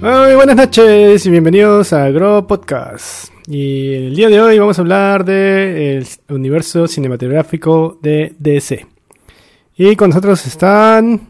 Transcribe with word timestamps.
Muy 0.00 0.34
buenas 0.36 0.56
noches 0.56 1.26
y 1.26 1.30
bienvenidos 1.30 1.92
a 1.92 2.08
Grow 2.10 2.46
Podcast. 2.46 3.30
Y 3.46 3.94
el 3.94 4.14
día 4.14 4.28
de 4.28 4.40
hoy 4.40 4.58
vamos 4.58 4.78
a 4.78 4.82
hablar 4.82 5.24
del 5.24 6.06
universo 6.28 6.86
cinematográfico 6.86 7.98
de 8.02 8.34
DC. 8.38 8.86
Y 9.76 9.96
con 9.96 10.10
nosotros 10.10 10.44
están. 10.46 11.28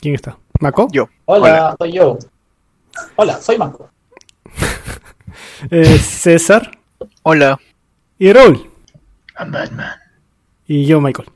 ¿Quién 0.00 0.14
está? 0.14 0.38
¿Mako? 0.60 0.88
Yo. 0.92 1.08
Hola, 1.26 1.74
soy 1.78 1.92
yo. 1.92 2.18
Hola, 3.16 3.40
soy 3.40 3.58
Mako. 3.58 3.90
Eh, 5.72 5.98
César 5.98 6.70
Hola. 7.24 7.58
y 8.16 8.32
Raúl. 8.32 8.70
I'm 9.40 9.50
Batman. 9.50 9.90
Y 10.68 10.84
yo, 10.86 11.00
Michael. 11.00 11.28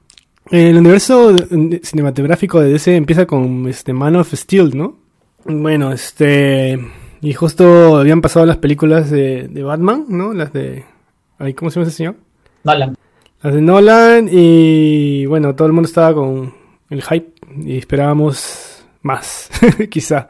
El 0.53 0.77
universo 0.79 1.33
de- 1.33 1.81
cinematográfico 1.83 2.61
de 2.61 2.71
DC 2.71 2.95
empieza 2.95 3.27
con 3.27 3.67
este 3.69 3.93
Man 3.93 4.15
of 4.15 4.33
Steel, 4.33 4.77
¿no? 4.79 4.97
Bueno, 5.45 5.93
este. 5.93 6.79
Y 7.21 7.33
justo 7.35 7.97
habían 7.97 8.21
pasado 8.21 8.47
las 8.47 8.57
películas 8.57 9.11
de, 9.11 9.49
de 9.49 9.63
Batman, 9.63 10.07
¿no? 10.09 10.33
Las 10.33 10.53
de. 10.53 10.85
ay, 11.39 11.55
¿Cómo 11.55 11.71
se 11.71 11.77
llama 11.77 11.89
ese 11.89 11.97
señor? 11.97 12.17
Nolan. 12.65 12.97
Las 13.43 13.55
de 13.55 13.61
Nolan. 13.61 14.29
Y 14.31 15.27
bueno, 15.27 15.55
todo 15.55 15.67
el 15.67 15.73
mundo 15.73 15.87
estaba 15.89 16.15
con 16.15 16.55
el 16.91 17.03
hype. 17.03 17.33
Y 17.65 17.79
esperábamos 17.79 18.85
más, 19.03 19.51
quizá. 19.91 20.29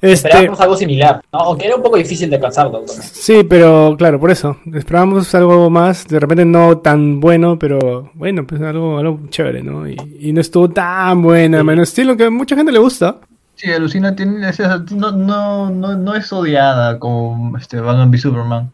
Este, 0.00 0.28
Esperábamos 0.28 0.60
algo 0.60 0.76
similar, 0.76 1.22
¿no? 1.32 1.38
Aunque 1.38 1.66
era 1.66 1.76
un 1.76 1.82
poco 1.82 1.96
difícil 1.96 2.28
de 2.28 2.36
alcanzarlo. 2.36 2.82
¿no? 2.82 2.88
Sí, 2.88 3.42
pero 3.48 3.94
claro, 3.96 4.20
por 4.20 4.30
eso. 4.30 4.58
Esperábamos 4.74 5.34
algo 5.34 5.70
más, 5.70 6.06
de 6.06 6.20
repente 6.20 6.44
no 6.44 6.78
tan 6.78 7.20
bueno, 7.20 7.58
pero 7.58 8.10
bueno, 8.12 8.46
pues 8.46 8.60
algo, 8.60 8.98
algo 8.98 9.20
chévere, 9.30 9.62
¿no? 9.62 9.88
Y, 9.88 9.96
y 10.20 10.32
no 10.32 10.42
estuvo 10.42 10.68
tan 10.68 11.22
buena, 11.22 11.62
Sí. 11.62 11.80
Of 11.80 11.88
Steel, 11.88 12.16
que 12.18 12.24
a 12.24 12.30
mucha 12.30 12.54
gente 12.56 12.72
le 12.72 12.80
gusta. 12.80 13.20
Sí, 13.56 13.70
alucina, 13.72 14.14
tiene, 14.16 14.48
es- 14.48 14.58
no, 14.90 15.12
no, 15.12 15.70
no, 15.70 15.96
no 15.96 16.14
es 16.14 16.32
odiada 16.32 16.98
como 16.98 17.56
este, 17.56 17.80
Batman 17.80 18.10
v 18.10 18.18
Superman. 18.18 18.72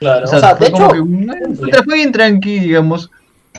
Claro. 0.00 0.24
O 0.24 0.26
sea, 0.26 0.38
O 0.38 0.40
sea, 0.42 0.54
de 0.54 0.66
hecho, 0.66 0.88
que 0.90 1.70
sea, 1.72 1.82
fue 1.82 1.94
bien 1.94 2.12
tranqui, 2.12 2.60
digamos. 2.60 3.10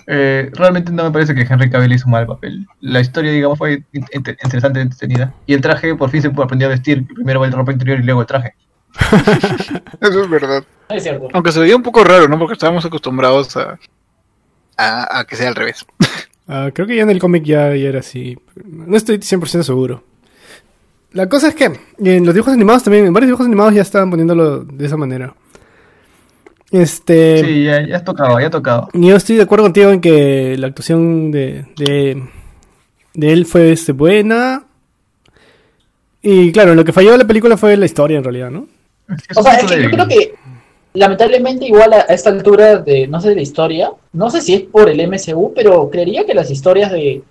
Eh, 0.05 0.51
realmente 0.53 0.91
no 0.91 1.03
me 1.03 1.11
parece 1.11 1.33
que 1.33 1.41
Henry 1.41 1.69
Cavill 1.69 1.91
hizo 1.91 2.05
un 2.05 2.11
mal 2.11 2.27
papel. 2.27 2.65
La 2.79 2.99
historia, 3.01 3.31
digamos, 3.31 3.57
fue 3.57 3.83
in- 3.91 4.05
inter- 4.13 4.37
interesante, 4.43 4.79
entretenida. 4.79 5.33
Y 5.47 5.53
el 5.55 5.61
traje, 5.61 5.95
por 5.95 6.09
fin 6.11 6.21
se 6.21 6.27
aprendió 6.27 6.67
a 6.67 6.71
vestir. 6.71 7.05
Primero 7.07 7.43
el 7.43 7.51
ropa 7.51 7.71
interior 7.71 7.99
y 7.99 8.03
luego 8.03 8.21
el 8.21 8.27
traje. 8.27 8.53
Eso 10.01 10.23
es 10.23 10.29
verdad. 10.29 10.63
es 10.89 11.03
cierto. 11.03 11.27
Aunque 11.33 11.51
se 11.51 11.59
veía 11.59 11.75
un 11.75 11.83
poco 11.83 12.03
raro, 12.03 12.27
¿no? 12.27 12.37
Porque 12.39 12.53
estábamos 12.53 12.85
acostumbrados 12.85 13.57
a, 13.57 13.79
a, 14.77 15.19
a 15.19 15.25
que 15.25 15.35
sea 15.35 15.49
al 15.49 15.55
revés. 15.55 15.85
Ah, 16.47 16.69
creo 16.73 16.87
que 16.87 16.95
ya 16.95 17.03
en 17.03 17.09
el 17.09 17.19
cómic 17.19 17.43
ya, 17.43 17.75
ya 17.75 17.89
era 17.89 17.99
así. 17.99 18.37
No 18.63 18.95
estoy 18.95 19.17
100% 19.17 19.63
seguro. 19.63 20.03
La 21.13 21.29
cosa 21.29 21.49
es 21.49 21.55
que 21.55 21.71
en 21.99 22.25
los 22.25 22.33
dibujos 22.33 22.53
animados 22.53 22.83
también, 22.83 23.05
en 23.05 23.13
varios 23.13 23.29
dibujos 23.29 23.45
animados 23.45 23.73
ya 23.73 23.81
estaban 23.81 24.09
poniéndolo 24.09 24.63
de 24.63 24.85
esa 24.85 24.97
manera. 24.97 25.33
Este. 26.71 27.43
Sí, 27.43 27.63
ya, 27.63 27.87
ya 27.87 28.03
tocaba, 28.03 28.41
ya 28.41 28.49
tocaba. 28.49 28.89
Yo 28.93 29.15
estoy 29.15 29.37
de 29.37 29.43
acuerdo 29.43 29.65
contigo 29.65 29.91
en 29.91 30.01
que 30.01 30.57
la 30.57 30.67
actuación 30.67 31.31
de, 31.31 31.65
de, 31.77 32.23
de 33.13 33.33
él 33.33 33.45
fue 33.45 33.71
este, 33.71 33.93
buena. 33.93 34.65
Y 36.21 36.51
claro, 36.51 36.75
lo 36.75 36.83
que 36.83 36.91
falló 36.91 37.13
de 37.13 37.19
la 37.19 37.27
película 37.27 37.55
fue 37.55 37.77
la 37.77 37.85
historia 37.85 38.17
en 38.17 38.23
realidad, 38.23 38.51
¿no? 38.51 38.67
O 39.35 39.41
sea, 39.41 39.53
es 39.53 39.63
que 39.63 39.81
yo 39.81 39.89
creo 39.89 40.07
que 40.07 40.33
lamentablemente 40.93 41.65
igual 41.65 41.93
a, 41.93 41.99
a 41.99 42.13
esta 42.13 42.31
altura 42.31 42.79
de, 42.79 43.07
no 43.07 43.21
sé, 43.21 43.29
de 43.29 43.35
la 43.35 43.41
historia, 43.41 43.91
no 44.11 44.29
sé 44.29 44.41
si 44.41 44.53
es 44.53 44.61
por 44.63 44.89
el 44.89 45.07
MCU, 45.07 45.53
pero 45.55 45.89
creería 45.89 46.25
que 46.25 46.33
las 46.33 46.51
historias 46.51 46.91
de, 46.91 47.23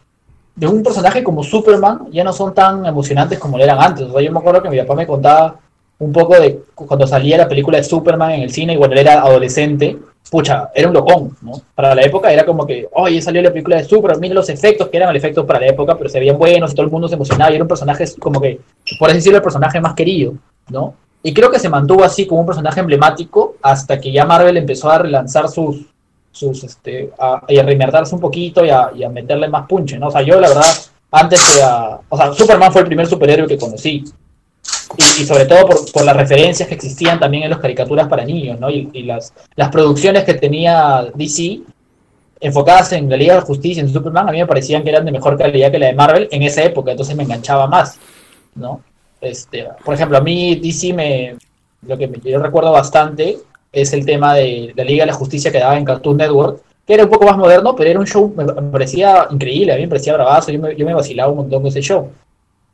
de 0.57 0.67
un 0.67 0.83
personaje 0.83 1.23
como 1.23 1.43
Superman 1.45 2.09
ya 2.11 2.25
no 2.25 2.33
son 2.33 2.55
tan 2.55 2.85
emocionantes 2.87 3.39
como 3.39 3.59
lo 3.59 3.65
eran 3.65 3.79
antes. 3.81 4.07
O 4.07 4.13
sea, 4.13 4.23
yo 4.23 4.33
me 4.33 4.39
acuerdo 4.39 4.63
que 4.63 4.71
mi 4.71 4.79
papá 4.79 4.95
me 4.95 5.07
contaba 5.07 5.57
un 5.99 6.13
poco 6.13 6.35
de 6.41 6.63
cu- 6.75 6.87
cuando 6.87 7.07
salía 7.07 7.37
la 7.39 7.49
película 7.49 7.79
de 7.79 7.85
Superman 7.85 8.33
en 8.33 8.43
el 8.43 8.51
cine 8.51 8.75
y 8.75 8.77
cuando 8.77 8.95
él 8.95 9.01
era 9.01 9.21
adolescente, 9.21 9.97
pucha, 10.31 10.71
era 10.75 10.89
un 10.89 10.95
locón, 10.95 11.37
¿no? 11.43 11.53
Para 11.75 11.95
la 11.95 12.03
época 12.03 12.33
era 12.33 12.45
como 12.45 12.67
que, 12.67 12.89
oye, 12.93 13.21
salió 13.23 13.41
la 13.43 13.51
película 13.51 13.77
de 13.77 13.85
Superman, 13.85 14.21
mira 14.21 14.35
los 14.35 14.49
efectos, 14.49 14.89
que 14.89 14.97
eran 14.97 15.09
los 15.11 15.17
efectos 15.19 15.45
para 15.47 15.61
la 15.61 15.67
época, 15.69 15.97
pero 15.97 16.11
se 16.11 16.19
veían 16.19 16.37
buenos 16.39 16.73
y 16.73 16.75
todo 16.75 16.87
el 16.87 16.93
mundo 16.93 17.07
se 17.09 17.15
emocionaba 17.15 17.51
y 17.53 17.55
era 17.55 17.65
un 17.65 17.69
personaje 17.69 18.05
como 18.19 18.41
que, 18.41 18.61
por 18.99 19.09
así 19.09 19.19
decirlo, 19.19 19.37
el 19.39 19.43
personaje 19.45 19.81
más 19.81 19.95
querido, 19.95 20.35
¿no? 20.71 20.95
Y 21.23 21.33
creo 21.35 21.51
que 21.51 21.59
se 21.59 21.69
mantuvo 21.69 22.05
así 22.05 22.27
como 22.27 22.41
un 22.43 22.47
personaje 22.47 22.81
emblemático 22.81 23.57
hasta 23.63 24.01
que 24.01 24.13
ya 24.13 24.25
Marvel 24.25 24.57
empezó 24.57 24.91
a 24.91 24.99
relanzar 24.99 25.49
sus, 25.49 25.87
sus 26.37 26.63
este, 26.65 27.11
a, 27.19 27.43
y 27.49 27.59
a 27.59 27.65
un 28.13 28.21
poquito 28.21 28.65
y 28.65 28.71
a, 28.71 28.91
y 28.95 29.03
a 29.05 29.09
meterle 29.09 29.49
más 29.49 29.67
punche, 29.67 29.99
¿no? 29.99 30.09
O 30.09 30.11
sea, 30.11 30.21
yo 30.23 30.39
la 30.39 30.49
verdad, 30.49 30.65
antes 31.11 31.41
que 31.55 31.63
a, 31.63 31.99
o 32.09 32.17
sea, 32.17 32.33
Superman 32.33 32.71
fue 32.73 32.83
el 32.83 32.87
primer 32.87 33.07
superhéroe 33.07 33.49
que 33.49 33.57
conocí. 33.57 34.05
Y, 34.99 35.23
y 35.23 35.27
sobre 35.27 35.47
todo 35.47 35.67
por, 35.67 35.93
por 35.93 36.05
las 36.05 36.17
referencias 36.17 36.69
que 36.69 36.75
existían 36.75 37.19
también 37.19 37.45
en 37.45 37.51
las 37.51 37.61
caricaturas 37.61 38.09
para 38.09 38.25
niños, 38.25 38.59
¿no? 38.61 38.69
Y, 38.71 38.89
y 38.93 39.03
las, 39.05 39.33
las 39.55 39.69
producciones 39.71 40.25
que 40.25 40.35
tenía 40.35 41.07
DC 41.15 41.61
enfocadas 42.41 42.93
en 42.93 43.09
la 43.09 43.17
Liga 43.17 43.35
de 43.35 43.41
la 43.41 43.47
Justicia, 43.47 43.81
en 43.83 43.93
Superman, 43.93 44.29
a 44.29 44.33
mí 44.33 44.39
me 44.39 44.47
parecían 44.47 44.83
que 44.83 44.91
eran 44.91 45.05
de 45.05 45.13
mejor 45.13 45.39
calidad 45.39 45.71
que 45.71 45.79
la 45.79 45.87
de 45.87 45.95
Marvel 45.95 46.29
en 46.31 46.43
esa 46.43 46.63
época, 46.63 46.91
entonces 46.91 47.17
me 47.17 47.23
enganchaba 47.23 47.67
más, 47.67 47.99
¿no? 48.55 48.81
Este, 49.21 49.67
por 49.85 49.95
ejemplo, 49.95 50.19
a 50.19 50.21
mí 50.21 50.57
DC 50.57 50.93
me, 50.93 51.37
lo 51.83 51.97
que 51.97 52.07
me- 52.09 52.21
yo 52.21 52.39
recuerdo 52.39 52.71
bastante 52.73 53.39
es 53.73 53.93
el 53.93 54.05
tema 54.07 54.35
de 54.35 54.73
la 54.75 54.85
Liga 54.85 55.05
de 55.05 55.13
la 55.13 55.17
Justicia 55.17 55.53
que 55.53 55.59
daba 55.59 55.77
en 55.77 55.85
Cartoon 55.85 56.17
Network, 56.17 56.61
que 56.87 56.95
era 56.95 57.05
un 57.05 57.11
poco 57.11 57.27
más 57.27 57.37
moderno, 57.37 57.75
pero 57.75 57.91
era 57.91 58.01
un 58.01 58.07
show, 58.07 58.33
me, 58.37 58.45
parecía 58.45 59.27
increíble, 59.31 59.73
a 59.73 59.77
mí 59.77 59.83
me 59.83 59.89
parecía 59.89 60.15
bravazo, 60.15 60.53
yo 60.53 60.61
me, 60.61 60.77
yo 60.77 60.87
me 60.87 60.95
vacilaba 60.95 61.31
un 61.31 61.39
montón 61.39 61.63
con 61.63 61.69
ese 61.69 61.83
show. 61.83 62.11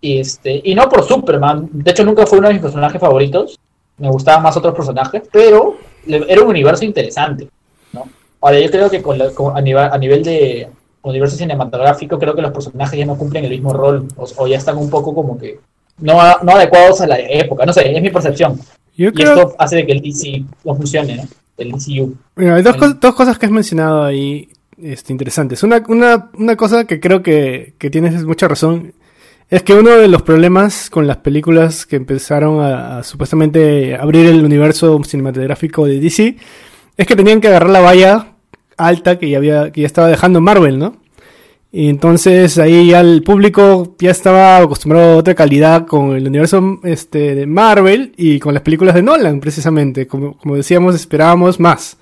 Y, 0.00 0.18
este, 0.18 0.60
y 0.64 0.74
no 0.74 0.88
por 0.88 1.04
Superman, 1.04 1.68
de 1.72 1.90
hecho 1.90 2.04
nunca 2.04 2.26
fue 2.26 2.38
uno 2.38 2.48
de 2.48 2.54
mis 2.54 2.62
personajes 2.62 3.00
favoritos, 3.00 3.58
me 3.98 4.10
gustaban 4.10 4.42
más 4.42 4.56
otros 4.56 4.74
personajes, 4.74 5.22
pero 5.32 5.76
era 6.06 6.42
un 6.42 6.48
universo 6.48 6.84
interesante, 6.84 7.48
¿no? 7.92 8.04
Ahora 8.40 8.58
yo 8.58 8.70
creo 8.70 8.90
que 8.90 9.00
con 9.00 9.20
a, 9.56 9.60
nivel, 9.60 9.84
a 9.84 9.96
nivel 9.96 10.24
de 10.24 10.68
universo 11.02 11.36
cinematográfico, 11.36 12.18
creo 12.18 12.34
que 12.34 12.42
los 12.42 12.52
personajes 12.52 12.98
ya 12.98 13.06
no 13.06 13.16
cumplen 13.16 13.44
el 13.44 13.50
mismo 13.50 13.72
rol, 13.72 14.08
o, 14.16 14.26
o 14.36 14.46
ya 14.46 14.58
están 14.58 14.76
un 14.76 14.90
poco 14.90 15.14
como 15.14 15.38
que 15.38 15.60
no, 15.98 16.18
no 16.42 16.52
adecuados 16.52 17.00
a 17.00 17.06
la 17.06 17.18
época, 17.18 17.64
no 17.64 17.72
sé, 17.72 17.94
es 17.94 18.02
mi 18.02 18.10
percepción. 18.10 18.58
Yo 18.96 19.08
Y 19.08 19.12
creo 19.12 19.34
esto 19.34 19.56
hace 19.58 19.76
de 19.76 19.86
que 19.86 19.92
el 19.92 20.02
DC 20.02 20.44
no 20.64 20.74
funcione, 20.74 21.16
¿no? 21.16 21.22
El 21.58 21.70
DCU. 21.72 22.14
Mira, 22.36 22.56
hay 22.56 22.62
dos, 22.62 22.76
Bueno. 22.76 22.98
dos 23.00 23.14
cosas 23.14 23.38
que 23.38 23.46
has 23.46 23.52
mencionado 23.52 24.02
ahí 24.04 24.48
este, 24.82 25.12
interesantes. 25.12 25.62
Una, 25.62 25.82
una, 25.88 26.30
una 26.36 26.56
cosa 26.56 26.86
que 26.86 26.98
creo 27.00 27.22
que, 27.22 27.74
que 27.78 27.90
tienes 27.90 28.24
mucha 28.24 28.48
razón 28.48 28.94
es 29.50 29.62
que 29.62 29.74
uno 29.74 29.90
de 29.90 30.08
los 30.08 30.22
problemas 30.22 30.88
con 30.88 31.06
las 31.06 31.18
películas 31.18 31.84
que 31.84 31.96
empezaron 31.96 32.60
a, 32.60 32.98
a 32.98 33.02
supuestamente 33.04 33.94
abrir 33.96 34.26
el 34.26 34.44
universo 34.44 34.98
cinematográfico 35.04 35.84
de 35.86 36.00
DC 36.00 36.36
es 36.96 37.06
que 37.06 37.16
tenían 37.16 37.40
que 37.40 37.48
agarrar 37.48 37.70
la 37.70 37.80
valla 37.80 38.28
alta 38.78 39.18
que 39.18 39.28
ya, 39.28 39.36
había, 39.38 39.70
que 39.70 39.82
ya 39.82 39.86
estaba 39.86 40.08
dejando 40.08 40.40
Marvel, 40.40 40.78
¿no? 40.78 41.01
Y 41.74 41.88
entonces 41.88 42.58
ahí 42.58 42.88
ya 42.88 43.00
el 43.00 43.22
público 43.22 43.96
ya 43.98 44.10
estaba 44.10 44.58
acostumbrado 44.58 45.14
a 45.14 45.16
otra 45.16 45.34
calidad 45.34 45.86
con 45.86 46.14
el 46.14 46.28
universo 46.28 46.78
este, 46.84 47.34
de 47.34 47.46
Marvel 47.46 48.12
y 48.18 48.38
con 48.38 48.52
las 48.52 48.62
películas 48.62 48.94
de 48.94 49.02
Nolan, 49.02 49.40
precisamente. 49.40 50.06
Como, 50.06 50.36
como 50.36 50.54
decíamos, 50.54 50.94
esperábamos 50.94 51.58
más. 51.58 51.96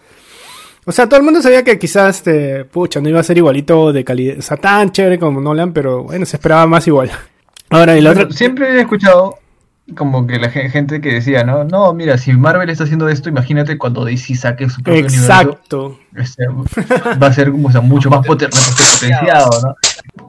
O 0.85 0.91
sea, 0.91 1.09
todo 1.09 1.19
el 1.21 1.25
mundo 1.25 1.41
sabía 1.41 1.63
que 1.63 1.79
quizás, 1.79 2.17
este, 2.17 2.65
pucha, 2.65 3.01
no 3.01 3.09
iba 3.09 3.21
a 3.21 3.23
ser 3.23 3.37
igualito 3.37 3.93
de 3.93 4.03
calidad, 4.03 4.39
o 4.39 4.43
sea, 4.43 4.57
tan 4.57 4.91
chévere 4.91 5.21
como 5.21 5.41
Nolan, 5.41 5.73
pero 5.73 6.03
bueno, 6.03 6.27
se 6.27 6.37
esperaba 6.37 6.67
más 6.67 6.87
igual. 6.89 7.13
Ahora, 7.71 7.97
y 7.97 8.01
la 8.01 8.11
otra... 8.11 8.29
Siempre 8.33 8.77
he 8.77 8.81
escuchado 8.81 9.39
como 9.97 10.27
que 10.27 10.39
la 10.39 10.51
ge- 10.51 10.69
gente 10.71 11.01
que 11.01 11.15
decía, 11.15 11.45
¿no? 11.45 11.65
No, 11.65 11.93
mira, 11.93 12.17
si 12.19 12.33
Marvel 12.33 12.71
está 12.71 12.85
haciendo 12.85 13.09
esto, 13.09 13.29
imagínate 13.29 13.79
cuando 13.79 14.05
DC 14.05 14.35
saque 14.35 14.69
su 14.69 14.83
propio 14.83 15.01
universo. 15.07 15.25
Exacto. 15.33 15.99
va 17.23 17.27
a 17.29 17.33
ser 17.33 17.51
como, 17.51 17.69
o 17.69 17.73
sea, 17.73 17.81
mucho 17.81 18.11
más 18.11 18.21
poten- 18.27 18.51
potenciado, 18.51 19.51
¿no? 19.63 19.75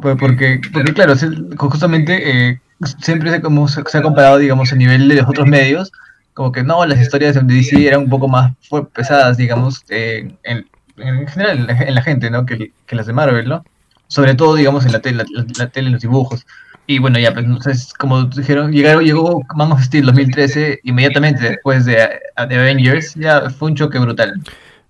Pues 0.01 0.15
Porque, 0.19 0.61
porque 0.73 0.93
claro, 0.93 1.13
justamente 1.57 2.49
eh, 2.49 2.59
siempre 2.99 3.31
se, 3.31 3.41
como, 3.41 3.67
se, 3.67 3.81
ha 3.97 4.01
comparado, 4.01 4.37
digamos, 4.37 4.71
a 4.71 4.75
nivel 4.75 5.07
de 5.07 5.15
los 5.15 5.27
otros 5.29 5.47
medios, 5.47 5.91
como 6.33 6.51
que 6.51 6.63
no, 6.63 6.85
las 6.85 6.99
historias 7.01 7.35
de 7.35 7.41
DC 7.41 7.87
eran 7.87 8.01
un 8.01 8.09
poco 8.09 8.27
más 8.27 8.53
pesadas, 8.93 9.37
digamos, 9.37 9.83
eh, 9.89 10.31
en, 10.43 10.67
en 10.97 11.27
general 11.27 11.59
en 11.59 11.67
la, 11.67 11.73
en 11.83 11.95
la 11.95 12.01
gente, 12.01 12.29
¿no? 12.29 12.45
Que, 12.45 12.71
que 12.85 12.95
las 12.95 13.05
de 13.05 13.13
Marvel, 13.13 13.47
¿no? 13.49 13.63
Sobre 14.07 14.35
todo, 14.35 14.55
digamos, 14.55 14.85
en 14.85 14.91
la 14.91 14.99
tele, 14.99 15.23
la, 15.33 15.45
la 15.57 15.67
tele, 15.69 15.87
en 15.87 15.93
los 15.93 16.01
dibujos. 16.01 16.45
Y 16.87 16.99
bueno, 16.99 17.19
ya, 17.19 17.33
pues, 17.33 17.45
entonces, 17.45 17.93
como 17.93 18.23
dijeron, 18.23 18.71
llegaron, 18.71 19.03
llegó 19.03 19.41
Man 19.55 19.71
of 19.71 19.81
Steel 19.81 20.05
2013, 20.05 20.79
inmediatamente 20.83 21.49
después 21.49 21.85
de, 21.85 21.93
de 21.93 22.55
Avengers, 22.55 23.15
ya 23.15 23.49
fue 23.49 23.69
un 23.69 23.75
choque 23.75 23.99
brutal. 23.99 24.41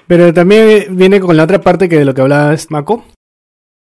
Pero 0.07 0.33
también 0.33 0.97
viene 0.97 1.19
con 1.19 1.37
la 1.37 1.43
otra 1.43 1.61
parte 1.61 1.87
que 1.87 1.97
de 1.97 2.05
lo 2.05 2.13
que 2.13 2.21
hablabas, 2.21 2.69
Mako. 2.69 3.05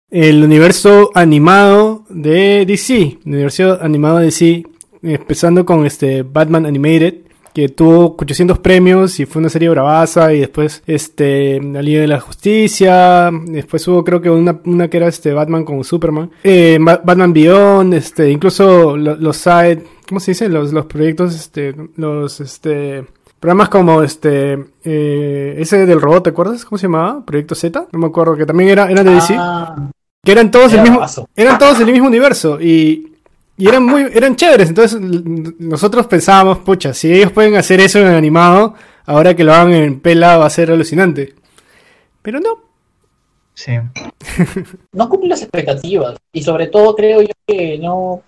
El 0.09 0.43
universo 0.43 1.09
animado 1.15 2.05
de 2.07 2.65
DC. 2.65 3.17
El 3.25 3.33
universo 3.33 3.79
animado 3.81 4.19
de 4.19 4.25
DC. 4.25 4.63
Empezando 5.01 5.65
con 5.65 5.85
este 5.85 6.21
Batman 6.23 6.65
Animated. 6.65 7.15
Que 7.53 7.69
tuvo 7.69 8.15
800 8.17 8.59
premios 8.59 9.19
y 9.19 9.25
fue 9.25 9.39
una 9.39 9.49
serie 9.49 9.69
bravaza 9.69 10.33
y 10.33 10.39
después 10.39 10.81
este 10.87 11.61
la 11.61 11.81
Liga 11.81 12.01
de 12.01 12.07
la 12.07 12.19
Justicia 12.19 13.29
después 13.45 13.87
hubo 13.87 14.03
creo 14.03 14.21
que 14.21 14.29
una, 14.29 14.59
una 14.65 14.87
que 14.87 14.97
era 14.97 15.07
este 15.07 15.33
Batman 15.33 15.63
con 15.63 15.83
Superman 15.83 16.31
eh, 16.43 16.77
Ba- 16.81 17.01
Batman 17.03 17.33
Beyond 17.33 17.93
este 17.93 18.29
incluso 18.31 18.97
lo- 18.97 19.15
los 19.15 19.37
side 19.37 19.83
¿cómo 20.07 20.19
se 20.19 20.31
dice? 20.31 20.49
los, 20.49 20.73
los 20.73 20.85
proyectos 20.85 21.35
este 21.35 21.75
los 21.95 22.39
este 22.41 23.05
programas 23.39 23.69
como 23.69 24.01
este 24.03 24.57
eh, 24.83 25.55
ese 25.57 25.85
del 25.85 26.01
robot 26.01 26.23
¿te 26.23 26.29
acuerdas? 26.31 26.65
¿cómo 26.65 26.77
se 26.77 26.87
llamaba? 26.87 27.23
Proyecto 27.25 27.55
Z 27.55 27.87
no 27.91 27.99
me 27.99 28.07
acuerdo 28.07 28.35
que 28.35 28.45
también 28.45 28.69
era 28.69 28.89
eran 28.89 29.05
de 29.05 29.11
DC 29.13 29.35
Ah, 29.37 29.89
que 30.25 30.31
eran 30.31 30.49
todos 30.51 30.67
el 30.67 30.73
era 30.75 30.83
mismo 30.83 30.97
bravazo. 30.97 31.29
eran 31.35 31.57
todos 31.59 31.79
el 31.81 31.91
mismo 31.91 32.07
universo 32.07 32.59
y, 32.61 33.12
y 33.63 33.67
eran 33.67 33.85
muy 33.85 34.09
eran 34.13 34.35
chéveres 34.35 34.69
entonces 34.69 34.99
nosotros 34.99 36.07
pensábamos 36.07 36.59
pucha 36.59 36.93
si 36.93 37.13
ellos 37.13 37.31
pueden 37.31 37.55
hacer 37.55 37.79
eso 37.79 37.99
en 37.99 38.07
animado 38.07 38.73
ahora 39.05 39.35
que 39.35 39.43
lo 39.43 39.53
hagan 39.53 39.71
en 39.71 39.99
pela 39.99 40.37
va 40.37 40.45
a 40.45 40.49
ser 40.49 40.71
alucinante 40.71 41.33
pero 42.21 42.39
no 42.39 42.63
Sí. 43.53 43.73
no 44.93 45.09
cumple 45.09 45.29
las 45.29 45.41
expectativas. 45.41 46.17
Y 46.31 46.43
sobre 46.43 46.67
todo 46.67 46.95
creo 46.95 47.21
yo 47.21 47.33
que 47.47 47.77
no. 47.77 48.23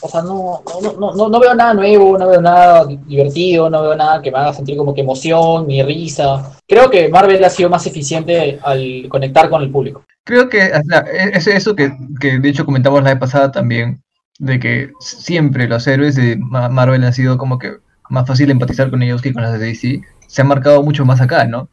O 0.00 0.08
sea, 0.08 0.20
no, 0.20 0.62
no, 0.82 0.92
no, 0.92 1.14
no, 1.14 1.28
no 1.28 1.40
veo 1.40 1.54
nada 1.54 1.72
nuevo, 1.72 2.18
no 2.18 2.28
veo 2.28 2.40
nada 2.40 2.84
divertido, 2.84 3.70
no 3.70 3.82
veo 3.82 3.96
nada 3.96 4.20
que 4.20 4.30
me 4.30 4.38
haga 4.38 4.52
sentir 4.52 4.76
como 4.76 4.94
que 4.94 5.00
emoción 5.00 5.66
ni 5.66 5.82
risa. 5.82 6.52
Creo 6.68 6.90
que 6.90 7.08
Marvel 7.08 7.42
ha 7.42 7.48
sido 7.48 7.70
más 7.70 7.86
eficiente 7.86 8.58
al 8.62 9.06
conectar 9.08 9.48
con 9.48 9.62
el 9.62 9.70
público. 9.70 10.04
Creo 10.24 10.48
que 10.48 10.58
o 10.58 10.82
sea, 10.88 11.00
es 11.00 11.46
eso 11.46 11.74
que, 11.74 11.96
que 12.20 12.38
de 12.38 12.48
hecho 12.48 12.66
comentamos 12.66 13.02
la 13.02 13.10
vez 13.10 13.20
pasada 13.20 13.50
también, 13.50 14.02
de 14.38 14.58
que 14.60 14.92
siempre 15.00 15.68
los 15.68 15.86
héroes 15.86 16.16
de 16.16 16.36
Ma- 16.36 16.68
Marvel 16.68 17.04
han 17.04 17.12
sido 17.12 17.38
como 17.38 17.58
que 17.58 17.74
más 18.10 18.26
fácil 18.26 18.50
empatizar 18.50 18.90
con 18.90 19.02
ellos 19.02 19.22
que 19.22 19.32
con 19.32 19.42
los 19.42 19.52
de 19.52 19.58
DC. 19.58 20.02
Se 20.26 20.42
han 20.42 20.48
marcado 20.48 20.82
mucho 20.82 21.04
más 21.04 21.20
acá, 21.20 21.46
¿no? 21.46 21.68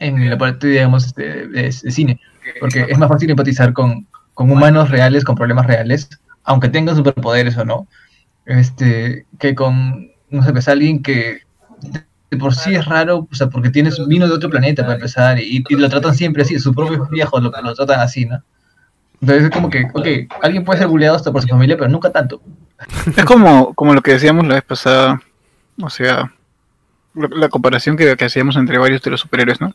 En 0.00 0.28
la 0.28 0.38
parte, 0.38 0.66
digamos, 0.68 1.06
este, 1.06 1.48
de, 1.48 1.72
cine. 1.72 2.20
Porque 2.60 2.86
es 2.88 2.98
más 2.98 3.08
fácil 3.08 3.30
empatizar 3.30 3.72
con, 3.72 4.06
con 4.34 4.50
humanos 4.50 4.90
reales, 4.90 5.24
con 5.24 5.36
problemas 5.36 5.66
reales, 5.66 6.08
aunque 6.44 6.68
tengan 6.68 6.96
superpoderes 6.96 7.56
o 7.56 7.64
no, 7.64 7.86
este, 8.46 9.26
que 9.38 9.54
con, 9.54 10.10
no 10.30 10.42
sé, 10.42 10.52
pues 10.52 10.68
alguien 10.68 11.02
que 11.02 11.40
de 12.30 12.36
por 12.38 12.54
sí 12.54 12.74
es 12.74 12.84
raro, 12.86 13.28
o 13.30 13.34
sea, 13.34 13.48
porque 13.48 13.70
tienes 13.70 14.04
vino 14.08 14.26
de 14.26 14.34
otro 14.34 14.50
planeta 14.50 14.82
para 14.82 14.94
empezar, 14.94 15.38
y, 15.38 15.62
y 15.68 15.74
lo 15.76 15.88
tratan 15.88 16.14
siempre 16.14 16.42
así, 16.42 16.58
sus 16.58 16.74
propios 16.74 17.08
viejos 17.10 17.42
lo, 17.42 17.50
lo 17.50 17.74
tratan 17.74 18.00
así, 18.00 18.24
¿no? 18.24 18.42
Entonces 19.22 19.44
es 19.44 19.50
como 19.50 19.70
que, 19.70 19.86
ok, 19.94 20.34
alguien 20.42 20.64
puede 20.64 20.80
ser 20.80 20.88
bulleado 20.88 21.16
hasta 21.16 21.30
por 21.30 21.42
su 21.42 21.48
familia, 21.48 21.76
pero 21.76 21.88
nunca 21.88 22.10
tanto. 22.10 22.42
Es 23.16 23.24
como, 23.24 23.72
como 23.74 23.94
lo 23.94 24.02
que 24.02 24.12
decíamos 24.12 24.46
la 24.48 24.56
vez 24.56 24.64
pasada, 24.64 25.22
o 25.80 25.88
sea, 25.88 26.32
la, 27.14 27.48
comparación 27.48 27.96
que, 27.96 28.16
que 28.16 28.24
hacíamos 28.24 28.56
entre 28.56 28.78
varios 28.78 29.00
de 29.00 29.12
los 29.12 29.20
superhéroes, 29.20 29.60
¿no? 29.60 29.74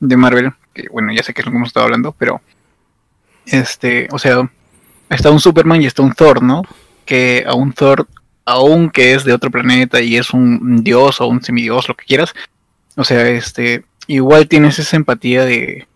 De 0.00 0.16
Marvel, 0.16 0.52
que 0.74 0.88
bueno, 0.90 1.12
ya 1.12 1.22
sé 1.22 1.32
que 1.32 1.42
es 1.42 1.46
lo 1.46 1.52
que 1.52 1.58
hemos 1.58 1.68
estado 1.68 1.84
hablando, 1.84 2.12
pero, 2.18 2.40
este, 3.46 4.08
o 4.10 4.18
sea, 4.18 4.50
está 5.08 5.30
un 5.30 5.40
Superman 5.40 5.80
y 5.80 5.86
está 5.86 6.02
un 6.02 6.12
Thor, 6.12 6.42
¿no? 6.42 6.62
Que 7.04 7.44
a 7.46 7.54
un 7.54 7.72
Thor, 7.72 8.08
aun 8.44 8.90
que 8.90 9.14
es 9.14 9.22
de 9.22 9.32
otro 9.32 9.52
planeta 9.52 10.00
y 10.00 10.16
es 10.16 10.32
un 10.32 10.82
dios 10.82 11.20
o 11.20 11.28
un 11.28 11.40
semidios, 11.40 11.88
lo 11.88 11.94
que 11.94 12.04
quieras, 12.04 12.34
o 12.96 13.04
sea, 13.04 13.28
este, 13.28 13.84
igual 14.08 14.48
tienes 14.48 14.80
esa 14.80 14.96
empatía 14.96 15.44
de, 15.44 15.87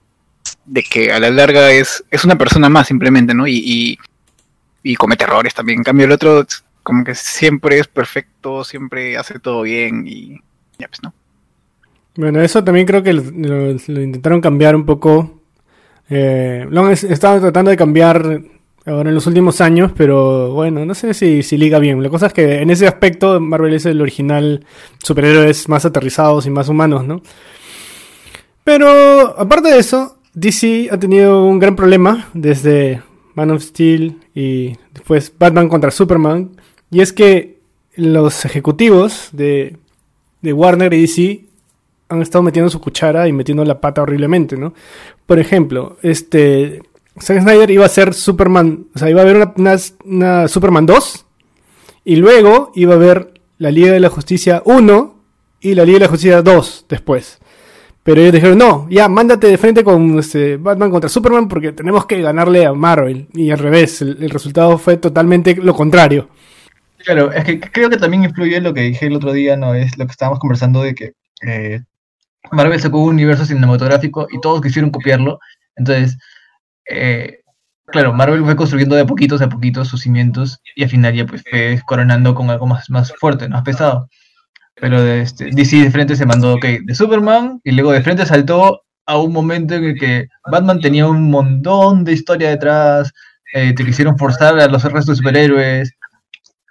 de 0.64 0.82
que 0.82 1.12
a 1.12 1.20
la 1.20 1.30
larga 1.30 1.70
es, 1.72 2.04
es 2.10 2.24
una 2.24 2.36
persona 2.38 2.68
más 2.68 2.86
simplemente, 2.88 3.34
¿no? 3.34 3.46
Y, 3.46 3.98
y, 4.82 4.96
comete 4.96 5.24
errores 5.24 5.54
también. 5.54 5.78
En 5.80 5.84
cambio, 5.84 6.06
el 6.06 6.12
otro 6.12 6.46
como 6.82 7.04
que 7.04 7.14
siempre 7.14 7.78
es 7.78 7.86
perfecto, 7.88 8.64
siempre 8.64 9.16
hace 9.16 9.38
todo 9.38 9.62
bien 9.62 10.04
y 10.06 10.40
ya 10.78 10.88
pues, 10.88 11.02
¿no? 11.02 11.14
bueno 12.16 12.40
eso 12.42 12.62
también 12.64 12.86
creo 12.86 13.02
que 13.02 13.12
lo, 13.12 13.70
intentaron 13.70 14.40
cambiar 14.40 14.74
un 14.76 14.84
poco 14.84 15.40
eh, 16.10 16.66
lo 16.68 16.84
han 16.84 16.92
es- 16.92 17.04
estado 17.04 17.40
tratando 17.40 17.70
de 17.70 17.76
cambiar 17.76 18.42
ahora 18.84 19.08
en 19.08 19.14
los 19.14 19.26
últimos 19.26 19.60
años 19.60 19.92
pero 19.96 20.50
bueno 20.52 20.84
no 20.84 20.94
sé 20.94 21.14
si, 21.14 21.42
si 21.42 21.56
liga 21.56 21.78
bien 21.78 22.02
la 22.02 22.08
cosa 22.10 22.26
es 22.26 22.32
que 22.32 22.60
en 22.60 22.70
ese 22.70 22.86
aspecto 22.88 23.40
Marvel 23.40 23.74
es 23.74 23.86
el 23.86 24.00
original 24.00 24.66
superhéroes 25.02 25.68
más 25.68 25.84
aterrizados 25.84 26.46
y 26.46 26.50
más 26.50 26.68
humanos 26.68 27.06
no 27.06 27.22
Pero 28.64 29.38
aparte 29.38 29.70
de 29.70 29.78
eso, 29.78 30.18
DC 30.34 30.88
ha 30.90 30.98
tenido 30.98 31.44
un 31.44 31.58
gran 31.58 31.76
problema 31.76 32.28
desde 32.34 33.02
Man 33.34 33.50
of 33.50 33.62
Steel 33.62 34.18
y 34.34 34.76
después 34.92 35.32
Batman 35.38 35.68
contra 35.68 35.90
Superman. 35.90 36.50
Y 36.90 37.00
es 37.00 37.12
que 37.12 37.58
los 37.96 38.44
ejecutivos 38.44 39.28
de, 39.32 39.76
de 40.40 40.52
Warner 40.52 40.92
y 40.94 41.02
DC 41.02 41.44
han 42.08 42.22
estado 42.22 42.42
metiendo 42.42 42.70
su 42.70 42.80
cuchara 42.80 43.28
y 43.28 43.32
metiendo 43.32 43.64
la 43.64 43.80
pata 43.80 44.02
horriblemente, 44.02 44.56
¿no? 44.56 44.74
Por 45.26 45.38
ejemplo, 45.38 45.96
este 46.02 46.82
Zack 47.20 47.40
Snyder 47.42 47.70
iba 47.70 47.84
a 47.86 47.90
ser 47.90 48.14
Superman, 48.14 48.86
o 48.94 48.98
sea, 48.98 49.08
iba 49.10 49.20
a 49.20 49.24
haber 49.24 49.36
una, 49.56 49.76
una- 50.04 50.48
Superman 50.48 50.86
2 50.86 51.26
y 52.04 52.16
luego 52.16 52.72
iba 52.74 52.92
a 52.94 52.96
haber 52.96 53.34
la 53.58 53.70
Liga 53.70 53.92
de 53.92 54.00
la 54.00 54.10
Justicia 54.10 54.62
1 54.64 55.14
y 55.60 55.74
la 55.74 55.84
Liga 55.84 55.98
de 56.00 56.04
la 56.06 56.10
Justicia 56.10 56.42
2 56.42 56.86
después. 56.88 57.38
Pero 58.04 58.20
ellos 58.20 58.32
dijeron, 58.32 58.58
no, 58.58 58.88
ya, 58.90 59.08
mándate 59.08 59.46
de 59.46 59.58
frente 59.58 59.84
con 59.84 60.18
este, 60.18 60.56
Batman 60.56 60.90
contra 60.90 61.08
Superman 61.08 61.46
porque 61.46 61.72
tenemos 61.72 62.04
que 62.06 62.20
ganarle 62.20 62.66
a 62.66 62.72
Marvel. 62.72 63.28
Y 63.32 63.50
al 63.50 63.58
revés, 63.58 64.02
el, 64.02 64.28
resultado 64.30 64.76
fue 64.76 64.96
totalmente 64.96 65.54
lo 65.54 65.74
contrario. 65.74 66.28
Claro, 66.98 67.32
es 67.32 67.44
que 67.44 67.60
creo 67.60 67.90
que 67.90 67.96
también 67.96 68.24
influye 68.24 68.60
lo 68.60 68.74
que 68.74 68.82
dije 68.82 69.06
el 69.06 69.14
otro 69.16 69.32
día, 69.32 69.56
¿no? 69.56 69.74
Es 69.74 69.96
lo 69.98 70.06
que 70.06 70.12
estábamos 70.12 70.40
conversando 70.40 70.82
de 70.82 70.94
que 70.94 71.12
eh, 71.46 71.80
Marvel 72.50 72.80
sacó 72.80 72.98
un 72.98 73.10
universo 73.10 73.44
cinematográfico 73.44 74.26
y 74.30 74.40
todos 74.40 74.60
quisieron 74.60 74.90
copiarlo. 74.90 75.38
Entonces, 75.76 76.18
eh, 76.88 77.40
claro, 77.86 78.12
Marvel 78.12 78.44
fue 78.44 78.56
construyendo 78.56 78.96
de 78.96 79.04
poquitos 79.04 79.40
a 79.42 79.48
poquitos 79.48 79.88
sus 79.88 80.02
cimientos 80.02 80.60
y 80.74 80.82
al 80.82 80.90
final 80.90 81.14
ya 81.14 81.26
pues 81.26 81.42
fue 81.48 81.80
coronando 81.86 82.34
con 82.34 82.50
algo 82.50 82.66
más, 82.66 82.90
más 82.90 83.12
fuerte, 83.18 83.48
más 83.48 83.62
pesado. 83.62 84.08
Pero 84.82 85.00
de 85.00 85.20
este, 85.20 85.48
DC 85.52 85.76
de 85.76 85.92
frente 85.92 86.16
se 86.16 86.26
mandó 86.26 86.54
ok, 86.54 86.64
de 86.82 86.94
Superman 86.96 87.60
y 87.62 87.70
luego 87.70 87.92
de 87.92 88.02
frente 88.02 88.26
saltó 88.26 88.82
a 89.06 89.16
un 89.16 89.32
momento 89.32 89.74
en 89.74 89.84
el 89.84 89.94
que 89.96 90.26
Batman 90.50 90.80
tenía 90.80 91.06
un 91.06 91.30
montón 91.30 92.02
de 92.02 92.14
historia 92.14 92.50
detrás, 92.50 93.12
eh, 93.54 93.72
te 93.74 93.84
quisieron 93.84 94.18
forzar 94.18 94.58
a 94.58 94.66
los 94.66 94.82
restos 94.82 95.06
de 95.06 95.14
superhéroes, 95.14 95.92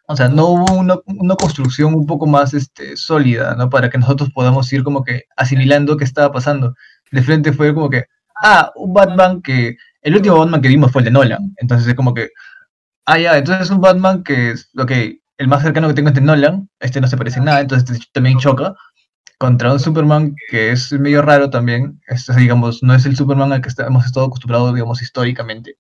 o 0.08 0.18
sea, 0.18 0.28
no 0.28 0.48
hubo 0.48 0.74
una, 0.74 0.96
una 1.06 1.36
construcción 1.38 1.94
un 1.96 2.06
poco 2.06 2.28
más 2.28 2.54
este, 2.54 2.98
sólida, 2.98 3.56
¿no? 3.56 3.70
Para 3.70 3.90
que 3.90 3.98
nosotros 3.98 4.30
podamos 4.34 4.74
ir 4.74 4.84
como 4.84 5.06
que 5.06 5.24
asimilando 5.38 5.96
qué 5.96 6.04
estaba 6.04 6.34
pasando. 6.34 6.76
De 7.12 7.24
frente 7.24 7.54
fue 7.54 7.74
como 7.74 7.90
que, 7.90 8.04
ah, 8.44 8.74
un 8.76 8.94
Batman 8.94 9.42
que, 9.42 9.78
el 10.02 10.16
último 10.18 10.38
Batman 10.38 10.62
que 10.62 10.68
vimos 10.68 10.92
fue 10.92 11.00
el 11.00 11.06
de 11.06 11.12
Nolan. 11.12 11.54
Entonces 11.56 11.88
es 11.88 11.96
como 11.96 12.14
que, 12.14 12.28
ah, 13.06 13.18
ya, 13.18 13.38
entonces 13.38 13.68
es 13.68 13.72
un 13.72 13.80
Batman 13.80 14.22
que 14.22 14.54
ok, 14.78 14.92
el 15.42 15.48
más 15.48 15.64
cercano 15.64 15.88
que 15.88 15.96
tengo 15.96 16.10
es 16.10 16.16
de 16.16 16.22
Nolan, 16.22 16.70
este 16.80 17.02
no 17.02 17.08
se 17.08 17.18
parece 17.18 17.40
en 17.40 17.46
nada, 17.46 17.62
entonces 17.62 17.90
este 17.90 18.06
también 18.14 18.38
choca 18.38 18.76
contra 19.40 19.74
un 19.74 19.80
Superman 19.80 20.36
que 20.50 20.72
es 20.72 20.92
medio 20.94 21.24
raro 21.24 21.50
también, 21.50 22.00
este, 22.08 22.36
digamos, 22.36 22.84
no 22.84 22.94
es 22.94 23.06
el 23.08 23.16
Superman 23.16 23.52
al 23.52 23.62
que 23.62 23.70
hemos 23.86 24.06
estado 24.06 24.28
acostumbrados, 24.28 24.72
digamos, 24.76 25.02
históricamente. 25.02 25.78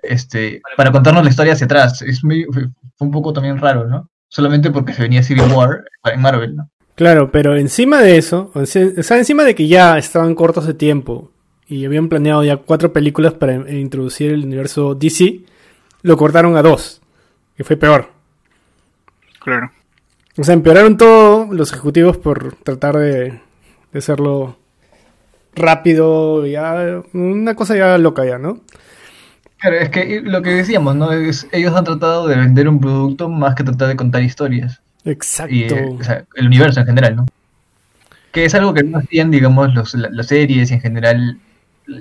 Este, 0.00 0.60
para 0.76 0.92
contarnos 0.92 1.24
la 1.24 1.30
historia 1.30 1.54
hacia 1.54 1.64
atrás, 1.64 2.02
es 2.02 2.22
medio, 2.22 2.46
fue 2.52 2.68
un 3.00 3.10
poco 3.10 3.32
también 3.32 3.58
raro, 3.58 3.88
¿no? 3.88 4.08
Solamente 4.28 4.70
porque 4.70 4.92
se 4.92 5.02
venía 5.02 5.22
Civil 5.24 5.50
War 5.52 5.82
en 6.04 6.20
Marvel, 6.20 6.54
¿no? 6.56 6.70
Claro, 6.94 7.32
pero 7.32 7.56
encima 7.56 8.00
de 8.00 8.16
eso, 8.16 8.52
o 8.54 8.64
sea, 8.66 9.18
encima 9.18 9.44
de 9.44 9.54
que 9.56 9.66
ya 9.66 9.98
estaban 9.98 10.34
cortos 10.36 10.66
de 10.66 10.74
tiempo 10.74 11.32
y 11.66 11.84
habían 11.84 12.08
planeado 12.08 12.44
ya 12.44 12.58
cuatro 12.58 12.92
películas 12.92 13.32
para 13.34 13.54
in- 13.54 13.68
introducir 13.76 14.30
el 14.30 14.44
universo 14.44 14.94
DC, 14.94 15.40
lo 16.02 16.16
cortaron 16.16 16.56
a 16.56 16.62
dos, 16.62 17.00
que 17.56 17.64
fue 17.64 17.76
peor. 17.76 18.11
Claro. 19.44 19.70
O 20.38 20.44
sea, 20.44 20.54
empeoraron 20.54 20.96
todo 20.96 21.52
los 21.52 21.72
ejecutivos 21.72 22.16
por 22.16 22.54
tratar 22.56 22.96
de, 22.96 23.40
de 23.92 23.98
hacerlo 23.98 24.58
rápido, 25.54 26.46
ya 26.46 27.02
una 27.12 27.54
cosa 27.54 27.76
ya 27.76 27.98
loca 27.98 28.24
ya, 28.24 28.38
¿no? 28.38 28.60
Claro, 29.58 29.76
es 29.76 29.90
que 29.90 30.20
lo 30.22 30.42
que 30.42 30.50
decíamos, 30.50 30.96
¿no? 30.96 31.12
Es, 31.12 31.46
ellos 31.52 31.74
han 31.76 31.84
tratado 31.84 32.26
de 32.26 32.36
vender 32.36 32.68
un 32.68 32.80
producto 32.80 33.28
más 33.28 33.54
que 33.54 33.62
tratar 33.64 33.88
de 33.88 33.96
contar 33.96 34.22
historias. 34.22 34.80
Exacto. 35.04 35.54
Y, 35.54 35.64
eh, 35.64 35.96
o 36.00 36.02
sea, 36.02 36.24
el 36.36 36.46
universo 36.46 36.80
en 36.80 36.86
general, 36.86 37.16
¿no? 37.16 37.26
Que 38.32 38.44
es 38.46 38.54
algo 38.54 38.72
que 38.72 38.82
no 38.82 38.98
hacían, 38.98 39.30
digamos, 39.30 39.74
los, 39.74 39.94
la- 39.94 40.08
las 40.10 40.28
series 40.28 40.70
y 40.70 40.74
en 40.74 40.80
general. 40.80 41.38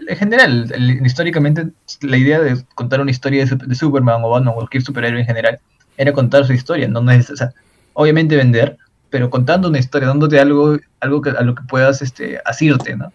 En 0.07 0.15
general, 0.17 0.71
el- 0.73 1.05
históricamente, 1.05 1.67
la 2.01 2.17
idea 2.17 2.39
de 2.39 2.63
contar 2.73 3.01
una 3.01 3.11
historia 3.11 3.45
de, 3.45 3.55
de 3.55 3.75
Superman 3.75 4.21
o 4.23 4.29
Batman 4.29 4.53
o 4.53 4.55
cualquier 4.55 4.81
superhéroe 4.83 5.19
en 5.19 5.25
general 5.27 5.59
era 5.97 6.13
contar 6.13 6.45
su 6.45 6.53
historia, 6.53 6.87
no 6.87 7.01
no 7.01 7.11
es, 7.11 7.29
o 7.29 7.35
sea, 7.35 7.51
obviamente 7.93 8.35
vender, 8.35 8.77
pero 9.09 9.29
contando 9.29 9.67
una 9.69 9.79
historia, 9.79 10.07
dándote 10.07 10.39
algo, 10.39 10.77
algo 10.99 11.21
que, 11.21 11.29
a 11.31 11.41
lo 11.41 11.53
que 11.55 11.63
puedas 11.63 12.01
este, 12.01 12.39
asirte, 12.45 12.95
¿no? 12.95 13.11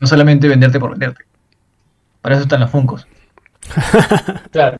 No 0.00 0.06
solamente 0.06 0.48
venderte 0.48 0.78
por 0.78 0.90
venderte. 0.90 1.24
Para 2.20 2.34
eso 2.34 2.42
están 2.44 2.60
los 2.60 2.70
Funcos. 2.70 3.06
Claro. 4.50 4.76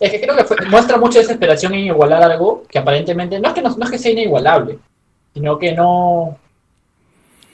Es 0.00 0.10
que 0.10 0.20
creo 0.20 0.36
que 0.36 0.44
fue- 0.44 0.56
muestra 0.70 0.96
mucha 0.96 1.18
desesperación 1.18 1.74
en 1.74 1.80
igualar 1.80 2.22
algo 2.22 2.64
que 2.68 2.78
aparentemente 2.78 3.38
no 3.40 3.48
es 3.48 3.54
que 3.54 3.60
no, 3.62 3.76
no 3.76 3.84
es 3.84 3.90
que 3.90 3.98
sea 3.98 4.12
inigualable, 4.12 4.78
sino 5.34 5.58
que 5.58 5.72
no. 5.72 6.38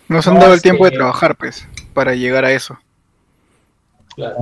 Nos 0.09 0.27
han 0.29 0.35
No, 0.35 0.41
dado 0.41 0.55
el 0.55 0.63
tiempo 0.63 0.85
de 0.85 0.91
que- 0.93 0.97
trabajar, 0.99 1.35
pues, 1.37 1.67
para 1.95 2.15
llegar 2.15 2.45
a 2.45 2.53
eso. 2.53 2.79
Claro, 4.15 4.37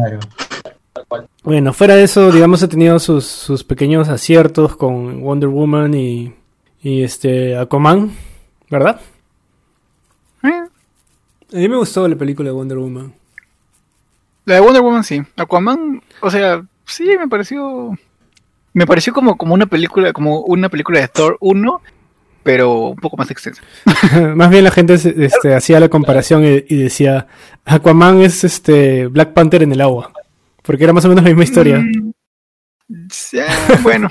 cual. 1.09 1.29
Bueno, 1.43 1.73
fuera 1.73 1.95
de 1.97 2.05
eso, 2.05 2.31
digamos, 2.33 2.63
ha 2.63 2.69
tenido 2.69 2.99
sus, 2.99 3.25
sus 3.27 3.65
pequeños 3.65 4.09
aciertos 4.09 4.77
con 4.77 5.21
Wonder 5.23 5.49
Woman 5.49 5.95
y, 5.95 6.35
y 6.83 7.03
este 7.03 7.57
Aquaman, 7.57 8.13
¿verdad? 8.71 9.01
Eh, 10.43 10.49
A 10.49 11.57
mí 11.57 11.69
me 11.69 11.77
gustó 11.77 12.07
la 12.09 12.17
película 12.17 12.49
de 12.49 12.55
Wonder 12.55 12.79
Woman. 12.79 13.13
La 14.45 14.55
de 14.57 14.61
Wonder 14.61 14.83
Woman 14.83 15.05
sí. 15.05 15.23
Aquaman, 15.37 16.03
o 16.21 16.31
sea, 16.31 16.65
sí 16.85 17.05
me 17.19 17.29
pareció. 17.29 17.97
Me 18.73 18.87
pareció 18.87 19.13
como, 19.13 19.37
como 19.37 19.55
una 19.55 19.67
película, 19.67 20.13
como 20.13 20.41
una 20.41 20.69
película 20.69 21.01
de 21.01 21.09
Thor 21.09 21.39
1, 21.41 21.81
pero 22.43 22.89
un 22.91 22.97
poco 22.97 23.17
más 23.17 23.31
extensa. 23.31 23.63
Más 24.37 24.51
bien 24.51 24.65
la 24.65 24.71
gente 24.71 24.95
este, 24.95 25.55
hacía 25.55 25.81
la 25.81 25.89
comparación 25.89 26.45
y, 26.45 26.63
y 26.69 26.83
decía, 26.83 27.27
Aquaman 27.65 28.21
es 28.21 28.45
este 28.45 29.07
Black 29.07 29.33
Panther 29.33 29.63
en 29.63 29.73
el 29.73 29.81
agua. 29.81 30.13
Porque 30.67 30.85
era 30.85 30.93
más 30.93 31.05
o 31.05 31.09
menos 31.09 31.23
la 31.25 31.31
misma 31.31 31.45
historia. 31.45 31.79
Mm, 31.79 32.13
bueno, 33.83 34.11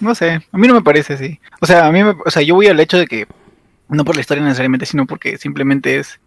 no 0.00 0.14
sé, 0.14 0.30
a 0.50 0.58
mí 0.58 0.68
no 0.68 0.74
me 0.74 0.82
parece 0.82 1.14
así. 1.14 1.40
O 1.60 1.66
sea, 1.66 1.86
a 1.86 1.92
mí 1.92 2.02
me- 2.02 2.16
o 2.24 2.30
sea, 2.30 2.42
yo 2.42 2.54
voy 2.54 2.66
al 2.66 2.80
hecho 2.80 2.98
de 2.98 3.06
que 3.06 3.26
no 3.88 4.04
por 4.04 4.14
la 4.14 4.20
historia 4.20 4.42
necesariamente, 4.44 4.86
sino 4.86 5.06
porque 5.06 5.36
simplemente 5.38 5.98
es 5.98 6.20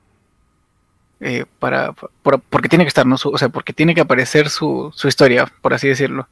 eh, 1.20 1.46
para 1.58 1.94
por- 1.94 2.40
porque 2.42 2.70
tiene 2.70 2.84
que 2.84 2.90
estar, 2.90 3.06
¿no? 3.08 3.18
Su- 3.18 3.30
o 3.32 3.38
sea, 3.40 3.50
porque 3.50 3.74
tiene 3.74 3.96
que 3.96 4.02
aparecer 4.02 4.50
su, 4.50 4.92
su 4.94 5.08
historia, 5.08 5.52
por 5.62 5.74
así 5.74 5.88
decirlo. 5.88 6.28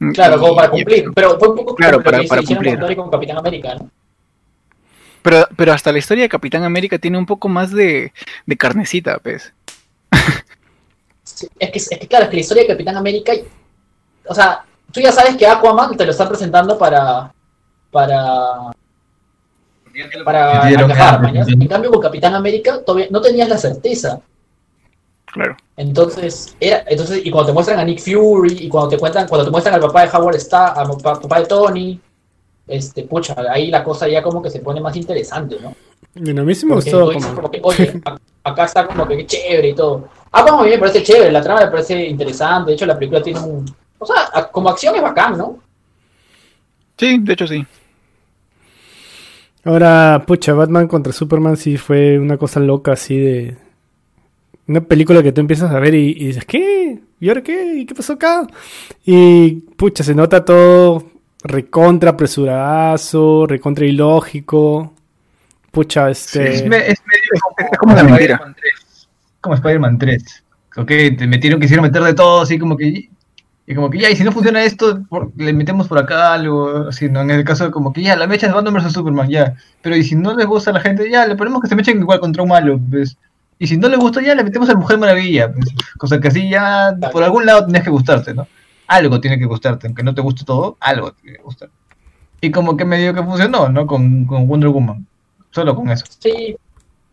Mm, 0.00 0.10
Claro, 0.10 0.36
Y- 0.36 0.40
como 0.40 0.56
para 0.56 0.66
y- 0.68 0.70
cumplir. 0.70 1.10
Pero 1.14 1.38
fue 1.38 1.48
un 1.50 1.56
poco 1.56 1.74
Claro, 1.76 2.02
para- 2.02 2.22
para 2.24 2.42
cumplir. 2.42 2.78
con 2.96 3.10
Capitán 3.10 3.38
América, 3.38 3.76
¿no? 3.76 3.88
Pero, 5.22 5.46
pero 5.56 5.72
hasta 5.72 5.92
la 5.92 5.98
historia 5.98 6.24
de 6.24 6.28
Capitán 6.28 6.64
América 6.64 6.98
tiene 6.98 7.16
un 7.18 7.26
poco 7.26 7.48
más 7.48 7.70
de, 7.70 8.12
de 8.44 8.56
carnecita, 8.56 9.18
pues. 9.20 9.52
Es 11.58 11.70
que, 11.70 11.78
es 11.78 11.88
que 11.88 12.08
claro, 12.08 12.24
es 12.24 12.30
que 12.30 12.36
la 12.36 12.40
historia 12.40 12.62
de 12.62 12.68
Capitán 12.68 12.96
América, 12.96 13.32
o 14.26 14.34
sea, 14.34 14.64
tú 14.92 15.00
ya 15.00 15.12
sabes 15.12 15.36
que 15.36 15.46
Aquaman 15.46 15.96
te 15.96 16.04
lo 16.04 16.12
están 16.12 16.28
presentando 16.28 16.78
para 16.78 17.32
para 17.90 18.72
para. 20.24 20.70
En 20.70 21.68
cambio 21.68 21.90
con 21.90 22.00
Capitán 22.00 22.34
América 22.34 22.82
todavía 22.84 23.08
no 23.10 23.20
tenías 23.20 23.48
la 23.48 23.58
certeza. 23.58 24.20
Claro. 25.26 25.56
Entonces, 25.76 26.56
era, 26.60 26.84
entonces, 26.86 27.20
y 27.24 27.30
cuando 27.30 27.48
te 27.48 27.52
muestran 27.52 27.78
a 27.78 27.84
Nick 27.84 28.00
Fury, 28.00 28.56
y 28.60 28.68
cuando 28.68 28.88
te 28.90 28.98
cuentan, 28.98 29.28
cuando 29.28 29.44
te 29.44 29.50
muestran 29.50 29.74
al 29.74 29.80
papá 29.82 30.06
de 30.06 30.16
Howard 30.16 30.36
Stark, 30.36 30.78
al 30.78 30.88
papá, 30.88 31.20
papá 31.20 31.40
de 31.40 31.46
Tony, 31.46 32.00
este, 32.66 33.02
pucha, 33.02 33.36
ahí 33.50 33.70
la 33.70 33.84
cosa 33.84 34.08
ya 34.08 34.22
como 34.22 34.40
que 34.40 34.50
se 34.50 34.60
pone 34.60 34.80
más 34.80 34.96
interesante, 34.96 35.58
¿no? 35.60 35.74
Bueno, 36.14 36.42
a 36.42 36.44
mí 36.44 36.54
sí 36.54 36.64
me 36.64 36.74
gustó 36.74 37.12
como 37.34 37.50
que, 37.50 37.60
oye, 37.62 38.00
acá 38.44 38.64
está 38.64 38.86
como 38.86 39.06
que 39.06 39.26
chévere 39.26 39.68
y 39.68 39.74
todo. 39.74 40.08
Aquaman 40.40 40.60
a 40.60 40.64
mí 40.64 40.70
me 40.70 40.78
parece 40.78 41.02
chévere, 41.02 41.32
la 41.32 41.42
trama 41.42 41.60
me 41.60 41.70
parece 41.70 42.04
interesante, 42.06 42.70
de 42.70 42.74
hecho 42.74 42.86
la 42.86 42.98
película 42.98 43.22
tiene 43.22 43.40
un... 43.40 43.64
O 43.98 44.04
sea, 44.06 44.16
a- 44.32 44.48
como 44.48 44.68
acción 44.68 44.94
es 44.96 45.02
bacán, 45.02 45.36
¿no? 45.38 45.58
Sí, 46.98 47.18
de 47.20 47.32
hecho 47.32 47.46
sí. 47.46 47.64
Ahora, 49.64 50.22
pucha, 50.26 50.52
Batman 50.54 50.86
contra 50.86 51.12
Superman 51.12 51.56
sí 51.56 51.76
fue 51.76 52.18
una 52.18 52.36
cosa 52.36 52.60
loca 52.60 52.92
así 52.92 53.18
de... 53.18 53.56
Una 54.68 54.80
película 54.80 55.22
que 55.22 55.32
tú 55.32 55.40
empiezas 55.40 55.70
a 55.72 55.78
ver 55.78 55.94
y, 55.94 56.10
y 56.10 56.26
dices, 56.26 56.44
¿qué? 56.44 56.98
¿Y 57.20 57.28
ahora 57.28 57.42
qué? 57.42 57.74
¿Y 57.76 57.86
qué 57.86 57.94
pasó 57.94 58.14
acá? 58.14 58.46
Y, 59.04 59.52
pucha, 59.76 60.02
se 60.04 60.14
nota 60.14 60.44
todo 60.44 61.04
recontra 61.42 62.10
apresuradazo, 62.10 63.46
recontra 63.46 63.86
ilógico. 63.86 64.92
Pucha, 65.70 66.10
este... 66.10 66.54
Es, 66.54 66.66
me- 66.66 66.78
es 66.90 67.00
medio 67.06 67.40
como, 67.42 67.68
es 67.70 67.78
como 67.78 67.92
una 67.92 68.02
mentira. 68.02 68.34
Spider-Man 68.34 68.56
3. 68.60 68.85
Como 69.46 69.54
Spider-Man 69.54 69.98
3. 69.98 70.44
Ok, 70.76 70.88
te 71.16 71.26
metieron, 71.28 71.60
quisieron 71.60 71.84
meter 71.84 72.02
de 72.02 72.14
todo, 72.14 72.40
así 72.40 72.58
como 72.58 72.76
que. 72.76 73.08
Y 73.68 73.74
como 73.76 73.90
que 73.90 73.98
ya, 74.00 74.10
y 74.10 74.16
si 74.16 74.24
no 74.24 74.32
funciona 74.32 74.64
esto, 74.64 75.04
por- 75.08 75.30
le 75.36 75.52
metemos 75.52 75.86
por 75.86 75.98
acá 75.98 76.34
algo, 76.34 76.88
así, 76.88 77.08
¿no? 77.08 77.20
En 77.20 77.30
el 77.30 77.44
caso 77.44 77.62
de 77.64 77.70
como 77.70 77.92
que 77.92 78.02
ya, 78.02 78.16
la 78.16 78.26
mecha 78.26 78.48
es 78.48 78.52
Batman 78.52 78.74
vs 78.74 78.92
Superman, 78.92 79.28
ya. 79.28 79.54
Pero 79.82 79.94
y 79.96 80.02
si 80.02 80.16
no 80.16 80.34
les 80.34 80.46
gusta 80.46 80.70
a 80.70 80.74
la 80.74 80.80
gente, 80.80 81.08
ya, 81.08 81.28
le 81.28 81.36
ponemos 81.36 81.62
que 81.62 81.68
se 81.68 81.76
mechen 81.76 81.98
igual 82.00 82.18
contra 82.18 82.42
un 82.42 82.48
malo, 82.48 82.80
pues. 82.90 83.16
Y 83.60 83.68
si 83.68 83.76
no 83.76 83.88
le 83.88 83.96
gusta, 83.96 84.20
ya, 84.20 84.34
le 84.34 84.42
metemos 84.42 84.68
a 84.68 84.74
Mujer 84.74 84.98
Maravilla, 84.98 85.52
pues. 85.52 85.66
Cosa 85.96 86.18
que 86.20 86.26
así 86.26 86.48
ya, 86.50 86.92
por 87.12 87.22
algún 87.22 87.46
lado 87.46 87.64
tienes 87.66 87.84
que 87.84 87.90
gustarte, 87.90 88.34
¿no? 88.34 88.48
Algo 88.88 89.20
tiene 89.20 89.38
que 89.38 89.44
gustarte, 89.46 89.86
aunque 89.86 90.02
no 90.02 90.12
te 90.12 90.22
guste 90.22 90.44
todo, 90.44 90.76
algo 90.80 91.12
tiene 91.12 91.36
que 91.36 91.42
gustar. 91.44 91.68
Y 92.40 92.50
como 92.50 92.76
que 92.76 92.84
medio 92.84 93.14
que 93.14 93.22
funcionó, 93.22 93.68
¿no? 93.68 93.86
Con, 93.86 94.24
con 94.24 94.48
Wonder 94.48 94.70
Woman. 94.70 95.06
Solo 95.52 95.76
con 95.76 95.88
eso. 95.90 96.04
Sí, 96.18 96.56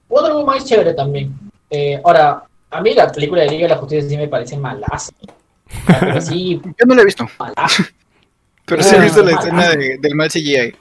Wonder 0.10 0.34
Woman 0.34 0.58
es 0.58 0.66
chévere 0.66 0.94
también. 0.96 1.32
Eh, 1.76 2.00
ahora, 2.04 2.44
a 2.70 2.82
mí 2.82 2.94
la 2.94 3.12
película 3.12 3.42
de 3.42 3.50
Liga 3.50 3.64
de 3.64 3.70
la 3.70 3.78
Justicia 3.78 4.08
sí 4.08 4.16
me 4.18 4.28
parece 4.28 4.56
malaza. 4.58 5.12
Pero 6.00 6.22
sí, 6.22 6.62
Yo 6.80 6.86
no 6.86 6.94
la 6.96 7.02
he 7.02 7.06
visto, 7.06 7.28
malaza. 7.40 7.84
pero 8.66 8.84
sí 8.84 8.96
he 8.96 9.00
Ah, 9.00 9.04
visto 9.04 9.24
la 9.24 9.32
escena 9.32 9.70
de- 9.70 9.98
del 9.98 10.16
mal 10.16 10.30
CGI. 10.30 10.76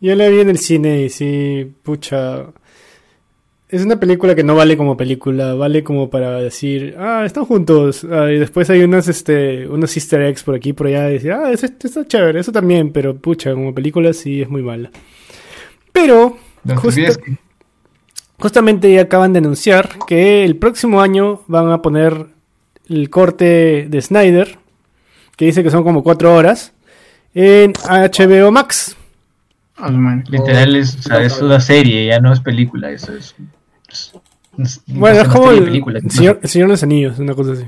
Yo 0.00 0.14
la 0.14 0.28
vi 0.28 0.40
en 0.40 0.48
el 0.50 0.58
cine 0.58 1.02
y 1.02 1.08
sí, 1.10 1.70
pucha. 1.82 2.46
Es 3.68 3.84
una 3.84 4.00
película 4.00 4.34
que 4.34 4.42
no 4.44 4.54
vale 4.54 4.78
como 4.78 4.96
película, 4.96 5.52
vale 5.52 5.84
como 5.84 6.08
para 6.08 6.40
decir, 6.40 6.94
ah, 6.98 7.24
están 7.26 7.44
juntos. 7.44 8.06
Ah, 8.10 8.30
y 8.30 8.38
después 8.38 8.70
hay 8.70 8.80
unos, 8.80 9.08
este, 9.08 9.68
unos 9.68 9.94
easter 9.94 10.22
eggs 10.22 10.42
por 10.42 10.54
aquí 10.54 10.70
y 10.70 10.72
por 10.72 10.86
allá 10.86 11.10
y 11.10 11.14
decir, 11.14 11.32
ah, 11.32 11.50
eso, 11.52 11.66
esto 11.66 11.86
está 11.86 12.06
chévere, 12.06 12.40
eso 12.40 12.50
también, 12.50 12.92
pero 12.92 13.14
pucha, 13.16 13.52
como 13.52 13.74
película 13.74 14.14
sí 14.14 14.40
es 14.40 14.48
muy 14.48 14.62
mala. 14.62 14.90
Pero, 15.92 16.38
No 16.64 16.74
te 16.74 16.80
justo- 16.80 16.88
olvides 17.00 17.18
que- 17.18 17.36
justamente 18.38 18.92
ya 18.92 19.02
acaban 19.02 19.32
de 19.32 19.38
anunciar 19.40 19.98
que 20.06 20.44
el 20.44 20.56
próximo 20.56 21.00
año 21.00 21.42
van 21.46 21.70
a 21.70 21.82
poner 21.82 22.26
el 22.88 23.10
corte 23.10 23.86
de 23.88 24.02
Snyder, 24.02 24.58
que 25.36 25.44
dice 25.46 25.62
que 25.62 25.70
son 25.70 25.84
como 25.84 26.02
cuatro 26.02 26.34
horas, 26.34 26.72
en 27.34 27.72
HBO 27.74 28.50
Max. 28.50 28.96
Ah, 29.76 29.90
man. 29.90 30.24
Literal 30.28 30.74
es, 30.74 30.96
o 30.96 31.02
sea, 31.02 31.22
es 31.22 31.40
una 31.40 31.60
serie, 31.60 32.06
ya 32.06 32.18
no 32.20 32.32
es 32.32 32.40
película, 32.40 32.90
eso 32.90 33.14
es. 33.14 33.34
es- 33.88 34.12
es- 34.58 34.80
Bueno, 34.86 35.16
no 35.18 35.22
es 35.22 35.28
como 35.28 35.50
el, 35.52 36.10
señor, 36.10 36.40
el 36.42 36.48
Señor 36.48 36.68
de 36.68 36.72
los 36.72 36.82
Anillos, 36.82 37.18
una 37.20 37.34
cosa 37.34 37.52
así. 37.52 37.64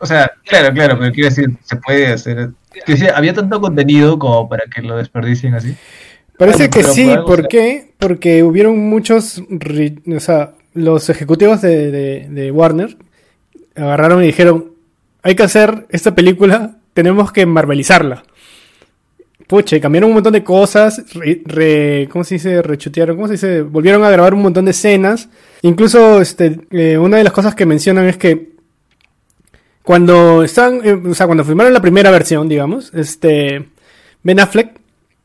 O 0.00 0.06
sea, 0.06 0.30
claro, 0.44 0.74
claro, 0.74 0.98
pero 0.98 1.12
quiero 1.12 1.28
decir, 1.30 1.56
se 1.62 1.76
puede 1.76 2.08
hacer. 2.08 2.50
Quiero 2.72 2.84
decir, 2.88 3.10
había 3.14 3.32
tanto 3.32 3.60
contenido 3.60 4.18
como 4.18 4.48
para 4.48 4.64
que 4.66 4.82
lo 4.82 4.96
desperdicien 4.96 5.54
así. 5.54 5.76
Parece 6.38 6.68
que 6.70 6.82
sí, 6.82 7.04
por 7.04 7.12
algo 7.12 7.26
¿por 7.26 7.36
será. 7.36 7.48
qué? 7.48 7.90
Porque 7.98 8.42
hubieron 8.42 8.78
muchos, 8.78 9.40
o 9.40 10.20
sea, 10.20 10.54
los 10.74 11.08
ejecutivos 11.08 11.62
de, 11.62 11.90
de- 11.90 12.26
de 12.28 12.50
Warner 12.50 12.96
agarraron 13.76 14.22
y 14.22 14.26
dijeron, 14.26 14.72
hay 15.22 15.34
que 15.36 15.42
hacer 15.44 15.86
esta 15.90 16.14
película, 16.14 16.76
tenemos 16.92 17.32
que 17.32 17.46
marvelizarla. 17.46 18.24
Pucha, 19.46 19.76
y 19.76 19.80
cambiaron 19.80 20.08
un 20.10 20.14
montón 20.14 20.32
de 20.32 20.42
cosas, 20.42 21.04
re, 21.14 21.42
re- 21.44 22.08
¿cómo 22.10 22.24
se 22.24 22.36
dice? 22.36 22.62
Rechutearon, 22.62 23.14
¿cómo 23.16 23.26
se 23.28 23.34
dice? 23.34 23.62
Volvieron 23.62 24.02
a 24.02 24.10
grabar 24.10 24.32
un 24.34 24.42
montón 24.42 24.64
de 24.64 24.70
escenas. 24.72 25.28
Incluso, 25.62 26.20
este, 26.20 26.60
eh, 26.70 26.96
una 26.98 27.18
de 27.18 27.24
las 27.24 27.32
cosas 27.32 27.54
que 27.54 27.66
mencionan 27.66 28.06
es 28.06 28.16
que 28.16 28.54
cuando 29.82 30.42
están, 30.42 30.80
eh, 30.82 30.92
o 30.94 31.14
sea, 31.14 31.26
cuando 31.26 31.44
filmaron 31.44 31.72
la 31.74 31.82
primera 31.82 32.10
versión, 32.10 32.48
digamos, 32.48 32.90
este, 32.94 33.66
Ben 34.22 34.40
Affleck 34.40 34.80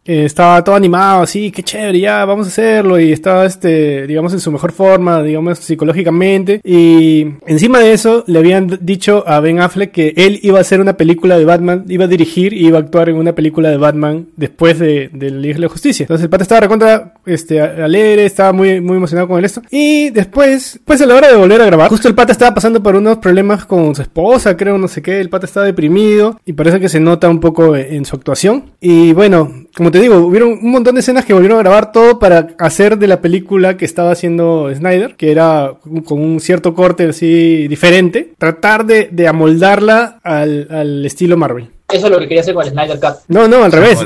eh, 0.06 0.26
estaba 0.26 0.64
todo 0.64 0.76
animado, 0.76 1.24
así, 1.24 1.52
qué 1.52 1.62
chévere, 1.62 2.00
ya, 2.00 2.26
vamos 2.26 2.48
a 2.48 2.50
hacerlo, 2.50 3.00
y 3.00 3.12
estaba, 3.12 3.46
este, 3.46 4.08
digamos, 4.08 4.34
en 4.34 4.40
su 4.40 4.52
mejor 4.52 4.72
forma, 4.72 5.22
digamos, 5.22 5.60
psicológicamente, 5.60 6.62
y 6.64 7.28
encima 7.46 7.80
de 7.80 7.94
eso, 7.94 8.24
le 8.26 8.40
habían 8.40 8.80
dicho 8.82 9.24
a 9.28 9.40
Ben 9.40 9.60
Affleck 9.60 9.92
que 9.92 10.14
él 10.16 10.40
iba 10.42 10.58
a 10.58 10.62
hacer 10.62 10.82
una 10.82 10.94
película 10.94 11.38
de 11.38 11.46
Batman, 11.46 11.86
iba 11.90 12.06
a 12.06 12.08
dirigir 12.08 12.54
y 12.54 12.68
iba 12.68 12.78
a 12.78 12.82
actuar 12.82 13.10
en 13.10 13.18
una 13.18 13.34
película 13.34 13.70
de 13.70 13.78
Batman 13.78 14.28
después 14.36 14.80
de, 14.80 15.10
de 15.14 15.32
la 15.32 15.60
de 15.60 15.68
Justicia. 15.68 16.04
Entonces 16.06 16.24
el 16.24 16.30
pata 16.30 16.44
estaba 16.44 16.62
recontra, 16.62 17.14
este, 17.26 17.60
alegre, 17.62 18.26
estaba 18.26 18.54
muy, 18.54 18.82
muy 18.82 18.98
emocionado 18.98 19.28
con 19.28 19.44
esto, 19.44 19.62
y 19.70 20.10
después, 20.12 20.80
pues 20.86 21.02
a 21.02 21.06
la 21.06 21.16
hora 21.16 21.28
de 21.28 21.36
volver 21.36 21.62
a 21.62 21.66
grabar, 21.66 21.90
justo 21.90 22.08
el 22.08 22.16
pata 22.16 22.32
estaba 22.32 22.56
pasando 22.56 22.82
por 22.82 22.96
unos 22.96 23.18
problemas 23.18 23.66
con 23.66 23.94
su 23.94 24.02
esposa, 24.02 24.56
creo, 24.56 24.78
no 24.78 24.88
sé 24.88 25.02
qué, 25.02 25.20
el 25.20 25.30
pata 25.30 25.46
estaba 25.46 25.66
deprimido, 25.66 26.40
y 26.46 26.54
parece 26.54 26.80
que 26.80 26.90
se 26.90 27.00
nota 27.00 27.30
un 27.30 27.42
poco 27.42 27.76
en 27.76 27.90
en 28.00 28.06
su 28.06 28.16
actuación, 28.16 28.66
y 28.80 29.12
bueno, 29.14 29.66
como 29.76 29.92
te 29.92 30.00
digo, 30.00 30.18
hubieron 30.18 30.52
un 30.62 30.72
montón 30.72 30.96
de 30.96 31.02
escenas 31.02 31.26
que 31.26 31.34
volvieron 31.34 31.58
a 31.60 31.62
grabar 31.62 31.92
todo 31.92 32.20
para 32.20 32.48
hacer 32.58 32.98
de 32.98 33.08
la 33.08 33.22
película 33.22 33.78
que 33.78 33.86
estaba 33.86 34.12
haciendo 34.12 34.70
Snyder, 34.74 35.16
que 35.16 35.32
era 35.32 35.74
con 36.06 36.22
un 36.22 36.40
cierto 36.40 36.74
corte 36.74 37.10
así 37.10 37.68
diferente, 37.68 38.34
tratar 38.38 38.86
de, 38.86 39.10
de 39.12 39.28
amoldarla 39.28 40.20
al, 40.24 40.68
al 40.70 41.06
estilo 41.06 41.38
Marvel. 41.38 41.70
Eso 41.92 42.06
es 42.06 42.12
lo 42.12 42.20
que 42.20 42.28
quería 42.28 42.42
hacer 42.42 42.54
con 42.54 42.66
el 42.66 42.72
Snyder 42.72 43.00
Cut. 43.00 43.16
No, 43.28 43.48
no, 43.48 43.64
al 43.64 43.72
revés. 43.72 44.00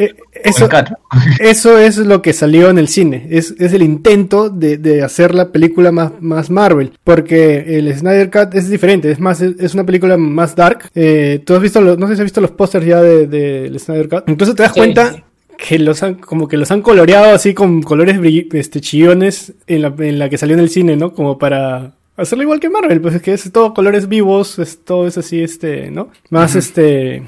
Eh, 0.00 0.14
eso, 0.44 0.68
eso 1.40 1.78
es 1.78 1.98
lo 1.98 2.22
que 2.22 2.32
salió 2.32 2.70
en 2.70 2.78
el 2.78 2.88
cine. 2.88 3.26
Es, 3.30 3.54
es 3.58 3.72
el 3.72 3.82
intento 3.82 4.48
de, 4.48 4.78
de, 4.78 5.02
hacer 5.02 5.34
la 5.34 5.52
película 5.52 5.92
más, 5.92 6.12
más 6.20 6.48
Marvel. 6.50 6.92
Porque 7.04 7.76
el 7.78 7.94
Snyder 7.94 8.30
Cut 8.30 8.54
es 8.54 8.70
diferente. 8.70 9.10
Es 9.10 9.20
más, 9.20 9.42
es, 9.42 9.74
una 9.74 9.84
película 9.84 10.16
más 10.16 10.56
dark. 10.56 10.90
Eh, 10.94 11.42
Tú 11.44 11.54
has 11.54 11.60
visto, 11.60 11.80
los, 11.80 11.98
no 11.98 12.08
sé 12.08 12.14
si 12.14 12.22
has 12.22 12.24
visto 12.24 12.40
los 12.40 12.52
pósters 12.52 12.86
ya 12.86 13.02
del 13.02 13.30
de, 13.30 13.78
Snyder 13.78 14.08
Cut. 14.08 14.28
Entonces 14.28 14.56
te 14.56 14.62
das 14.62 14.72
cuenta 14.72 15.22
que 15.58 15.78
los 15.78 16.02
han, 16.02 16.14
como 16.14 16.48
que 16.48 16.56
los 16.56 16.70
han 16.70 16.80
coloreado 16.80 17.34
así 17.34 17.52
con 17.52 17.82
colores 17.82 18.18
este, 18.52 18.80
chillones 18.80 19.52
en 19.66 19.82
la, 19.82 19.94
en 19.98 20.18
la 20.18 20.30
que 20.30 20.38
salió 20.38 20.54
en 20.54 20.60
el 20.60 20.70
cine, 20.70 20.96
¿no? 20.96 21.12
Como 21.12 21.38
para 21.38 21.92
hacerlo 22.20 22.44
igual 22.44 22.60
que 22.60 22.70
Marvel, 22.70 23.00
pues 23.00 23.14
es 23.14 23.22
que 23.22 23.32
es 23.32 23.50
todo 23.52 23.74
colores 23.74 24.08
vivos, 24.08 24.58
es 24.58 24.84
todo 24.84 25.06
es 25.06 25.18
así, 25.18 25.42
este, 25.42 25.90
¿no? 25.90 26.10
Más 26.30 26.54
este 26.54 27.22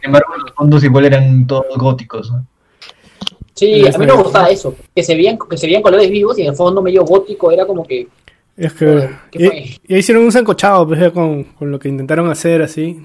sin 0.00 0.08
embargo, 0.08 0.34
los 0.38 0.52
fondos 0.54 0.82
igual 0.82 1.04
eran 1.04 1.46
todos 1.46 1.66
góticos. 1.76 2.32
Sí, 3.54 3.86
a 3.86 3.98
mí 3.98 4.06
me 4.06 4.12
gustaba 4.12 4.48
eso, 4.48 4.74
que 4.94 5.02
se 5.02 5.14
veían, 5.14 5.38
que 5.38 5.58
se 5.58 5.66
veían 5.66 5.82
colores 5.82 6.10
vivos 6.10 6.38
y 6.38 6.42
en 6.42 6.48
el 6.48 6.54
fondo 6.56 6.80
medio 6.80 7.04
gótico 7.04 7.52
era 7.52 7.66
como 7.66 7.84
que... 7.86 8.08
Es 8.56 8.72
que... 8.72 9.10
Y, 9.32 9.78
y, 9.86 9.96
hicieron 9.98 10.24
un 10.24 10.32
sancochado 10.32 10.86
pues, 10.88 11.12
con, 11.12 11.44
con, 11.44 11.70
lo 11.70 11.78
que 11.78 11.90
intentaron 11.90 12.30
hacer 12.30 12.62
así. 12.62 13.04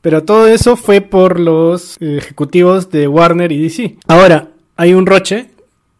Pero 0.00 0.22
todo 0.22 0.46
eso 0.46 0.76
fue 0.76 1.00
por 1.00 1.40
los 1.40 1.96
ejecutivos 2.00 2.90
de 2.90 3.08
Warner 3.08 3.50
y 3.50 3.62
DC. 3.62 3.96
Ahora, 4.06 4.50
hay 4.76 4.94
un 4.94 5.06
roche. 5.06 5.50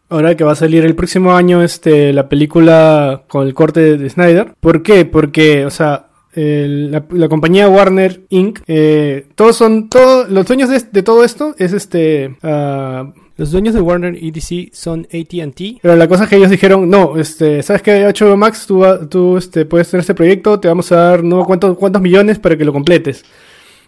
Ahora 0.09 0.35
que 0.35 0.43
va 0.43 0.53
a 0.53 0.55
salir 0.55 0.85
el 0.85 0.95
próximo 0.95 1.33
año 1.33 1.61
este, 1.61 2.13
la 2.13 2.29
película 2.29 3.23
con 3.27 3.45
el 3.45 3.53
corte 3.53 3.97
de 3.97 4.09
Snyder. 4.09 4.53
¿Por 4.59 4.81
qué? 4.81 5.05
Porque, 5.05 5.65
o 5.65 5.69
sea, 5.69 6.07
la, 6.33 7.27
compañía 7.29 7.67
Warner 7.67 8.21
Inc. 8.29 8.59
Eh, 8.67 9.27
todos 9.35 9.55
son, 9.55 9.89
todos, 9.89 10.29
los 10.29 10.45
dueños 10.45 10.69
de, 10.69 11.03
todo 11.03 11.23
esto 11.23 11.55
es 11.57 11.73
este, 11.73 12.35
uh, 12.43 13.11
los 13.37 13.51
dueños 13.51 13.73
de 13.73 13.81
Warner 13.81 14.17
y 14.21 14.31
DC 14.31 14.69
son 14.73 15.07
AT&T. 15.11 15.79
Pero 15.81 15.95
la 15.95 16.07
cosa 16.07 16.23
es 16.23 16.29
que 16.29 16.37
ellos 16.37 16.51
dijeron, 16.51 16.89
no, 16.89 17.17
este, 17.17 17.61
¿sabes 17.63 17.81
qué? 17.81 18.05
HBO 18.05 18.37
Max, 18.37 18.65
tú, 18.67 18.83
tú 19.09 19.37
este, 19.37 19.65
puedes 19.65 19.89
tener 19.89 20.01
este 20.01 20.15
proyecto, 20.15 20.59
te 20.59 20.67
vamos 20.67 20.91
a 20.91 20.95
dar 20.95 21.23
no 21.23 21.43
cuántos, 21.43 21.77
cuántos 21.77 22.01
millones 22.01 22.39
para 22.39 22.57
que 22.57 22.65
lo 22.65 22.73
completes. 22.73 23.25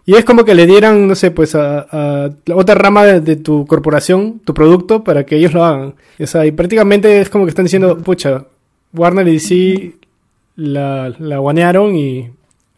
Y 0.06 0.16
es 0.16 0.26
como 0.26 0.44
que 0.44 0.56
le 0.56 0.66
dieran, 0.66 1.08
no 1.08 1.16
sé, 1.16 1.32
pues 1.32 1.56
a, 1.56 1.86
a 1.92 2.30
otra 2.54 2.76
rama 2.76 3.06
de, 3.06 3.36
tu 3.36 3.66
corporación, 3.68 4.40
tu 4.44 4.54
producto, 4.54 5.04
para 5.04 5.26
que 5.26 5.36
ellos 5.36 5.54
lo 5.54 5.64
hagan. 5.64 5.96
O 6.20 6.28
sea, 6.28 6.46
y 6.46 6.52
prácticamente 6.52 7.22
es 7.22 7.30
como 7.30 7.46
que 7.46 7.50
están 7.50 7.66
diciendo, 7.66 7.98
pucha, 7.98 8.46
Warner 8.94 9.28
y 9.28 9.34
DC 9.34 9.94
la, 10.56 11.14
la 11.20 11.38
guanearon 11.38 11.96
y 11.96 12.30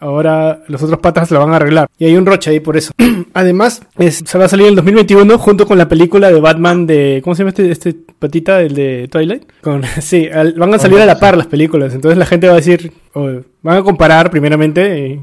Ahora 0.02 0.64
los 0.68 0.82
otros 0.82 1.00
patas 1.00 1.30
la 1.30 1.38
van 1.38 1.54
a 1.54 1.58
arreglar. 1.58 1.88
Y 2.00 2.06
hay 2.06 2.16
un 2.16 2.26
roche 2.26 2.50
ahí 2.50 2.60
por 2.60 2.76
eso. 2.76 2.92
Además, 3.36 3.84
se 4.00 4.38
va 4.40 4.46
a 4.46 4.50
salir 4.50 4.66
en 4.66 4.72
el 4.72 4.76
2021 4.78 5.38
junto 5.38 5.68
con 5.68 5.78
la 5.78 5.88
película 5.88 6.32
de 6.32 6.42
Batman 6.42 6.88
de... 6.88 7.22
¿Cómo 7.24 7.36
se 7.36 7.44
llama 7.44 7.50
este, 7.50 7.70
este 7.70 7.96
patita? 8.18 8.62
El 8.62 8.74
de 8.74 9.08
Twilight. 9.12 9.44
Con, 9.62 9.84
sí, 10.02 10.28
van 10.58 10.74
a 10.74 10.80
salir 10.80 11.00
a 11.00 11.06
la 11.06 11.20
par 11.20 11.38
las 11.38 11.46
películas. 11.46 11.94
Entonces 11.94 12.18
la 12.18 12.26
gente 12.26 12.48
va 12.48 12.54
a 12.54 12.56
decir... 12.56 12.92
van 13.14 13.78
a 13.78 13.84
comparar 13.84 14.32
primeramente. 14.32 15.22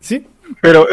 ¿Sí? 0.00 0.26
Pero 0.60 0.88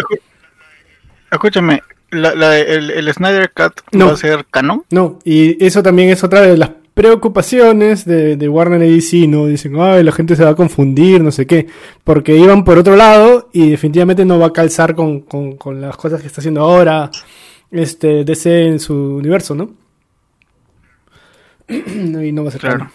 escúchame, 1.33 1.81
la, 2.11 2.57
el, 2.57 3.11
Snyder 3.13 3.51
Cut 3.51 3.81
no. 3.91 4.07
va 4.07 4.13
a 4.13 4.17
ser 4.17 4.45
canon. 4.49 4.83
No, 4.91 5.19
y 5.23 5.63
eso 5.63 5.83
también 5.83 6.09
es 6.09 6.23
otra 6.23 6.41
de 6.41 6.57
las 6.57 6.71
preocupaciones 6.93 8.05
de, 8.05 8.37
de 8.37 8.49
Warner 8.49 8.83
y 8.83 8.95
DC, 8.95 9.27
¿no? 9.27 9.47
Dicen, 9.47 9.79
ay, 9.79 10.03
la 10.03 10.11
gente 10.11 10.35
se 10.35 10.43
va 10.43 10.51
a 10.51 10.55
confundir, 10.55 11.21
no 11.21 11.31
sé 11.31 11.47
qué, 11.47 11.67
porque 12.03 12.37
iban 12.37 12.63
por 12.63 12.77
otro 12.77 12.95
lado 12.95 13.49
y 13.51 13.71
definitivamente 13.71 14.25
no 14.25 14.39
va 14.39 14.47
a 14.47 14.53
calzar 14.53 14.93
con, 14.95 15.21
con, 15.21 15.81
las 15.81 15.97
cosas 15.97 16.21
que 16.21 16.27
está 16.27 16.41
haciendo 16.41 16.61
ahora 16.61 17.09
este 17.71 18.23
DC 18.23 18.67
en 18.67 18.79
su 18.79 18.93
universo, 18.93 19.55
¿no? 19.55 19.71
y 21.67 22.31
no 22.31 22.43
va 22.43 22.49
a 22.49 22.51
ser 22.51 22.61
claro. 22.61 22.91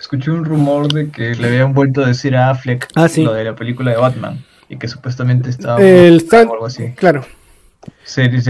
Escuché 0.00 0.30
un 0.30 0.44
rumor 0.44 0.92
de 0.92 1.10
que 1.10 1.34
le 1.34 1.48
habían 1.48 1.74
vuelto 1.74 2.02
a 2.02 2.06
decir 2.06 2.36
a 2.36 2.50
Affleck 2.50 2.88
ah, 2.94 3.08
lo 3.16 3.34
de 3.34 3.44
la 3.44 3.54
película 3.54 3.90
de 3.90 3.96
Batman 3.96 4.44
y 4.68 4.76
que 4.76 4.88
supuestamente 4.88 5.50
estaba 5.50 5.80
El 5.80 6.26
o 6.30 6.36
algo 6.36 6.66
así. 6.66 6.92
Claro. 6.96 7.24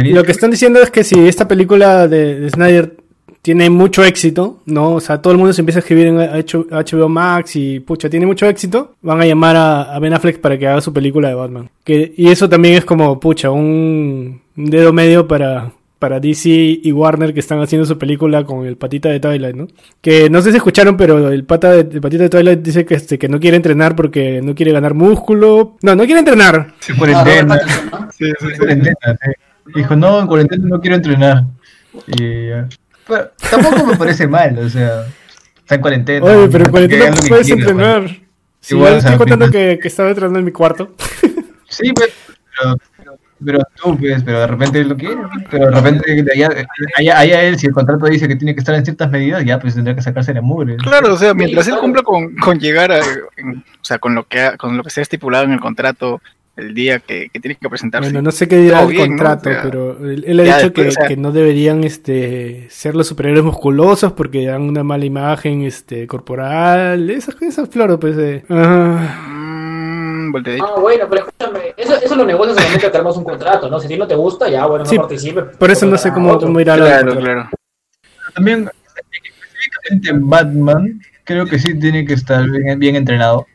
Lo 0.04 0.24
que 0.24 0.32
están 0.32 0.50
diciendo 0.50 0.80
es 0.80 0.90
que 0.90 1.04
si 1.04 1.28
esta 1.28 1.46
película 1.46 2.08
de, 2.08 2.40
de 2.40 2.50
Snyder 2.50 2.96
tiene 3.42 3.70
mucho 3.70 4.04
éxito, 4.04 4.60
¿no? 4.66 4.94
O 4.94 5.00
sea, 5.00 5.22
todo 5.22 5.32
el 5.32 5.38
mundo 5.38 5.52
se 5.52 5.62
empieza 5.62 5.78
a 5.78 5.80
escribir 5.80 6.08
en 6.08 6.16
HBO 6.16 7.08
Max 7.08 7.56
y, 7.56 7.80
pucha, 7.80 8.10
tiene 8.10 8.26
mucho 8.26 8.46
éxito, 8.46 8.96
van 9.00 9.20
a 9.20 9.26
llamar 9.26 9.56
a, 9.56 9.98
Ben 10.00 10.12
Affleck 10.12 10.40
para 10.40 10.58
que 10.58 10.66
haga 10.66 10.80
su 10.80 10.92
película 10.92 11.28
de 11.28 11.34
Batman. 11.34 11.70
Que, 11.84 12.12
y 12.16 12.28
eso 12.28 12.48
también 12.48 12.74
es 12.74 12.84
como, 12.84 13.18
pucha, 13.18 13.50
un, 13.50 14.42
dedo 14.54 14.92
medio 14.92 15.26
para, 15.26 15.72
para 15.98 16.20
DC 16.20 16.48
y 16.82 16.92
Warner 16.92 17.34
que 17.34 17.40
están 17.40 17.60
haciendo 17.60 17.86
su 17.86 17.98
película 17.98 18.44
con 18.44 18.66
el 18.66 18.76
patita 18.76 19.08
de 19.08 19.20
Twilight, 19.20 19.56
¿no? 19.56 19.66
Que 20.00 20.30
no 20.30 20.40
sé 20.42 20.50
si 20.50 20.58
escucharon, 20.58 20.96
pero 20.96 21.30
el 21.30 21.44
pata 21.44 21.72
de, 21.72 22.00
patita 22.00 22.24
de 22.24 22.28
Twilight 22.28 22.60
dice 22.60 22.84
que 22.84 22.94
este 22.94 23.18
que 23.18 23.28
no 23.28 23.40
quiere 23.40 23.56
entrenar 23.56 23.96
porque 23.96 24.40
no 24.42 24.54
quiere 24.54 24.72
ganar 24.72 24.94
músculo. 24.94 25.76
No, 25.82 25.96
no 25.96 26.04
quiere 26.04 26.20
entrenar. 26.20 26.74
Sí, 26.80 26.94
cuarentena. 26.94 27.60
Sí, 28.16 28.30
sí, 28.38 28.58
cuarentena. 28.58 28.96
Dijo, 29.74 29.96
no, 29.96 30.20
en 30.20 30.26
cuarentena 30.26 30.64
no 30.66 30.80
quiero 30.80 30.96
entrenar. 30.96 31.44
Y 32.06 32.50
pero 33.08 33.32
tampoco 33.50 33.86
me 33.86 33.96
parece 33.96 34.28
mal, 34.28 34.58
o 34.58 34.68
sea, 34.68 35.06
está 35.58 35.76
en 35.76 35.80
cuarentena. 35.80 36.26
Oye, 36.26 36.48
pero 36.48 36.64
en 36.66 36.70
cuarentena 36.70 37.16
puedes 37.26 37.50
entrenar. 37.50 38.08
Si 38.60 38.74
Igual, 38.74 38.96
estoy 38.96 39.16
contando 39.16 39.50
que, 39.50 39.78
que, 39.80 39.88
estaba 39.88 40.10
entrenando 40.10 40.38
en 40.40 40.44
mi 40.44 40.52
cuarto. 40.52 40.94
Sí, 41.68 41.92
pero, 41.94 42.76
pero, 43.44 43.60
tú, 43.80 43.96
pues, 43.98 44.22
pero 44.22 44.40
de 44.40 44.46
repente 44.46 44.84
lo 44.84 44.96
quiere. 44.96 45.16
Pero 45.50 45.66
de 45.66 45.70
repente, 45.72 46.24
allá, 46.34 46.50
allá, 46.96 47.18
allá, 47.18 47.42
él, 47.42 47.58
si 47.58 47.66
el 47.66 47.72
contrato 47.72 48.06
dice 48.06 48.28
que 48.28 48.36
tiene 48.36 48.54
que 48.54 48.60
estar 48.60 48.74
en 48.74 48.84
ciertas 48.84 49.10
medidas, 49.10 49.44
ya 49.44 49.58
pues 49.58 49.74
tendría 49.74 49.94
que 49.94 50.02
sacarse 50.02 50.34
la 50.34 50.42
mugre. 50.42 50.76
Claro, 50.76 51.14
o 51.14 51.16
sea, 51.16 51.34
mientras 51.34 51.68
él 51.68 51.76
cumpla 51.78 52.02
con, 52.02 52.34
con 52.36 52.58
llegar 52.58 52.92
a, 52.92 52.98
o 53.00 53.84
sea, 53.84 53.98
con 53.98 54.14
lo 54.14 54.24
que 54.24 54.52
con 54.58 54.76
lo 54.76 54.82
que 54.82 54.90
sea 54.90 55.02
estipulado 55.02 55.44
en 55.44 55.52
el 55.52 55.60
contrato, 55.60 56.20
el 56.58 56.74
día 56.74 56.98
que, 56.98 57.30
que 57.32 57.40
tienes 57.40 57.58
que 57.58 57.68
presentarse. 57.68 58.08
Bueno, 58.08 58.22
no 58.22 58.30
sé 58.32 58.48
qué 58.48 58.58
dirá 58.58 58.82
el 58.82 58.96
contrato, 58.96 59.48
pero 59.62 59.96
él, 60.04 60.40
ha 60.40 60.58
dicho 60.58 60.72
que, 60.72 61.16
no 61.16 61.30
deberían 61.32 61.84
este, 61.84 62.66
ser 62.68 62.96
los 62.96 63.06
superiores 63.06 63.44
musculosos 63.44 64.12
porque 64.12 64.44
dan 64.44 64.62
una 64.62 64.82
mala 64.82 65.04
imagen 65.04 65.62
este, 65.62 66.06
corporal. 66.06 67.08
Esas, 67.10 67.40
esas 67.40 67.68
flores, 67.68 67.98
pues. 68.00 68.16
Eh. 68.18 68.44
Mm, 68.48 70.34
ah, 70.60 70.80
bueno, 70.80 71.06
pero 71.08 71.26
escúchame, 71.26 71.57
eso, 71.88 72.04
eso 72.04 72.16
lo 72.16 72.24
negocias 72.24 72.56
solamente 72.56 72.86
que 72.86 72.90
tenemos 72.90 73.16
un 73.16 73.24
contrato, 73.24 73.68
¿no? 73.68 73.80
Si 73.80 73.86
a 73.86 73.88
ti 73.88 73.96
no 73.96 74.06
te 74.06 74.14
gusta, 74.14 74.48
ya, 74.48 74.66
bueno, 74.66 74.84
no 74.84 74.90
participe. 74.90 75.42
Por 75.42 75.70
eso 75.70 75.86
no 75.86 75.96
sé 75.96 76.12
cómo, 76.12 76.38
cómo 76.38 76.60
irá 76.60 76.76
claro, 76.76 77.14
la 77.14 77.20
claro. 77.20 77.50
También, 78.34 78.70
específicamente 78.96 80.12
Batman, 80.14 81.00
creo 81.24 81.46
que 81.46 81.58
sí 81.58 81.78
tiene 81.78 82.04
que 82.04 82.14
estar 82.14 82.48
bien, 82.48 82.78
bien 82.78 82.96
entrenado 82.96 83.46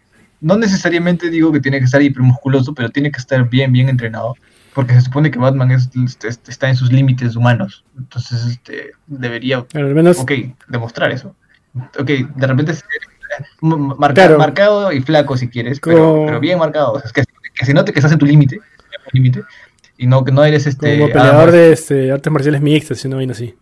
no 0.44 0.58
necesariamente 0.58 1.30
digo 1.30 1.52
que 1.52 1.62
tiene 1.62 1.80
que 1.80 1.86
estar 1.86 2.02
hipermusculoso, 2.02 2.74
pero 2.74 2.90
tiene 2.90 3.12
que 3.12 3.20
estar 3.20 3.50
bien, 3.50 3.72
bien 3.72 3.88
entrenado, 3.88 4.36
porque 4.76 4.94
se 4.94 5.02
supone 5.02 5.32
que 5.32 5.40
Batman 5.40 5.72
es, 5.72 5.90
este, 6.22 6.28
está 6.52 6.68
en 6.68 6.76
sus 6.76 6.92
límites 6.92 7.38
humanos, 7.38 7.86
entonces 7.98 8.46
este, 8.46 8.92
debería, 9.08 9.66
al 9.74 9.96
menos... 9.96 10.20
okay, 10.20 10.54
demostrar 10.68 11.12
eso. 11.12 11.34
Ok, 11.98 12.08
de 12.36 12.48
repente 12.48 12.74
marcado 13.62 14.92
y 14.92 15.02
flaco 15.02 15.38
si 15.38 15.48
quieres, 15.48 15.80
pero, 15.80 16.40
bien 16.42 16.60
marcado, 16.60 17.02
que, 17.14 17.24
se 17.66 17.74
note 17.74 17.94
que 17.94 18.00
estás 18.00 18.12
en 18.12 18.20
tu 18.20 18.26
límite, 18.26 18.60
y 19.98 20.08
no 20.08 20.24
que 20.24 20.32
no 20.32 20.44
eres 20.44 20.66
este 20.66 20.98
como 20.98 21.12
peleador 21.12 21.52
de 21.52 21.74
este, 21.74 22.12
artes 22.12 22.34
marciales 22.34 22.62
mixtas 22.62 23.00
sino 23.00 23.22
no 23.22 23.32
así 23.32 23.54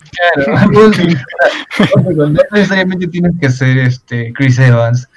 claro 0.46 0.92
no 2.16 2.34
necesariamente 2.52 3.08
tienes 3.08 3.34
que 3.40 3.50
ser 3.50 3.78
este 3.80 4.32
Chris 4.34 4.60
Evans 4.60 5.10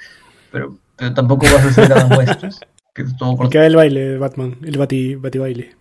pero 0.51 0.77
pero 0.97 1.13
tampoco 1.13 1.45
vas 1.45 1.65
a 1.65 1.67
hacer 1.67 1.91
Adam 1.91 2.17
West, 2.17 2.63
que 2.93 3.01
es 3.01 3.17
todo 3.17 3.35
corto. 3.35 3.49
Queda 3.49 3.67
el 3.67 3.75
baile 3.75 4.17
Batman, 4.17 4.55
el 4.63 4.77
bati, 4.77 5.15
bati 5.15 5.37
baile. 5.37 5.75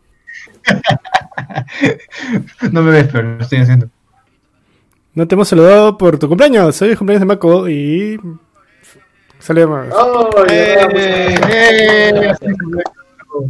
no 2.72 2.82
me 2.82 2.90
ves, 2.90 3.08
pero 3.12 3.36
lo 3.36 3.42
estoy 3.42 3.58
haciendo. 3.58 3.88
No 5.14 5.28
te 5.28 5.36
hemos 5.36 5.48
saludado 5.48 5.96
por 5.96 6.18
tu 6.18 6.28
cumpleaños. 6.28 6.74
Soy 6.74 6.90
el 6.90 6.98
cumpleaños 6.98 7.20
de 7.20 7.26
Mako 7.26 7.68
y. 7.68 8.18
Saludos 9.44 9.92
Oh, 9.94 10.30
eh, 10.50 11.36
eh, 11.50 12.32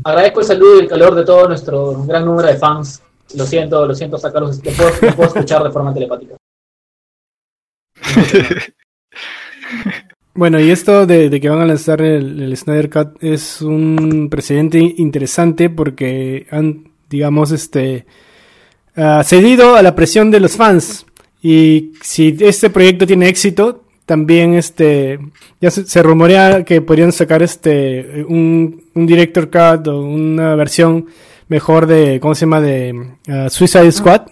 Agradezco 0.02 0.40
el 0.40 0.46
saludo 0.46 0.76
y 0.76 0.80
el 0.80 0.88
calor 0.88 1.14
de 1.14 1.24
todo 1.24 1.46
nuestro 1.46 2.02
gran 2.02 2.24
número 2.24 2.48
de 2.48 2.56
fans. 2.56 3.00
Lo 3.36 3.46
siento, 3.46 3.86
lo 3.86 3.94
siento 3.94 4.18
sacarlos. 4.18 4.60
Después 4.60 4.92
puedo 5.14 5.28
escuchar 5.28 5.62
de 5.62 5.70
forma 5.70 5.94
telepática. 5.94 6.36
Bueno, 10.36 10.58
y 10.58 10.72
esto 10.72 11.06
de, 11.06 11.30
que 11.40 11.48
van 11.48 11.60
a 11.60 11.64
lanzar 11.64 12.02
el, 12.02 12.56
Snyder 12.56 12.90
Cut 12.90 13.22
es 13.22 13.62
un 13.62 14.26
precedente 14.28 14.80
interesante 14.80 15.70
porque 15.70 16.48
han, 16.50 16.90
digamos, 17.08 17.52
este, 17.52 18.04
uh, 18.96 19.22
cedido 19.22 19.76
a 19.76 19.82
la 19.82 19.94
presión 19.94 20.32
de 20.32 20.40
los 20.40 20.56
fans. 20.56 21.06
Y 21.40 21.92
si 22.02 22.36
este 22.40 22.68
proyecto 22.68 23.06
tiene 23.06 23.28
éxito, 23.28 23.83
también 24.06 24.54
este, 24.54 25.18
ya 25.60 25.70
se, 25.70 26.02
rumorea 26.02 26.64
que 26.64 26.80
podrían 26.82 27.12
sacar 27.12 27.42
este, 27.42 28.24
un, 28.28 28.84
un, 28.94 29.06
director 29.06 29.48
cut 29.50 29.86
o 29.88 30.00
una 30.02 30.54
versión 30.54 31.06
mejor 31.48 31.86
de, 31.86 32.20
¿cómo 32.20 32.34
se 32.34 32.42
llama? 32.42 32.60
De 32.60 32.92
uh, 33.28 33.48
Suicide 33.48 33.90
Squad. 33.92 34.22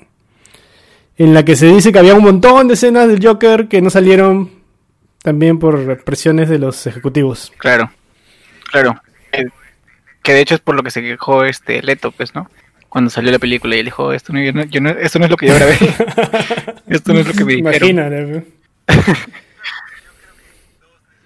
en 1.16 1.34
la 1.34 1.44
que 1.44 1.56
se 1.56 1.66
dice 1.66 1.92
que 1.92 1.98
había 1.98 2.14
un 2.14 2.24
montón 2.24 2.68
de 2.68 2.74
escenas 2.74 3.08
del 3.08 3.24
Joker 3.24 3.68
que 3.68 3.80
no 3.80 3.90
salieron 3.90 4.50
también 5.22 5.58
por 5.58 6.02
presiones 6.04 6.48
de 6.48 6.58
los 6.58 6.86
ejecutivos. 6.86 7.52
Claro, 7.58 7.90
claro. 8.70 9.00
Eh, 9.32 9.46
que 10.22 10.34
de 10.34 10.40
hecho 10.40 10.54
es 10.54 10.60
por 10.60 10.74
lo 10.74 10.82
que 10.82 10.90
se 10.90 11.00
quejó 11.00 11.44
este 11.44 11.80
Leto, 11.82 12.10
pues, 12.12 12.34
¿no? 12.34 12.50
Cuando 12.88 13.08
salió 13.10 13.30
la 13.32 13.38
película 13.38 13.74
y 13.74 13.78
él 13.78 13.86
dijo, 13.86 14.12
esto 14.12 14.32
no, 14.34 14.42
yo 14.42 14.52
no- 14.52 14.64
yo 14.64 14.80
no- 14.80 14.90
esto 14.90 15.18
no 15.18 15.24
es 15.24 15.30
lo 15.30 15.36
que 15.36 15.46
yo 15.46 15.54
grabé. 15.54 15.76
esto 16.88 17.14
no 17.14 17.20
es 17.20 17.26
lo 17.26 17.32
que 17.32 17.44
me 17.44 17.54
dijeron. 17.54 17.88
Imagínate. 17.90 18.44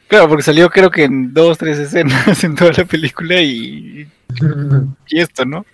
Claro, 0.08 0.28
porque 0.28 0.42
salió 0.44 0.70
creo 0.70 0.90
que 0.90 1.04
en 1.04 1.34
dos, 1.34 1.58
tres 1.58 1.78
escenas 1.78 2.42
en 2.44 2.54
toda 2.54 2.72
la 2.76 2.84
película 2.84 3.40
y, 3.40 4.08
y 5.08 5.20
esto, 5.20 5.44
¿no? 5.44 5.66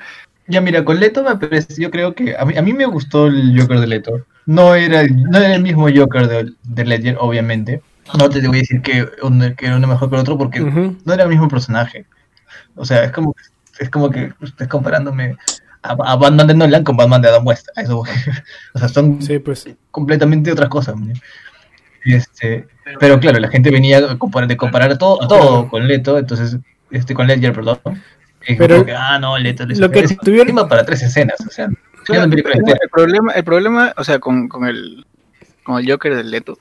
Ya 0.48 0.60
mira, 0.60 0.84
con 0.84 0.98
Leto 0.98 1.22
me 1.22 1.36
parece, 1.36 1.80
yo 1.80 1.90
creo 1.90 2.14
que 2.14 2.36
a 2.36 2.44
mí, 2.44 2.56
a 2.56 2.62
mí 2.62 2.72
me 2.72 2.84
gustó 2.86 3.26
el 3.28 3.58
Joker 3.58 3.78
de 3.78 3.86
Leto. 3.86 4.26
No 4.44 4.74
era, 4.74 5.04
no 5.06 5.38
era 5.38 5.54
el 5.54 5.62
mismo 5.62 5.86
Joker 5.94 6.26
de, 6.26 6.52
de 6.64 6.84
Ledger, 6.84 7.16
obviamente. 7.20 7.80
No 8.18 8.28
te 8.28 8.46
voy 8.46 8.58
a 8.58 8.60
decir 8.60 8.82
que 8.82 9.08
uno, 9.22 9.54
que 9.56 9.66
uno 9.72 9.86
mejor 9.86 10.10
que 10.10 10.16
el 10.16 10.20
otro 10.22 10.36
porque 10.36 10.60
no 10.60 11.14
era 11.14 11.22
el 11.22 11.28
mismo 11.28 11.48
personaje. 11.48 12.06
O 12.74 12.84
sea, 12.84 13.04
es 13.04 13.12
como, 13.12 13.34
es 13.78 13.88
como 13.88 14.10
que 14.10 14.32
estés 14.42 14.66
comparándome 14.68 15.36
a, 15.82 15.92
a 15.92 16.16
Batman 16.16 16.48
de 16.48 16.54
Nolan 16.54 16.84
con 16.84 16.96
Batman 16.96 17.22
de 17.22 17.28
Adam 17.28 17.46
West. 17.46 17.68
Eso 17.76 18.00
o 18.74 18.78
sea, 18.78 18.88
son 18.88 19.22
Sí, 19.22 19.38
pues. 19.38 19.68
completamente 19.92 20.50
otras 20.50 20.68
cosas. 20.68 20.96
¿no? 20.96 21.12
Este, 22.04 22.66
pero 22.98 23.20
claro, 23.20 23.38
la 23.40 23.48
gente 23.48 23.70
venía 23.70 23.98
a 23.98 24.18
comparar, 24.18 24.48
de 24.48 24.56
comparar 24.56 24.98
todo, 24.98 25.22
a 25.22 25.28
todo 25.28 25.68
con 25.68 25.86
Leto, 25.86 26.18
entonces, 26.18 26.56
este, 26.90 27.14
con 27.14 27.26
Ledger, 27.26 27.52
perdón. 27.52 27.78
Y 28.46 28.56
Pero 28.56 28.84
que, 28.84 28.92
ah, 28.92 29.18
no, 29.20 29.38
Leto, 29.38 29.64
Leto. 29.64 29.80
lo 29.80 29.90
que 29.90 30.00
es 30.00 30.16
tuvieron- 30.18 30.48
encima 30.48 30.68
para 30.68 30.84
tres 30.84 31.02
escenas, 31.02 31.40
o 31.46 31.50
sea, 31.50 31.68
Claro, 32.04 32.24
el, 32.24 32.42
problema, 32.90 33.30
el 33.32 33.44
problema, 33.44 33.92
o 33.96 34.02
sea, 34.02 34.18
con, 34.18 34.48
con 34.48 34.66
el 34.66 35.06
con 35.62 35.78
el 35.78 35.88
Joker 35.88 36.16
del 36.16 36.32
Leto, 36.32 36.58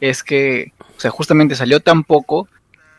es 0.00 0.24
que, 0.24 0.72
o 0.96 0.98
sea, 1.00 1.12
justamente 1.12 1.54
salió 1.54 1.78
tan 1.78 2.02
poco 2.02 2.48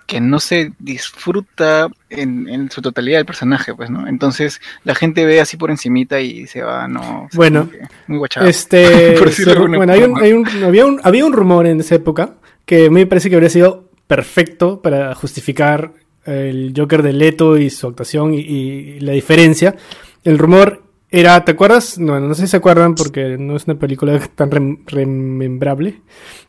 que 0.08 0.22
no 0.22 0.40
se 0.40 0.72
disfruta 0.80 1.88
en, 2.10 2.48
en 2.48 2.72
su 2.72 2.82
totalidad 2.82 3.20
el 3.20 3.26
personaje, 3.26 3.74
pues, 3.76 3.90
¿no? 3.90 4.08
Entonces 4.08 4.62
la 4.86 4.96
gente 4.96 5.26
ve 5.26 5.42
así 5.42 5.58
por 5.58 5.70
encimita 5.72 6.22
y 6.22 6.48
se 6.48 6.62
va, 6.62 6.88
no, 6.88 7.28
Bueno, 7.34 7.70
muy 8.08 8.18
guachado. 8.18 8.48
Este, 8.48 9.12
Por 9.20 9.76
bueno, 9.76 9.92
hay 9.94 10.04
un, 10.04 10.18
hay 10.22 10.32
un- 10.34 10.48
había, 10.64 10.86
un, 10.86 11.02
había 11.04 11.26
un 11.26 11.34
rumor 11.34 11.66
en 11.68 11.82
esa 11.82 11.96
época 11.96 12.36
que 12.72 12.86
a 12.86 12.90
mí 12.90 13.02
me 13.02 13.06
parece 13.06 13.30
que 13.30 13.36
habría 13.36 13.50
sido 13.50 13.90
perfecto 14.08 14.82
para 14.82 15.14
justificar 15.14 15.92
el 16.24 16.74
Joker 16.74 17.04
de 17.04 17.12
Leto 17.12 17.58
y 17.58 17.70
su 17.70 17.86
actuación 17.86 18.34
y, 18.34 18.38
y 18.38 19.00
la 19.02 19.12
diferencia. 19.12 19.76
El 20.24 20.38
rumor 20.38 20.82
era, 21.10 21.44
¿te 21.44 21.52
acuerdas? 21.52 22.00
No, 22.00 22.18
no 22.22 22.34
sé 22.34 22.44
si 22.44 22.48
se 22.48 22.56
acuerdan 22.56 22.96
porque 22.96 23.36
no 23.38 23.58
es 23.58 23.66
una 23.66 23.78
película 23.78 24.18
tan 24.36 24.50
rem- 24.50 24.80
remembrable. 24.86 26.02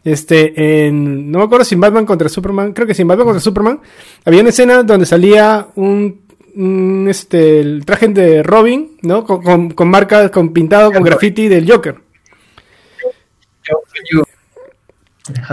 Este, 0.05 0.87
en, 0.87 1.29
no 1.29 1.41
me 1.41 1.45
acuerdo 1.47 1.65
si 1.65 1.75
en 1.75 1.81
Batman 1.81 2.07
contra 2.07 2.29
Superman, 2.29 2.73
creo 2.73 2.87
que 2.87 2.95
sí, 2.95 3.03
en 3.03 3.09
Batman 3.09 3.27
contra 3.27 3.41
Superman, 3.41 3.81
había 4.25 4.43
una 4.43 4.51
escena 4.51 4.85
donde 4.85 5.07
salía 5.07 5.67
un, 5.75 6.21
un, 6.55 7.09
este, 7.11 7.59
el 7.59 7.85
traje 7.85 8.07
de 8.07 8.45
Robin, 8.45 8.93
¿no? 9.03 9.25
Con, 9.25 9.43
con, 9.43 9.71
con 9.71 9.89
marcas, 9.89 10.31
con 10.31 10.53
pintado, 10.53 10.93
con 10.93 11.03
graffiti 11.03 11.49
del 11.49 11.69
Joker. 11.69 11.97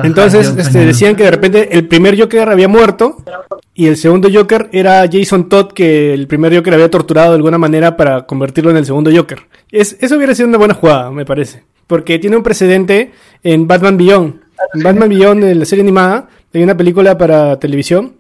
Entonces, 0.03 0.53
este, 0.57 0.85
decían 0.85 1.15
que 1.15 1.23
de 1.23 1.31
repente 1.31 1.77
el 1.77 1.87
primer 1.87 2.19
Joker 2.19 2.49
había 2.49 2.67
muerto 2.67 3.17
y 3.73 3.87
el 3.87 3.97
segundo 3.97 4.29
Joker 4.33 4.69
era 4.71 5.07
Jason 5.11 5.47
Todd, 5.47 5.73
que 5.73 6.13
el 6.13 6.27
primer 6.27 6.55
Joker 6.55 6.73
había 6.73 6.89
torturado 6.89 7.29
de 7.29 7.35
alguna 7.35 7.57
manera 7.57 7.95
para 7.95 8.25
convertirlo 8.25 8.71
en 8.71 8.77
el 8.77 8.85
segundo 8.85 9.11
Joker. 9.13 9.39
Es, 9.71 9.95
eso 9.99 10.17
hubiera 10.17 10.33
sido 10.33 10.49
una 10.49 10.57
buena 10.57 10.73
jugada, 10.73 11.11
me 11.11 11.25
parece. 11.25 11.63
Porque 11.85 12.19
tiene 12.19 12.37
un 12.37 12.43
precedente 12.43 13.11
en 13.43 13.67
Batman 13.67 13.97
Beyond. 13.97 14.41
En 14.73 14.83
Batman 14.83 15.09
Beyond, 15.09 15.43
en 15.43 15.59
la 15.59 15.65
serie 15.65 15.83
animada, 15.83 16.27
hay 16.53 16.63
una 16.63 16.75
película 16.75 17.17
para 17.17 17.59
televisión 17.59 18.15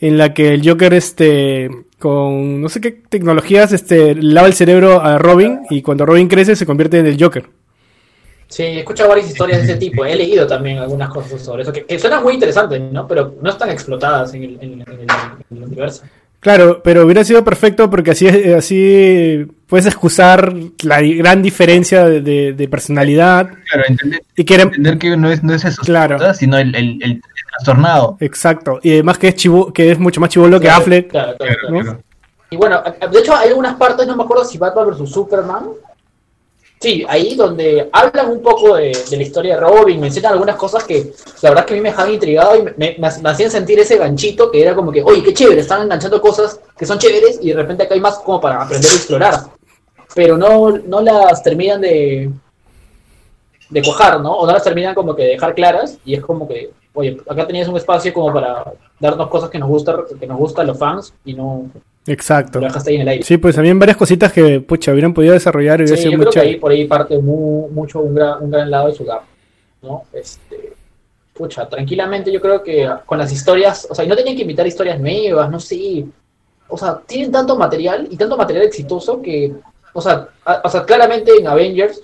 en 0.00 0.16
la 0.18 0.34
que 0.34 0.54
el 0.54 0.66
Joker, 0.66 0.94
este, 0.94 1.70
con 1.98 2.60
no 2.60 2.68
sé 2.68 2.80
qué 2.80 2.90
tecnologías, 2.90 3.72
este, 3.72 4.14
lava 4.14 4.48
el 4.48 4.54
cerebro 4.54 5.00
a 5.00 5.18
Robin 5.18 5.60
y 5.68 5.82
cuando 5.82 6.06
Robin 6.06 6.26
crece 6.26 6.56
se 6.56 6.66
convierte 6.66 6.98
en 6.98 7.06
el 7.06 7.22
Joker. 7.22 7.48
Sí, 8.50 8.62
he 8.64 8.78
escuchado 8.80 9.08
varias 9.08 9.28
historias 9.30 9.58
de 9.60 9.64
ese 9.64 9.76
tipo. 9.78 10.04
He 10.04 10.14
leído 10.16 10.46
también 10.46 10.78
algunas 10.78 11.08
cosas 11.08 11.40
sobre 11.40 11.62
eso, 11.62 11.72
que, 11.72 11.84
que 11.84 11.98
suenan 11.98 12.22
muy 12.22 12.34
interesantes, 12.34 12.80
¿no? 12.80 13.06
Pero 13.06 13.34
no 13.40 13.50
están 13.50 13.70
explotadas 13.70 14.34
en 14.34 14.42
el, 14.44 14.58
en- 14.60 14.72
en 14.82 14.90
el- 14.90 15.00
en 15.50 15.56
el 15.56 15.62
universo. 15.64 16.02
Claro, 16.40 16.80
pero 16.82 17.04
hubiera 17.04 17.22
sido 17.22 17.44
perfecto 17.44 17.90
porque 17.90 18.12
así, 18.12 18.26
así 18.26 19.46
puedes 19.66 19.84
excusar 19.86 20.52
la 20.82 21.02
gran 21.02 21.42
diferencia 21.42 22.06
de, 22.06 22.22
de- 22.22 22.52
de 22.54 22.68
personalidad 22.68 23.50
Claro, 23.70 23.84
entender, 23.86 24.22
y 24.36 24.44
que 24.44 24.54
era 24.54 24.62
entender 24.64 24.98
que 24.98 25.16
no 25.18 25.30
es, 25.30 25.42
no 25.44 25.52
es 25.54 25.64
eso, 25.66 25.82
Claro. 25.82 26.16
sino 26.34 26.56
el, 26.58 26.74
el, 26.74 26.98
el 27.02 27.22
trastornado. 27.56 28.16
exacto 28.20 28.80
y 28.82 28.92
además 28.94 29.18
que 29.18 29.28
es 29.28 29.34
chivo, 29.34 29.70
que 29.70 29.90
es 29.92 29.98
mucho 29.98 30.18
más 30.20 30.30
chivolo 30.30 30.58
que 30.58 30.66
Claro, 30.66 30.80
Affleck, 30.80 31.10
Claro, 31.10 31.36
claro, 31.36 31.54
claro. 31.68 31.84
¿no? 31.84 31.98
Y 32.52 32.56
bueno, 32.56 32.82
de 33.12 33.18
hecho 33.18 33.36
hay 33.36 33.50
algunas 33.50 33.76
partes, 33.76 34.06
no 34.06 34.16
me 34.16 34.24
acuerdo 34.24 34.44
si 34.44 34.56
Batman 34.58 34.86
vs 34.90 35.10
Superman. 35.10 35.64
Sí, 36.82 37.04
ahí 37.06 37.34
donde 37.34 37.90
hablan 37.92 38.30
un 38.30 38.40
poco 38.40 38.76
de, 38.76 38.96
la 39.10 39.22
historia 39.22 39.54
de 39.54 39.60
Robin, 39.60 40.00
mencionan 40.00 40.32
algunas 40.32 40.56
cosas 40.56 40.82
que 40.84 41.12
la 41.42 41.50
verdad 41.50 41.66
que 41.66 41.74
a 41.74 41.76
mí 41.76 41.82
me 41.82 41.90
dejaban 41.90 42.14
intrigado 42.14 42.56
y 42.56 42.62
me 42.98 43.06
hacían 43.06 43.50
sentir 43.50 43.78
ese 43.78 43.98
ganchito 43.98 44.50
que 44.50 44.62
era 44.62 44.74
como 44.74 44.90
que, 44.90 45.02
oye, 45.02 45.22
qué 45.22 45.34
chévere, 45.34 45.60
están 45.60 45.82
enganchando 45.82 46.22
cosas 46.22 46.58
que 46.78 46.86
son 46.86 46.98
chéveres 46.98 47.38
y 47.42 47.50
de 47.50 47.54
repente 47.54 47.82
acá 47.82 47.92
hay 47.92 48.00
más 48.00 48.20
como 48.20 48.40
para 48.40 48.62
aprender 48.62 48.90
a 48.90 48.94
explorar. 48.94 49.40
Pero 50.14 50.38
no, 50.38 50.70
no 50.70 51.02
las 51.02 51.42
terminan 51.42 51.82
de, 51.82 52.30
de 53.68 53.82
cuajar, 53.82 54.18
¿no? 54.18 54.32
O 54.32 54.46
no 54.46 54.52
las 54.52 54.64
terminan 54.64 54.94
como 54.94 55.14
que 55.14 55.24
de 55.24 55.28
dejar 55.32 55.54
claras 55.54 55.98
y 56.02 56.14
es 56.14 56.22
como 56.22 56.48
que, 56.48 56.70
oye, 56.94 57.20
acá 57.28 57.46
tenías 57.46 57.68
un 57.68 57.76
espacio 57.76 58.14
como 58.14 58.32
para 58.32 58.72
darnos 58.98 59.28
cosas 59.28 59.50
que 59.50 59.58
nos 59.58 59.68
gusta, 59.68 59.98
que 60.18 60.26
nos 60.26 60.38
gusta 60.38 60.62
a 60.62 60.64
los 60.64 60.78
fans 60.78 61.12
y 61.26 61.34
no 61.34 61.70
exacto. 62.06 62.60
lo 62.60 62.66
dejaste 62.66 62.90
ahí 62.90 62.96
en 62.96 63.02
el 63.02 63.08
aire. 63.08 63.22
Sí, 63.24 63.36
pues 63.38 63.56
habían 63.58 63.78
varias 63.78 63.96
cositas 63.96 64.32
que 64.32 64.60
pucha 64.60 64.92
hubieran 64.92 65.14
podido 65.14 65.32
desarrollar 65.34 65.80
y 65.80 65.84
hubiera 65.84 65.96
Sí, 65.96 66.04
yo 66.04 66.10
muy 66.10 66.20
creo 66.20 66.30
que 66.32 66.34
chévere. 66.34 66.50
ahí 66.54 66.56
por 66.60 66.72
ahí 66.72 66.84
parte 66.86 67.18
mu- 67.18 67.68
mucho 67.70 68.00
un 68.00 68.14
gran, 68.14 68.42
un 68.42 68.50
gran 68.50 68.70
lado 68.70 68.88
de 68.88 68.94
su 68.94 69.04
gap, 69.04 69.22
¿no? 69.82 70.04
Este, 70.12 70.72
pucha, 71.34 71.68
tranquilamente 71.68 72.30
yo 72.32 72.40
creo 72.40 72.62
que 72.62 72.88
con 73.06 73.18
las 73.18 73.32
historias, 73.32 73.86
o 73.90 73.94
sea, 73.94 74.04
y 74.04 74.08
no 74.08 74.16
tenían 74.16 74.36
que 74.36 74.42
invitar 74.42 74.66
historias 74.66 75.00
nuevas, 75.00 75.50
no 75.50 75.58
sé, 75.60 76.04
o 76.68 76.76
sea, 76.78 77.00
tienen 77.06 77.32
tanto 77.32 77.56
material 77.56 78.06
y 78.10 78.16
tanto 78.16 78.36
material 78.36 78.64
exitoso 78.66 79.20
que, 79.22 79.52
o 79.92 80.00
sea, 80.00 80.28
a- 80.44 80.60
o 80.64 80.68
sea 80.68 80.84
claramente 80.84 81.32
en 81.38 81.46
Avengers 81.48 82.02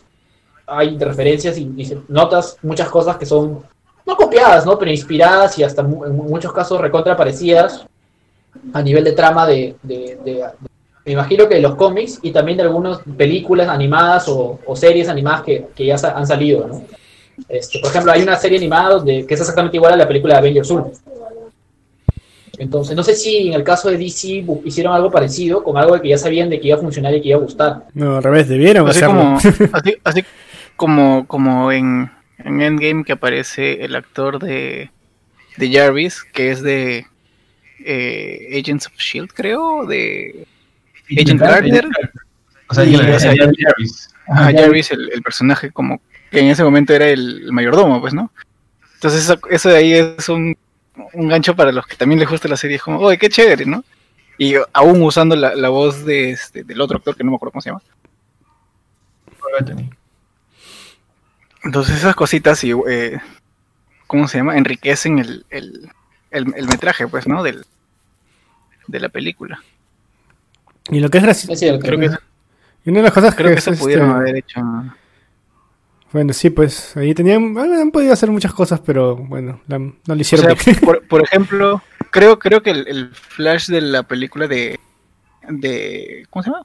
hay 0.66 0.98
referencias 0.98 1.56
y, 1.58 1.70
notas 2.08 2.56
muchas 2.62 2.88
cosas 2.88 3.16
que 3.16 3.26
son 3.26 3.62
no 4.04 4.16
copiadas, 4.16 4.64
¿no? 4.66 4.78
Pero 4.78 4.90
inspiradas 4.90 5.58
y 5.58 5.64
hasta 5.64 5.82
mu- 5.82 6.04
en 6.04 6.16
muchos 6.16 6.52
casos 6.52 6.80
recontra 6.80 7.16
parecidas 7.16 7.86
a 8.72 8.82
nivel 8.82 9.04
de 9.04 9.12
trama 9.12 9.46
de, 9.46 9.74
de- 9.82 10.18
de- 10.24 10.44
me 11.04 11.12
imagino 11.12 11.48
que 11.48 11.54
de 11.54 11.60
los 11.60 11.76
cómics 11.76 12.18
y 12.22 12.32
también 12.32 12.56
de 12.56 12.64
algunas 12.64 12.98
películas 13.16 13.68
animadas 13.68 14.26
o, 14.28 14.58
o 14.66 14.74
series 14.76 15.08
animadas 15.08 15.42
que, 15.42 15.66
que 15.74 15.86
ya 15.86 15.96
sa- 15.96 16.16
han 16.18 16.26
salido, 16.26 16.66
¿no? 16.66 16.82
Este, 17.48 17.78
por 17.80 17.90
ejemplo, 17.90 18.10
hay 18.12 18.22
una 18.22 18.36
serie 18.36 18.58
animada 18.58 18.94
donde, 18.96 19.24
que 19.26 19.34
es 19.34 19.40
exactamente 19.40 19.76
igual 19.76 19.92
a 19.92 19.96
la 19.96 20.08
película 20.08 20.34
de 20.34 20.38
Avengers 20.40 20.70
1. 20.70 20.92
Entonces, 22.58 22.96
no 22.96 23.02
sé 23.02 23.14
si 23.14 23.48
en 23.48 23.52
el 23.54 23.62
caso 23.62 23.90
de 23.90 23.98
DC 23.98 24.44
hicieron 24.64 24.94
algo 24.94 25.10
parecido, 25.10 25.62
con 25.62 25.76
algo 25.76 25.94
de 25.94 26.00
que 26.00 26.08
ya 26.08 26.18
sabían 26.18 26.48
de 26.48 26.58
que 26.58 26.68
iba 26.68 26.76
a 26.76 26.80
funcionar 26.80 27.14
y 27.14 27.20
que 27.20 27.28
iba 27.28 27.38
a 27.38 27.42
gustar. 27.42 27.82
No, 27.92 28.16
al 28.16 28.22
revés, 28.22 28.48
debieron 28.48 28.88
Así 28.88 28.98
hacerlo. 28.98 29.16
como, 29.20 29.36
así, 29.74 29.96
así 30.02 30.24
como, 30.74 31.26
como 31.26 31.70
en, 31.70 32.10
en 32.38 32.62
Endgame 32.62 33.04
que 33.04 33.12
aparece 33.12 33.84
el 33.84 33.94
actor 33.94 34.38
de, 34.38 34.90
de 35.58 35.70
Jarvis, 35.70 36.24
que 36.24 36.50
es 36.50 36.62
de 36.62 37.04
eh, 37.84 38.60
Agents 38.60 38.86
of 38.86 38.94
Shield, 38.96 39.30
creo, 39.32 39.86
de 39.86 40.46
Agent 41.10 41.40
Carter. 41.40 41.86
O 42.68 42.74
sea, 42.74 42.84
Y, 42.84 42.96
o 42.96 43.20
sea, 43.20 43.32
Jarvis. 43.36 44.10
Ajá, 44.28 44.52
Jarvis, 44.52 44.90
el, 44.90 45.10
el 45.12 45.22
personaje 45.22 45.70
como 45.70 46.00
que 46.30 46.40
en 46.40 46.48
ese 46.48 46.64
momento 46.64 46.92
era 46.92 47.08
el, 47.08 47.44
el 47.44 47.52
mayordomo, 47.52 48.00
pues, 48.00 48.12
¿no? 48.12 48.30
Entonces 48.94 49.24
eso, 49.24 49.38
eso 49.50 49.68
de 49.68 49.76
ahí 49.76 49.92
es 49.92 50.28
un, 50.28 50.56
un 51.12 51.28
gancho 51.28 51.54
para 51.54 51.70
los 51.70 51.86
que 51.86 51.96
también 51.96 52.18
les 52.18 52.28
gusta 52.28 52.48
la 52.48 52.56
serie, 52.56 52.76
es 52.76 52.82
como, 52.82 52.98
oye, 52.98 53.18
qué 53.18 53.28
chévere, 53.28 53.66
¿no? 53.66 53.84
Y 54.38 54.54
aún 54.72 55.02
usando 55.02 55.36
la, 55.36 55.54
la 55.54 55.68
voz 55.68 56.04
de 56.04 56.30
este, 56.30 56.64
del 56.64 56.80
otro 56.80 56.98
actor, 56.98 57.16
que 57.16 57.24
no 57.24 57.30
me 57.30 57.36
acuerdo 57.36 57.52
cómo 57.52 57.62
se 57.62 57.70
llama. 57.70 57.82
Entonces 61.62 61.96
esas 61.96 62.14
cositas 62.14 62.62
y 62.64 62.72
eh, 62.88 63.18
¿cómo 64.06 64.28
se 64.28 64.38
llama? 64.38 64.56
enriquecen 64.56 65.18
el, 65.18 65.46
el, 65.50 65.90
el, 66.30 66.52
el 66.56 66.66
metraje, 66.66 67.06
pues, 67.08 67.26
¿no? 67.26 67.42
Del, 67.42 67.64
de 68.86 69.00
la 69.00 69.08
película. 69.08 69.62
Y 70.90 71.00
lo 71.00 71.08
que 71.08 71.18
es 71.18 71.24
gracioso. 71.24 71.52
Es 71.52 71.58
cierto. 71.58 71.80
Creo 71.84 71.98
que, 71.98 72.06
Y 72.84 72.90
una 72.90 72.98
de 73.00 73.04
las 73.04 73.12
cosas 73.12 73.34
creo 73.34 73.48
que 73.48 73.54
es, 73.54 73.58
eso 73.60 73.72
este, 73.72 73.82
pudieron 73.82 74.10
haber 74.10 74.36
hecho. 74.36 74.60
Bueno, 76.12 76.32
sí, 76.32 76.50
pues 76.50 76.96
ahí 76.96 77.12
tenían, 77.14 77.52
bueno, 77.52 77.80
han 77.80 77.90
podido 77.90 78.12
hacer 78.12 78.30
muchas 78.30 78.54
cosas, 78.54 78.80
pero 78.80 79.16
bueno, 79.16 79.60
la- 79.66 79.78
no 79.78 79.92
lo 80.06 80.14
O 80.14 80.16
hicieron. 80.16 80.56
sea, 80.56 80.74
por, 80.84 81.06
por 81.08 81.22
ejemplo, 81.22 81.82
creo, 82.10 82.38
creo 82.38 82.62
que 82.62 82.70
el, 82.70 82.86
el 82.88 83.10
flash 83.14 83.66
de 83.68 83.80
la 83.80 84.02
película 84.04 84.46
de, 84.46 84.78
de. 85.48 86.24
¿Cómo 86.30 86.42
se 86.42 86.50
llama? 86.50 86.64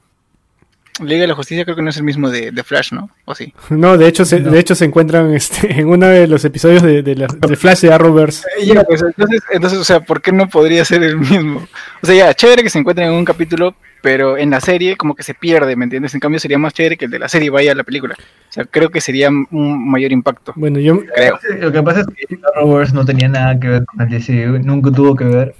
Liga 1.02 1.22
de 1.22 1.26
la 1.28 1.34
Justicia 1.34 1.64
creo 1.64 1.76
que 1.76 1.82
no 1.82 1.90
es 1.90 1.96
el 1.96 2.04
mismo 2.04 2.30
de, 2.30 2.50
de 2.52 2.62
Flash, 2.64 2.92
¿no? 2.92 3.10
¿O 3.24 3.34
sí? 3.34 3.52
No, 3.70 3.96
de 3.98 4.06
hecho 4.08 4.24
se, 4.24 4.40
No. 4.40 4.50
de 4.50 4.58
hecho 4.58 4.74
se 4.74 4.84
encuentran 4.84 5.32
este, 5.34 5.80
en 5.80 5.88
uno 5.88 6.06
de 6.06 6.26
los 6.26 6.44
episodios 6.44 6.82
de, 6.82 7.02
de, 7.02 7.14
la- 7.16 7.26
de 7.26 7.56
Flash 7.56 7.80
de 7.80 7.92
Arrowverse. 7.92 8.44
Eh, 8.60 8.66
ya, 8.66 8.84
pues, 8.84 9.02
entonces, 9.02 9.42
entonces, 9.52 9.78
o 9.78 9.84
sea, 9.84 10.00
¿por 10.00 10.20
qué 10.22 10.32
no 10.32 10.48
podría 10.48 10.84
ser 10.84 11.02
el 11.02 11.16
mismo? 11.18 11.66
O 12.02 12.06
sea, 12.06 12.14
ya, 12.14 12.34
chévere 12.34 12.62
que 12.62 12.70
se 12.70 12.78
encuentren 12.78 13.08
en 13.08 13.14
un 13.14 13.24
capítulo, 13.24 13.74
pero 14.02 14.36
en 14.36 14.50
la 14.50 14.60
serie 14.60 14.96
como 14.96 15.14
que 15.14 15.22
se 15.22 15.32
pierde, 15.34 15.76
¿me 15.76 15.84
entiendes? 15.84 16.12
En 16.14 16.20
cambio 16.20 16.40
sería 16.40 16.58
más 16.58 16.74
chévere 16.74 16.96
que 16.96 17.04
el 17.04 17.10
de 17.12 17.18
la 17.20 17.28
serie 17.28 17.50
vaya 17.50 17.70
a 17.72 17.74
la 17.76 17.84
película. 17.84 18.16
O 18.18 18.52
sea, 18.52 18.64
creo 18.64 18.90
que 18.90 19.00
sería 19.00 19.28
un 19.30 19.90
mayor 19.90 20.10
impacto, 20.12 20.52
Bueno, 20.56 20.80
yo 20.80 21.00
creo. 21.14 21.38
Lo 21.60 21.70
que 21.72 21.82
pasa 21.82 22.00
es 22.00 22.06
que 22.28 22.36
Arrowverse 22.54 22.94
no 22.94 23.04
tenía 23.04 23.28
nada 23.28 23.58
que 23.60 23.68
ver 23.68 23.84
con 23.86 24.00
el 24.00 24.08
DCU, 24.08 24.58
nunca 24.66 24.90
tuvo 24.90 25.14
que 25.14 25.24
ver. 25.24 25.54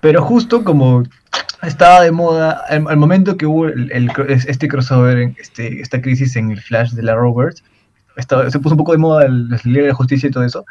Pero 0.00 0.22
justo 0.22 0.64
como 0.64 1.02
estaba 1.62 2.02
de 2.02 2.10
moda, 2.10 2.62
al, 2.68 2.86
al 2.88 2.96
momento 2.96 3.36
que 3.36 3.46
hubo 3.46 3.66
el, 3.66 3.90
el 3.92 4.10
este 4.46 4.68
crossover, 4.68 5.34
este, 5.38 5.80
esta 5.80 6.00
crisis 6.00 6.36
en 6.36 6.50
el 6.50 6.60
Flash 6.60 6.92
de 6.92 7.02
la 7.02 7.14
estaba- 8.16 8.50
se 8.50 8.58
puso 8.58 8.74
un 8.74 8.78
poco 8.78 8.92
de 8.92 8.98
moda 8.98 9.24
el, 9.26 9.48
el 9.52 9.72
Liga 9.72 9.82
de 9.82 9.88
la 9.88 9.94
Justicia 9.94 10.28
y 10.28 10.32
todo 10.32 10.44
eso, 10.44 10.64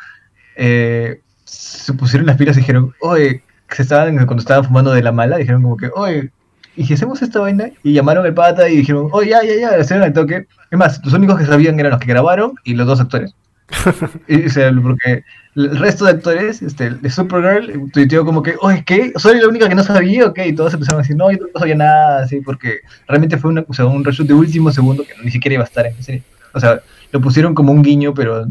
eh, 0.56 1.22
se 1.46 1.94
pusieron 1.94 2.28
las 2.28 2.38
pilas 2.38 2.58
y 2.58 2.62
dijeron, 2.62 2.94
oye, 3.02 3.44
se 3.70 3.82
estaban, 3.84 4.16
cuando 4.26 4.42
estaban 4.42 4.64
fumando 4.66 4.92
de 4.92 5.04
la 5.04 5.12
mala, 5.12 5.38
dijeron 5.38 5.62
como 5.64 5.78
que, 5.78 5.90
oye, 5.96 6.32
¿y 6.76 6.86
si 6.86 6.94
hacemos 6.94 7.22
esta 7.22 7.40
vaina? 7.40 7.70
Y 7.84 7.94
llamaron 7.94 8.26
al 8.26 8.34
pata 8.34 8.70
y 8.70 8.78
dijeron, 8.78 9.10
oye, 9.12 9.32
ya, 9.32 9.44
ya, 9.44 9.56
ya, 9.72 9.80
hicieron 9.80 10.06
el 10.06 10.14
toque. 10.14 10.48
Es 10.72 10.78
más, 10.78 11.02
los 11.04 11.14
únicos 11.14 11.40
que 11.40 11.46
sabían 11.46 11.80
eran 11.80 11.92
los 11.92 12.00
que 12.00 12.08
grabaron 12.08 12.54
y 12.64 12.74
los 12.74 12.86
dos 12.88 13.00
actores. 13.00 13.34
Y, 14.28 14.46
o 14.46 14.50
sea, 14.50 14.72
porque 14.82 15.24
el 15.56 15.78
resto 15.78 16.06
de 16.06 16.12
actores, 16.12 16.62
este, 16.62 16.92
de 16.92 17.10
Supergirl, 17.10 17.92
tuiteó 17.92 18.26
como 18.26 18.44
que, 18.44 18.56
oye, 18.62 18.84
¿qué? 18.86 19.12
¿Soy 19.16 19.40
la 19.40 19.48
única 19.48 19.68
que 19.68 19.76
no 19.76 19.84
sabía? 19.84 20.28
Ok, 20.28 20.40
y 20.46 20.54
todos 20.54 20.74
empezaron 20.74 21.00
a 21.00 21.04
decir, 21.04 21.16
no, 21.16 21.32
yo 21.32 21.40
no 21.54 21.60
sabía 21.60 21.76
nada, 21.76 22.24
así, 22.24 22.42
porque 22.42 22.80
realmente 23.08 23.38
fue 23.38 23.52
una, 23.52 23.64
o 23.68 23.74
sea, 23.74 23.86
un 23.86 24.04
reshoot 24.04 24.28
de 24.28 24.34
último 24.34 24.72
segundo 24.72 25.04
que 25.04 25.14
ni 25.24 25.32
siquiera 25.32 25.56
iba 25.56 25.64
a 25.64 25.68
estar 25.68 25.86
en 25.86 25.96
la 25.96 26.04
serie. 26.04 26.24
O 26.54 26.60
sea, 26.60 26.82
lo 27.12 27.22
pusieron 27.22 27.54
como 27.54 27.72
un 27.72 27.82
guiño, 27.82 28.14
pero 28.14 28.48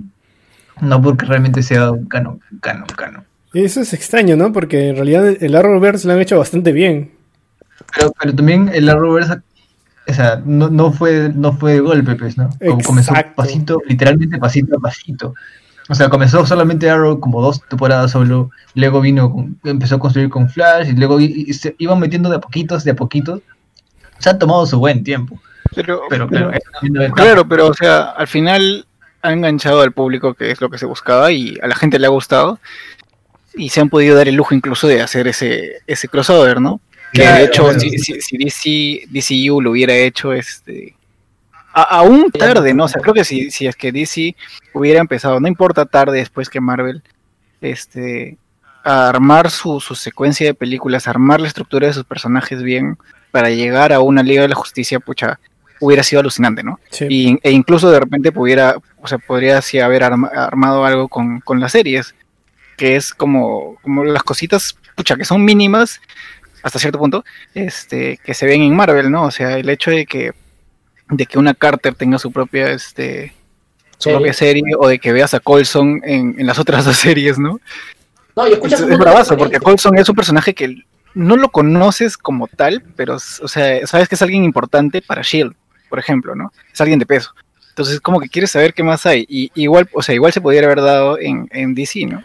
no 0.81 1.03
porque 1.03 1.27
realmente 1.27 1.63
sea 1.63 1.91
un 1.91 2.07
canon, 2.07 2.41
canon, 2.61 2.87
canon. 2.97 3.25
eso 3.55 3.81
es 3.81 3.93
extraño, 3.93 4.37
¿no? 4.37 4.53
Porque 4.53 4.89
en 4.89 4.97
realidad 4.97 5.27
el 5.41 5.55
Arrowverse 5.55 6.07
lo 6.07 6.15
han 6.15 6.21
hecho 6.21 6.39
bastante 6.39 6.73
bien. 6.73 7.13
Pero, 7.97 8.13
pero 8.21 8.35
también 8.35 8.71
el 8.73 8.89
Arrowverse, 8.89 9.41
o 10.09 10.13
sea, 10.15 10.43
no, 10.45 10.69
no, 10.71 10.93
fue, 10.93 11.31
no 11.35 11.53
fue 11.53 11.75
de 11.75 11.81
golpe, 11.81 12.15
pues, 12.17 12.37
¿no? 12.39 12.49
Como 12.71 12.83
comenzó 12.83 13.13
pasito, 13.37 13.83
literalmente 13.87 14.39
pasito 14.39 14.77
a 14.77 14.81
pasito. 14.81 15.35
O 15.91 15.95
sea, 15.95 16.09
comenzó 16.09 16.45
solamente 16.47 16.91
Arrow 16.91 17.19
como 17.21 17.41
dos 17.41 17.63
temporadas 17.69 18.11
solo, 18.11 18.51
luego 18.75 19.01
vino, 19.01 19.33
con- 19.33 19.59
empezó 19.65 19.95
a 19.97 19.99
construir 19.99 20.29
con 20.29 20.49
Flash 20.49 20.89
y 20.89 20.93
luego 20.93 21.21
y 21.21 21.53
se 21.55 21.75
iban 21.79 21.99
metiendo 22.01 22.29
de 22.29 22.37
a 22.37 22.41
poquitos, 22.41 22.85
de 22.85 22.91
a 22.91 22.95
poquitos. 22.97 23.41
Se 24.19 24.31
han 24.31 24.39
tomado 24.39 24.67
su 24.67 24.79
buen 24.79 25.05
tiempo, 25.05 25.41
Pero, 25.75 26.03
pero 26.11 26.27
claro, 26.27 26.51
Claro, 27.15 27.49
pero 27.49 27.69
o 27.69 27.75
sea, 27.75 28.03
al 28.11 28.27
final 28.27 28.87
ha 29.23 29.33
enganchado 29.33 29.81
al 29.83 29.93
público, 29.93 30.35
que 30.35 30.51
es 30.51 30.61
lo 30.61 30.69
que 30.71 30.79
se 30.79 30.87
buscaba, 30.87 31.31
y 31.33 31.57
a 31.63 31.67
la 31.69 31.75
gente 31.77 31.99
le 31.99 32.07
ha 32.07 32.11
gustado. 32.11 32.59
Y 33.55 33.71
se 33.71 33.81
han 33.81 33.89
podido 33.89 34.17
dar 34.17 34.29
el 34.29 34.35
lujo 34.37 34.55
incluso 34.55 34.87
de 34.89 35.01
hacer 35.03 35.27
ese, 35.27 35.79
ese 35.87 36.09
crossover, 36.09 36.61
¿no? 36.61 36.81
Que 37.13 37.23
Claro, 37.23 37.37
de 37.39 37.45
hecho, 37.45 37.81
si, 37.81 37.91
si, 37.99 38.21
si 38.21 38.37
DC, 38.37 39.09
DCU 39.49 39.61
lo 39.61 39.71
hubiera 39.73 39.95
hecho, 39.95 40.33
este. 40.33 40.95
a- 41.73 41.83
aún 41.99 42.31
tarde, 42.31 42.75
¿no? 42.75 42.85
O 42.85 42.89
sea, 42.89 43.01
creo 43.01 43.15
que 43.15 43.25
si, 43.25 43.51
si 43.51 43.67
es 43.67 43.77
que 43.77 43.93
DC 43.93 44.35
hubiera 44.75 45.01
empezado, 45.01 45.41
no 45.41 45.49
importa 45.49 45.87
tarde 45.87 46.19
después 46.19 46.49
que 46.51 46.61
Marvel, 46.61 47.03
este. 47.61 48.37
a 48.85 49.09
armar 49.09 49.51
su, 49.51 49.81
su 49.81 49.95
secuencia 49.95 50.47
de 50.47 50.55
películas, 50.55 51.09
armar 51.09 51.41
la 51.41 51.49
estructura 51.49 51.87
de 51.87 51.93
sus 51.93 52.05
personajes 52.05 52.63
bien, 52.63 52.97
para 53.31 53.51
llegar 53.51 53.93
a 53.93 54.01
una 54.01 54.23
Liga 54.23 54.43
de 54.43 54.49
la 54.49 54.55
Justicia, 54.55 55.01
pucha, 55.01 55.39
hubiera 55.81 56.03
sido 56.03 56.21
alucinante, 56.21 56.63
¿no? 56.63 56.81
Sí. 56.91 57.07
Y, 57.09 57.39
e 57.43 57.51
incluso 57.51 57.91
de 57.91 58.01
repente 58.01 58.33
pudiera, 58.33 58.77
o 59.01 59.07
sea, 59.07 59.19
podría 59.19 59.59
así 59.59 59.79
haber 59.81 60.03
arma- 60.05 60.29
armado 60.35 60.85
algo 60.85 61.09
con, 61.09 61.41
con 61.41 61.61
las 61.61 61.73
series, 61.73 62.15
que 62.77 62.97
es 62.97 63.13
como, 63.13 63.77
como 63.83 64.05
las 64.05 64.23
cositas, 64.23 64.77
pucha, 64.95 65.17
que 65.17 65.25
son 65.25 65.45
mínimas 65.45 66.01
hasta 66.63 66.79
cierto 66.79 66.99
punto, 66.99 67.25
este, 67.55 68.19
que 68.23 68.35
se 68.35 68.47
ven 68.47 68.63
en 68.63 68.75
Marvel, 68.75 69.11
¿no? 69.11 69.25
O 69.25 69.31
sea, 69.31 69.59
el 69.59 69.69
hecho 69.69 69.91
de 69.91 70.07
que, 70.07 70.33
de 71.11 71.27
que 71.27 71.39
una 71.39 71.55
Carter 71.55 71.95
tenga 71.95 72.19
su 72.19 72.33
propia, 72.33 72.71
este, 72.71 73.35
su 73.93 74.05
Serie. 74.05 74.17
propia 74.17 74.33
serie, 74.33 74.63
o 74.79 74.89
de 74.89 74.99
que 74.99 75.13
veas 75.13 75.35
a 75.35 75.41
Colson 75.41 76.01
en, 76.05 76.35
en 76.39 76.47
las 76.47 76.59
otras 76.59 76.85
dos 76.87 76.97
series, 76.97 77.39
¿no? 77.39 77.61
No, 78.37 78.47
y 78.47 78.53
escuchas 78.53 78.81
Es, 78.81 78.99
bravazo, 78.99 79.37
porque. 79.37 79.59
Colson 79.59 79.99
es 79.99 80.09
un 80.09 80.15
personaje 80.15 80.55
que 80.55 80.85
no 81.15 81.37
lo 81.37 81.49
conoces 81.49 82.17
como 82.17 82.47
tal, 82.47 82.85
pero, 82.95 83.17
o 83.17 83.49
sea, 83.49 83.87
sabes 83.87 84.09
que 84.09 84.15
es 84.15 84.23
alguien 84.23 84.45
importante 84.45 85.03
para 85.03 85.23
Shield, 85.23 85.55
por 85.89 85.99
ejemplo, 85.99 86.35
¿no? 86.35 86.53
Es 86.73 86.81
alguien 86.81 86.99
de 86.99 87.07
peso. 87.07 87.35
Entonces, 87.71 88.01
como 88.01 88.21
que 88.21 88.29
quieres 88.29 88.51
saber 88.51 88.75
qué 88.75 88.83
más 88.83 89.07
hay. 89.07 89.25
Y 89.29 89.51
igual, 89.55 89.89
o 89.93 90.03
sea, 90.03 90.15
igual 90.15 90.33
se 90.33 90.41
pudiera 90.41 90.67
haber 90.67 90.83
dado 90.83 91.19
en, 91.19 91.49
en 91.53 91.75
DC, 91.75 92.07
¿no? 92.07 92.23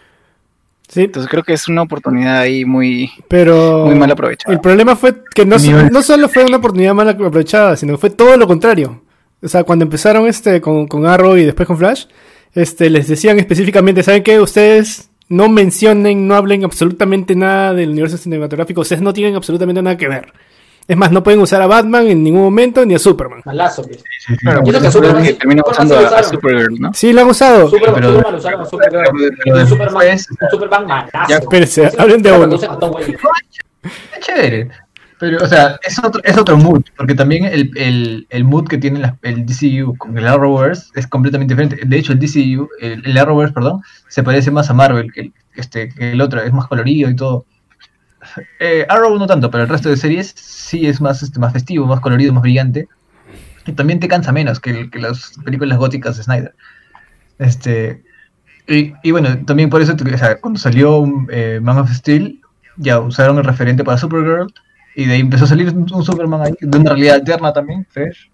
Sí, 0.88 1.02
Entonces 1.02 1.30
creo 1.30 1.42
que 1.42 1.54
es 1.54 1.66
una 1.68 1.82
oportunidad 1.82 2.40
ahí 2.40 2.64
muy, 2.64 3.10
pero 3.28 3.86
muy 3.86 3.94
mal 3.94 4.10
aprovechada. 4.10 4.52
el 4.52 4.60
problema 4.60 4.96
fue 4.96 5.14
que 5.34 5.44
no, 5.44 5.56
no 5.90 6.02
solo 6.02 6.28
fue 6.28 6.44
una 6.44 6.58
oportunidad 6.58 6.94
mal 6.94 7.08
aprovechada, 7.08 7.76
sino 7.76 7.94
que 7.94 7.98
fue 7.98 8.10
todo 8.10 8.36
lo 8.36 8.46
contrario. 8.46 9.02
O 9.42 9.48
sea, 9.48 9.64
cuando 9.64 9.84
empezaron 9.84 10.26
este 10.26 10.60
con, 10.60 10.86
con 10.86 11.06
Arrow 11.06 11.36
y 11.36 11.44
después 11.44 11.66
con 11.66 11.78
Flash, 11.78 12.04
este 12.52 12.90
les 12.90 13.08
decían 13.08 13.38
específicamente, 13.38 14.02
¿saben 14.02 14.22
qué? 14.22 14.40
Ustedes 14.40 15.10
no 15.28 15.48
mencionen, 15.48 16.28
no 16.28 16.34
hablen 16.34 16.64
absolutamente 16.64 17.34
nada 17.34 17.74
del 17.74 17.90
universo 17.90 18.16
cinematográfico, 18.16 18.82
ustedes 18.82 19.02
no 19.02 19.12
tienen 19.12 19.34
absolutamente 19.34 19.82
nada 19.82 19.96
que 19.96 20.08
ver. 20.08 20.32
Es 20.86 20.96
más, 20.98 21.10
no 21.10 21.22
pueden 21.22 21.40
usar 21.40 21.62
a 21.62 21.66
Batman 21.66 22.06
en 22.08 22.22
ningún 22.22 22.42
momento 22.42 22.84
ni 22.84 22.94
a 22.94 22.98
Superman. 22.98 23.40
Malazo, 23.46 23.82
pues. 23.84 24.02
Sí, 24.26 24.36
Claro, 24.36 24.62
Yo 24.64 24.70
creo 24.72 24.82
que 24.82 24.90
Superman 24.90 25.24
es 25.24 25.38
termina 25.38 25.62
usando 25.66 25.94
a, 25.96 25.98
a 26.00 26.02
usaron. 26.06 26.24
Supergirl, 26.30 26.80
¿no? 26.80 26.92
Sí, 26.92 27.12
lo 27.12 27.20
han 27.22 27.28
usado. 27.28 27.68
Superman, 27.70 27.94
pero- 27.94 28.08
Superman 28.08 28.32
lo 28.32 28.38
usaron 28.38 28.60
a 28.60 28.64
Supergirl. 28.66 29.02
pero 29.44 29.56
un 29.60 29.66
Superman, 29.68 29.94
después- 30.06 30.28
un 30.42 30.50
Superman 30.50 30.86
malazo. 30.86 31.18
Ya, 31.28 31.36
espérense, 31.36 31.90
hablen 31.98 32.22
de 32.22 32.32
uno. 32.32 32.54
Está 32.56 34.20
chévere. 34.20 34.68
Pero, 35.20 35.42
o 35.42 35.46
sea, 35.46 35.78
es 35.82 35.98
otro, 36.04 36.20
es 36.24 36.36
otro 36.36 36.56
mood, 36.58 36.82
porque 36.96 37.14
también 37.14 37.44
el, 37.44 37.70
el, 37.76 38.26
el 38.28 38.44
mood 38.44 38.66
que 38.66 38.76
tiene 38.78 38.98
la- 38.98 39.16
el 39.22 39.46
DCU 39.46 39.96
con 39.96 40.18
el 40.18 40.26
Arrowverse 40.26 40.86
es 40.96 41.06
completamente 41.06 41.54
diferente. 41.54 41.78
De 41.86 41.96
hecho, 41.96 42.12
el 42.12 42.18
DCU, 42.18 42.68
el, 42.80 43.00
el 43.06 43.16
Arrowverse, 43.18 43.54
perdón, 43.54 43.80
se 44.08 44.22
parece 44.22 44.50
más 44.50 44.68
a 44.70 44.74
Marvel 44.74 45.12
que 45.12 45.20
el, 45.22 45.32
este, 45.54 45.88
que 45.88 46.12
el 46.12 46.20
otro, 46.20 46.42
es 46.42 46.52
más 46.52 46.66
colorido 46.66 47.08
y 47.08 47.16
todo. 47.16 47.46
Eh, 48.60 48.86
Arrow 48.88 49.18
no 49.18 49.26
tanto, 49.26 49.50
pero 49.50 49.64
el 49.64 49.68
resto 49.68 49.88
de 49.88 49.96
series 49.96 50.32
sí 50.36 50.86
es 50.86 51.00
más, 51.00 51.22
este, 51.22 51.38
más 51.40 51.52
festivo, 51.52 51.86
más 51.86 52.00
colorido, 52.00 52.32
más 52.32 52.42
brillante. 52.42 52.88
Y 53.66 53.72
también 53.72 54.00
te 54.00 54.08
cansa 54.08 54.32
menos 54.32 54.60
que, 54.60 54.70
el- 54.70 54.90
que 54.90 54.98
las 55.00 55.32
películas 55.44 55.78
góticas 55.78 56.16
de 56.16 56.22
Snyder. 56.24 56.54
Este, 57.38 58.02
y, 58.68 58.94
y 59.02 59.10
bueno, 59.12 59.44
también 59.46 59.70
por 59.70 59.82
eso, 59.82 59.94
o 59.94 60.18
sea, 60.18 60.40
cuando 60.40 60.60
salió 60.60 61.04
eh, 61.30 61.60
Man 61.62 61.78
of 61.78 61.92
Steel, 61.92 62.40
ya 62.76 63.00
usaron 63.00 63.38
el 63.38 63.44
referente 63.44 63.84
para 63.84 63.98
Supergirl 63.98 64.52
y 64.96 65.06
de 65.06 65.14
ahí 65.14 65.20
empezó 65.20 65.44
a 65.44 65.48
salir 65.48 65.68
un, 65.70 65.86
un 65.92 66.04
Superman 66.04 66.42
ahí, 66.42 66.54
de 66.60 66.78
una 66.78 66.90
realidad 66.92 67.16
alterna 67.16 67.52
también, 67.52 67.86
fresh. 67.90 68.30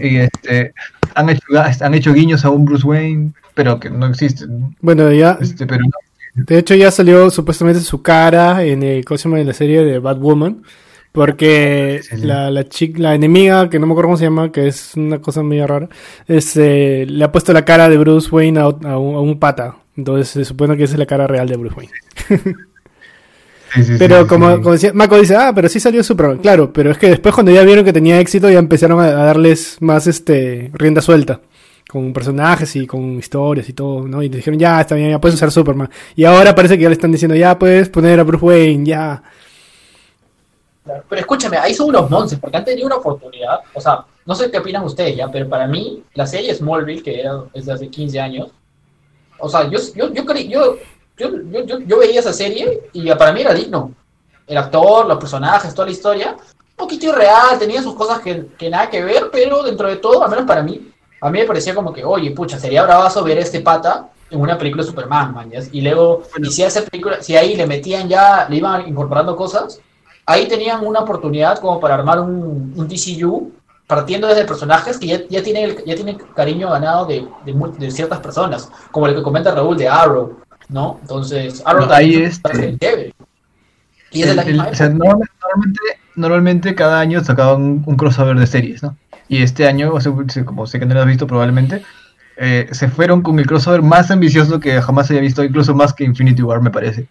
Y 0.00 0.16
este, 0.16 0.74
han 1.14 1.30
hecho, 1.30 1.44
han 1.82 1.94
hecho 1.94 2.12
guiños 2.12 2.44
a 2.44 2.50
un 2.50 2.64
Bruce 2.64 2.86
Wayne, 2.86 3.32
pero 3.54 3.78
que 3.80 3.90
no 3.90 4.06
existen. 4.06 4.60
¿no? 4.60 4.74
Bueno, 4.80 5.12
ya, 5.12 5.38
Este, 5.40 5.66
pero 5.66 5.84
de 6.36 6.58
hecho 6.58 6.74
ya 6.74 6.90
salió 6.90 7.30
supuestamente 7.30 7.80
su 7.80 8.02
cara 8.02 8.62
en 8.62 8.82
el 8.82 9.04
¿cómo 9.04 9.16
se 9.18 9.24
llama? 9.24 9.40
en 9.40 9.46
la 9.46 9.54
serie 9.54 9.84
de 9.84 9.98
Batwoman. 9.98 10.62
Porque 11.12 12.02
Sí, 12.02 12.18
la, 12.18 12.50
la 12.50 12.68
chica, 12.68 13.00
la 13.00 13.14
enemiga, 13.14 13.70
que 13.70 13.78
no 13.78 13.86
me 13.86 13.92
acuerdo 13.94 14.08
cómo 14.08 14.16
se 14.18 14.24
llama, 14.24 14.52
que 14.52 14.68
es 14.68 14.92
una 14.96 15.18
cosa 15.18 15.42
medio 15.42 15.66
rara, 15.66 15.88
este, 16.28 17.06
le 17.06 17.24
ha 17.24 17.32
puesto 17.32 17.54
la 17.54 17.64
cara 17.64 17.88
de 17.88 17.96
Bruce 17.96 18.28
Wayne 18.30 18.60
a, 18.60 18.64
a 18.64 18.98
un, 18.98 19.14
a 19.14 19.20
un 19.20 19.38
pata. 19.38 19.76
Entonces 19.96 20.28
se 20.28 20.44
supone 20.44 20.76
que 20.76 20.84
esa 20.84 20.92
es 20.92 20.98
la 20.98 21.06
cara 21.06 21.26
real 21.26 21.48
de 21.48 21.56
Bruce 21.56 21.74
Wayne. 21.74 21.92
sí, 23.74 23.84
sí, 23.84 23.92
Pero 23.98 24.26
como, 24.26 24.56
como 24.56 24.72
decía, 24.72 24.92
Mako 24.92 25.18
dice, 25.18 25.36
ah, 25.36 25.52
pero 25.54 25.70
sí 25.70 25.80
salió 25.80 26.04
Superman. 26.04 26.36
Claro, 26.36 26.70
pero 26.70 26.90
es 26.90 26.98
que 26.98 27.08
después 27.08 27.34
cuando 27.34 27.50
ya 27.50 27.62
vieron 27.62 27.86
que 27.86 27.94
tenía 27.94 28.20
éxito 28.20 28.50
ya 28.50 28.58
empezaron 28.58 29.00
a, 29.00 29.04
a 29.04 29.24
darles 29.24 29.78
más 29.80 30.06
este 30.06 30.70
rienda 30.74 31.00
suelta. 31.00 31.40
Con 31.96 32.12
personajes 32.12 32.76
y 32.76 32.86
con 32.86 33.16
historias 33.16 33.66
y 33.70 33.72
todo, 33.72 34.06
¿no? 34.06 34.22
Y 34.22 34.28
dijeron, 34.28 34.60
ya, 34.60 34.82
está 34.82 34.94
bien, 34.94 35.12
ya 35.12 35.18
puedes 35.18 35.36
usar 35.36 35.50
Superman. 35.50 35.88
Y 36.14 36.26
ahora 36.26 36.54
parece 36.54 36.76
que 36.76 36.82
ya 36.82 36.90
le 36.90 36.92
están 36.92 37.10
diciendo, 37.10 37.34
ya 37.34 37.58
puedes 37.58 37.88
poner 37.88 38.20
a 38.20 38.22
Bruce 38.22 38.44
Wayne, 38.44 38.84
ya. 38.84 39.22
Pero 40.84 41.20
escúchame, 41.20 41.56
ahí 41.56 41.72
son 41.72 41.88
unos 41.88 42.10
nonsense, 42.10 42.38
porque 42.38 42.58
han 42.58 42.66
tenido 42.66 42.86
una 42.86 42.96
oportunidad. 42.96 43.60
O 43.72 43.80
sea, 43.80 44.04
no 44.26 44.34
sé 44.34 44.50
qué 44.50 44.58
opinan 44.58 44.84
ustedes 44.84 45.16
ya, 45.16 45.28
pero 45.28 45.48
para 45.48 45.66
mí, 45.66 46.02
la 46.12 46.26
serie 46.26 46.54
Smallville, 46.54 47.02
que 47.02 47.18
era 47.18 47.44
desde 47.54 47.72
hace 47.72 47.88
15 47.88 48.20
años, 48.20 48.48
o 49.38 49.48
sea, 49.48 49.62
yo, 49.70 49.78
yo, 49.94 50.12
yo, 50.12 50.22
yo, 50.22 50.78
yo, 51.16 51.78
yo, 51.78 51.98
veía 51.98 52.20
esa 52.20 52.34
serie 52.34 52.90
y 52.92 53.10
para 53.14 53.32
mí 53.32 53.40
era 53.40 53.54
digno. 53.54 53.92
El 54.46 54.58
actor, 54.58 55.06
los 55.06 55.16
personajes, 55.16 55.72
toda 55.72 55.86
la 55.86 55.92
historia, 55.92 56.36
un 56.36 56.76
poquito 56.76 57.06
irreal, 57.06 57.58
tenía 57.58 57.82
sus 57.82 57.94
cosas 57.94 58.20
que 58.20 58.68
nada 58.68 58.90
que 58.90 59.02
ver, 59.02 59.30
pero 59.32 59.62
dentro 59.62 59.88
de 59.88 59.96
todo, 59.96 60.22
al 60.22 60.28
menos 60.28 60.44
para 60.44 60.62
mí, 60.62 60.92
a 61.20 61.30
mí 61.30 61.38
me 61.40 61.44
parecía 61.46 61.74
como 61.74 61.92
que, 61.92 62.04
oye, 62.04 62.30
pucha, 62.32 62.58
sería 62.58 62.82
bravazo 62.84 63.24
ver 63.24 63.38
a 63.38 63.40
este 63.42 63.60
pata 63.60 64.08
en 64.30 64.40
una 64.40 64.58
película 64.58 64.82
de 64.82 64.88
Superman, 64.90 65.32
man. 65.34 65.50
Y 65.72 65.80
luego, 65.80 66.22
y 66.42 66.46
si 66.46 66.62
a 66.62 66.66
esa 66.66 66.82
película, 66.82 67.22
si 67.22 67.36
ahí 67.36 67.56
le 67.56 67.66
metían 67.66 68.08
ya, 68.08 68.46
le 68.48 68.56
iban 68.56 68.86
incorporando 68.88 69.36
cosas, 69.36 69.80
ahí 70.26 70.46
tenían 70.48 70.84
una 70.84 71.00
oportunidad 71.00 71.58
como 71.58 71.78
para 71.80 71.94
armar 71.94 72.20
un, 72.20 72.74
un 72.76 72.88
DCU 72.88 73.52
partiendo 73.86 74.26
desde 74.26 74.44
personajes 74.44 74.98
que 74.98 75.06
ya, 75.06 75.20
ya 75.28 75.42
tienen 75.44 75.76
ya 75.86 75.94
tienen 75.94 76.18
cariño 76.34 76.68
ganado 76.70 77.06
de, 77.06 77.24
de, 77.44 77.52
mu- 77.54 77.70
de 77.72 77.88
ciertas 77.92 78.18
personas, 78.18 78.68
como 78.90 79.06
el 79.06 79.14
que 79.14 79.22
comenta 79.22 79.54
Raúl 79.54 79.76
de 79.76 79.88
Arrow, 79.88 80.38
¿no? 80.68 80.98
Entonces, 81.02 81.62
Arrow 81.64 81.86
No, 81.86 81.92
ahí 81.94 82.06
también 82.10 82.22
es 82.24 82.30
este- 82.34 82.48
personaje 82.48 82.78
chévere. 82.80 83.14
Y 84.10 84.22
es 84.22 84.28
de 84.28 84.34
la 84.34 84.42
el- 84.42 84.58
o 84.60 84.74
sea, 84.74 84.86
época. 84.86 84.88
normalmente, 85.04 85.32
normalmente, 85.40 85.80
normalmente 86.16 86.74
cada 86.74 86.98
año 86.98 87.22
sacaban 87.22 87.84
un 87.86 87.96
crossover 87.96 88.36
de 88.36 88.46
series, 88.48 88.82
¿no? 88.82 88.96
Y 89.28 89.42
este 89.42 89.66
año, 89.66 89.92
como 90.44 90.66
sé 90.66 90.78
que 90.78 90.86
no 90.86 90.94
lo 90.94 91.00
has 91.00 91.06
visto 91.06 91.26
probablemente, 91.26 91.82
eh, 92.36 92.68
se 92.70 92.88
fueron 92.88 93.22
con 93.22 93.38
el 93.38 93.46
crossover 93.46 93.82
más 93.82 94.10
ambicioso 94.10 94.60
que 94.60 94.80
jamás 94.80 95.10
haya 95.10 95.20
visto, 95.20 95.42
incluso 95.42 95.74
más 95.74 95.92
que 95.92 96.04
Infinity 96.04 96.42
War, 96.42 96.60
me 96.60 96.70
parece. 96.70 97.08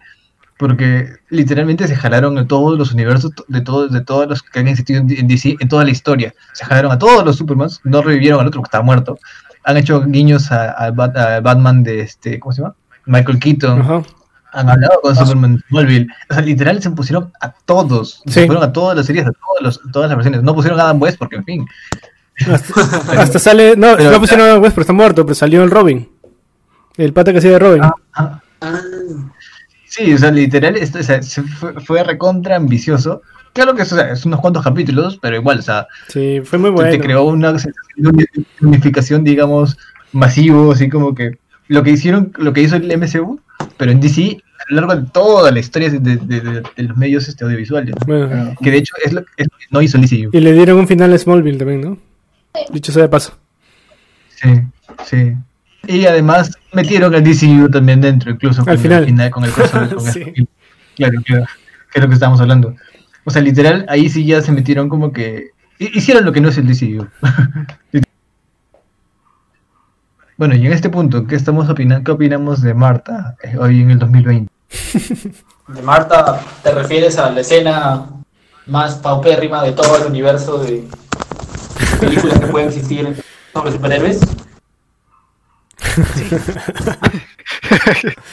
Porque 0.58 1.10
literalmente 1.30 1.88
se 1.88 1.96
jalaron 1.96 2.38
a 2.38 2.48
todos 2.48 2.78
los 2.78 2.94
universos 2.94 3.32
de 3.48 3.62
todos, 3.62 3.92
de 3.92 4.02
todos 4.02 4.28
los 4.30 4.42
que 4.42 4.60
han 4.60 4.68
existido 4.70 5.00
en 5.00 5.28
DC, 5.28 5.58
en 5.60 5.68
toda 5.68 5.84
la 5.84 5.92
historia. 5.92 6.34
Se 6.54 6.64
jalaron 6.64 6.92
a 6.92 7.00
todos 7.00 7.26
los 7.26 7.36
Supermans, 7.36 7.82
no 7.84 8.02
revivieron 8.02 8.40
al 8.40 8.48
otro 8.48 8.62
que 8.62 8.68
estaba 8.68 8.84
muerto. 8.84 9.20
Han 9.66 9.78
hecho 9.78 10.02
guiños 10.06 10.52
a 10.52 10.92
Batman 10.92 11.84
de 11.84 12.02
este, 12.02 12.40
¿cómo 12.40 12.54
se 12.54 12.62
llama? 12.62 12.76
Michael 13.06 13.40
Keaton 13.40 13.82
Ajá. 13.82 14.04
Han 14.56 14.70
hablado 14.70 15.00
con 15.02 15.16
Superman 15.16 15.64
Smallville. 15.70 16.08
O 16.30 16.34
sea, 16.34 16.44
literal 16.44 16.82
se 16.82 16.90
pusieron 16.92 17.32
a 17.42 17.52
todos. 17.66 18.22
Sí. 18.26 18.34
Se 18.34 18.46
fueron 18.48 18.64
a 18.64 18.74
todas 18.74 18.96
las 18.98 19.06
series, 19.06 19.26
a 19.28 19.32
todos 19.32 19.62
los- 19.62 19.92
todas 19.92 20.10
las 20.10 20.18
versiones. 20.18 20.42
No 20.44 20.56
pusieron 20.56 20.80
a 20.80 20.84
Adam 20.84 21.02
West 21.02 21.18
porque, 21.20 21.36
en 21.38 21.46
fin. 21.46 21.66
Hasta, 22.52 22.82
hasta 23.22 23.40
sale. 23.40 23.76
No, 23.78 23.96
Pero- 23.98 24.12
no 24.12 24.20
pusieron 24.20 24.50
a 24.50 24.58
West, 24.60 24.74
pero 24.76 24.82
está 24.82 24.94
muerto, 24.94 25.26
pero 25.26 25.36
salió 25.36 25.64
el 25.64 25.72
Robin. 25.72 26.10
El 26.98 27.14
pata 27.14 27.32
que 27.32 27.40
hacía 27.40 27.52
de 27.52 27.60
Robin. 27.60 27.82
Ah, 27.84 28.42
Ah, 28.62 28.80
sí, 29.88 30.14
o 30.14 30.18
sea, 30.18 30.32
literal, 30.32 30.76
esto, 30.78 31.00
o 31.00 31.04
sea, 31.04 31.22
se 31.22 31.44
fue, 31.44 31.74
fue 31.82 32.04
recontra 32.04 32.56
ambicioso. 32.56 33.22
Claro 33.54 33.76
que 33.76 33.84
es, 33.84 33.92
o 33.94 33.96
sea, 33.96 34.12
es 34.12 34.26
unos 34.26 34.40
cuantos 34.40 34.64
capítulos, 34.64 35.18
pero 35.22 35.36
igual, 35.36 35.60
o 35.60 35.62
sea, 35.62 35.88
Sí, 36.08 36.42
fue 36.44 36.58
muy 36.60 36.70
bueno. 36.72 36.90
te 36.92 37.00
creó 37.00 37.24
una 37.26 37.52
uni- 37.98 38.26
unificación, 38.62 39.24
digamos, 39.24 39.78
masivo, 40.14 40.72
así 40.72 40.90
como 40.90 41.14
que 41.14 41.38
lo 41.68 41.84
que 41.84 41.92
hicieron, 41.92 42.32
lo 42.38 42.54
que 42.54 42.62
hizo 42.62 42.76
el 42.76 42.98
MCU, 42.98 43.40
pero 43.78 43.92
en 43.92 44.00
DC, 44.00 44.38
a 44.60 44.64
lo 44.74 44.76
largo 44.82 44.96
de 45.02 45.10
toda 45.12 45.52
la 45.52 45.60
historia 45.60 45.90
de, 45.90 46.00
de- 46.00 46.18
de- 46.18 46.64
de 46.76 46.84
los 46.84 46.98
medios 46.98 47.28
este, 47.28 47.44
audiovisuales. 47.46 47.94
¿no? 47.96 48.06
Bueno, 48.06 48.56
Que 48.62 48.72
de 48.72 48.78
hecho 48.78 48.94
es 49.04 49.14
lo, 49.14 49.22
es 49.38 49.48
lo 49.52 49.58
que 49.58 49.66
no 49.72 49.82
hizo 49.82 49.98
el 49.98 50.04
DCU. 50.08 50.30
y 50.32 50.40
le 50.40 50.54
dieron 50.54 50.80
un 50.80 50.88
final 50.88 51.14
a 51.14 51.18
Smallville 51.18 51.58
también, 51.58 51.82
¿no? 51.82 51.98
Dicho 52.72 52.92
sea 52.92 53.04
de 53.04 53.10
paso. 53.10 53.38
Sí, 54.30 54.50
sí. 55.06 55.34
Y 55.88 56.06
además 56.06 56.52
metieron 56.74 57.14
al 57.14 57.24
DCU 57.24 57.70
también 57.70 58.02
dentro, 58.02 58.32
incluso 58.32 58.62
Al 58.62 58.68
con 58.68 58.78
final. 58.80 59.00
el 59.04 59.06
final, 59.10 59.30
con 59.32 59.44
el 59.46 59.52
crossover 59.54 60.00
Sí. 60.12 60.48
Claro, 60.96 61.22
claro. 61.26 61.46
Que 61.92 62.00
es 62.00 62.04
lo 62.04 62.08
que 62.08 62.14
estamos 62.16 62.40
hablando. 62.42 62.76
O 63.24 63.32
sea, 63.32 63.42
literal, 63.42 63.86
ahí 63.90 64.10
sí 64.10 64.26
ya 64.26 64.42
se 64.42 64.52
metieron 64.52 64.88
como 64.90 65.12
que. 65.12 65.50
hi- 65.80 65.92
Hicieron 65.94 66.26
lo 66.26 66.32
que 66.32 66.42
no 66.42 66.50
es 66.50 66.58
el 66.58 66.68
DCU. 66.68 67.08
bueno, 70.38 70.56
y 70.56 70.66
en 70.66 70.74
este 70.74 70.90
punto, 70.90 71.26
¿qué 71.28 71.36
estamos 71.36 71.70
opinando? 71.70 72.04
¿Qué 72.04 72.12
opinamos 72.12 72.62
de 72.62 72.74
Marta 72.74 73.36
eh, 73.44 73.56
hoy 73.58 73.82
en 73.82 73.92
el 73.92 74.00
2020? 74.00 74.52
de 75.70 75.82
Marta, 75.82 76.40
¿te 76.64 76.72
refieres 76.72 77.18
a 77.18 77.30
la 77.32 77.42
escena 77.42 78.06
más 78.68 78.96
paupérrima 78.96 79.64
de 79.64 79.72
todo 79.72 79.98
el 79.98 80.08
universo 80.08 80.58
de 80.60 80.84
películas 82.00 82.40
que 82.40 82.48
pueden 82.48 82.68
existir 82.70 83.24
sobre 83.54 83.72
superhéroes? 83.72 84.20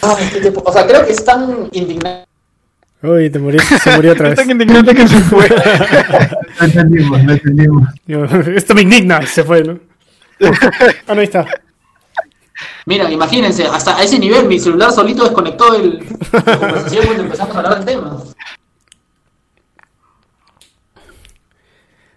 Ay, 0.03 0.29
qué 0.33 0.41
tipo- 0.41 0.63
o 0.65 0.73
sea, 0.73 0.87
creo 0.87 1.05
que 1.05 1.13
es 1.13 1.25
tan 1.25 1.69
indignante. 1.73 2.27
Uy, 3.03 3.31
te 3.31 3.39
moriste, 3.39 3.79
se 3.79 3.97
murió 3.97 4.13
otra 4.13 4.29
Es 4.29 4.37
vez. 4.37 4.39
tan 4.47 4.51
indignante 4.51 4.95
que 4.95 5.09
se 5.09 5.21
fue. 5.21 5.49
No 6.61 6.67
entendimos, 6.67 7.25
no 7.25 7.33
entendimos. 7.33 7.89
Esto 8.55 8.75
me 8.75 8.83
indigna, 8.83 9.27
se 9.27 9.43
fue, 9.43 9.63
¿no? 9.65 9.79
Ah, 11.09 11.15
no, 11.15 11.21
ahí 11.21 11.25
está. 11.25 11.45
Mira, 12.87 13.11
imagínense, 13.11 13.67
hasta 13.67 13.97
a 13.97 14.03
ese 14.03 14.19
nivel 14.19 14.47
mi 14.47 14.59
celular 14.59 14.91
solito 14.93 15.23
desconectó 15.25 15.75
el, 15.75 16.05
la 16.33 16.59
conversación 16.59 17.05
cuando 17.07 17.23
empezamos 17.25 17.55
a 17.55 17.59
hablar 17.59 17.77
del 17.77 17.85
tema. 17.85 18.19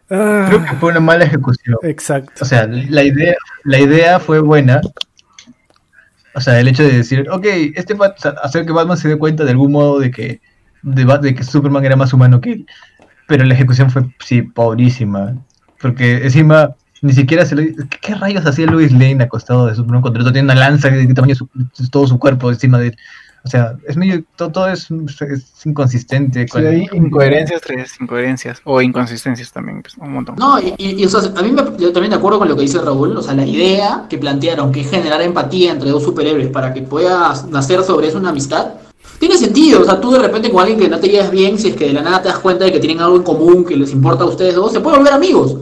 Ah, 0.09 0.45
Creo 0.47 0.63
que 0.63 0.75
fue 0.75 0.91
una 0.91 0.99
mala 0.99 1.25
ejecución. 1.25 1.77
exacto. 1.83 2.31
O 2.41 2.45
sea, 2.45 2.67
la 2.67 3.03
idea, 3.03 3.35
la 3.63 3.79
idea 3.79 4.19
fue 4.19 4.39
buena. 4.39 4.81
O 6.33 6.41
sea, 6.41 6.59
el 6.59 6.67
hecho 6.67 6.83
de 6.83 6.97
decir, 6.97 7.27
ok, 7.29 7.45
este 7.75 7.95
sea, 8.17 8.31
hacer 8.43 8.65
que 8.65 8.71
Batman 8.71 8.97
se 8.97 9.07
dé 9.07 9.17
cuenta 9.17 9.45
de 9.45 9.51
algún 9.51 9.71
modo 9.71 9.99
de 9.99 10.11
que, 10.11 10.41
de, 10.83 11.05
de 11.21 11.33
que 11.33 11.43
Superman 11.43 11.85
era 11.85 11.95
más 11.95 12.13
humano 12.13 12.41
que 12.41 12.51
él. 12.51 12.67
Pero 13.27 13.45
la 13.45 13.53
ejecución 13.53 13.89
fue, 13.89 14.03
sí, 14.19 14.41
pobrísima. 14.43 15.35
Porque 15.79 16.17
encima, 16.23 16.75
ni 17.05 17.13
siquiera 17.13 17.45
se 17.45 17.55
lo... 17.55 17.61
¿Qué, 17.61 17.97
qué 18.01 18.15
rayos 18.15 18.45
hacía 18.45 18.65
Louis 18.65 18.91
Lane 18.91 19.23
acostado 19.23 19.67
de 19.67 19.73
el 19.73 19.81
otro? 19.81 20.31
Tiene 20.33 20.41
una 20.51 20.55
lanza 20.55 20.89
de 20.89 21.07
qué 21.07 21.13
tamaño 21.13 21.35
su- 21.35 21.47
todo 21.91 22.07
su 22.07 22.17
cuerpo 22.19 22.49
encima 22.51 22.79
de 22.79 22.87
él. 22.87 22.97
O 23.43 23.47
sea, 23.47 23.75
es 23.87 23.95
medio... 23.95 24.23
Todo, 24.35 24.51
todo 24.51 24.67
es, 24.69 24.89
es 24.89 25.65
inconsistente. 25.65 26.43
Sí, 26.43 26.49
con- 26.49 26.65
hay 26.65 26.87
incoherencias, 26.93 27.61
tres 27.61 27.93
incoherencias. 28.01 28.59
O 28.63 28.81
inconsistencias 28.81 29.51
también, 29.51 29.81
pues, 29.83 29.95
un 29.97 30.13
montón. 30.13 30.35
No, 30.37 30.59
y, 30.59 30.73
y- 30.77 31.01
y, 31.01 31.05
o 31.05 31.09
sea, 31.09 31.21
a 31.35 31.43
mí 31.43 31.51
me, 31.51 31.61
yo 31.77 31.93
también 31.93 32.09
de 32.09 32.15
acuerdo 32.15 32.39
con 32.39 32.47
lo 32.49 32.55
que 32.55 32.63
dice 32.63 32.79
Raúl, 32.81 33.15
o 33.15 33.21
sea, 33.21 33.35
la 33.35 33.45
idea 33.45 34.05
que 34.09 34.17
plantearon, 34.17 34.71
que 34.71 34.81
es 34.81 34.89
generar 34.89 35.21
empatía 35.21 35.71
entre 35.73 35.91
dos 35.91 36.03
superhéroes 36.03 36.47
para 36.47 36.73
que 36.73 36.81
pueda 36.81 37.33
nacer 37.51 37.83
sobre 37.83 38.07
eso 38.07 38.17
una 38.17 38.29
amistad, 38.29 38.67
tiene 39.19 39.37
sentido, 39.37 39.81
o 39.81 39.85
sea, 39.85 40.01
tú 40.01 40.11
de 40.11 40.19
repente 40.19 40.49
con 40.51 40.61
alguien 40.61 40.77
que 40.79 40.89
no 40.89 40.99
te 40.99 41.07
llevas 41.07 41.31
bien, 41.31 41.57
si 41.57 41.69
es 41.69 41.75
que 41.75 41.85
de 41.87 41.93
la 41.93 42.01
nada 42.01 42.21
te 42.21 42.27
das 42.27 42.39
cuenta 42.39 42.65
de 42.65 42.71
que 42.71 42.79
tienen 42.79 42.99
algo 42.99 43.15
en 43.15 43.23
común, 43.23 43.63
que 43.63 43.77
les 43.77 43.91
importa 43.91 44.23
a 44.23 44.27
ustedes 44.27 44.55
dos, 44.55 44.73
se 44.73 44.81
pueden 44.81 44.99
volver 44.99 45.13
amigos, 45.13 45.55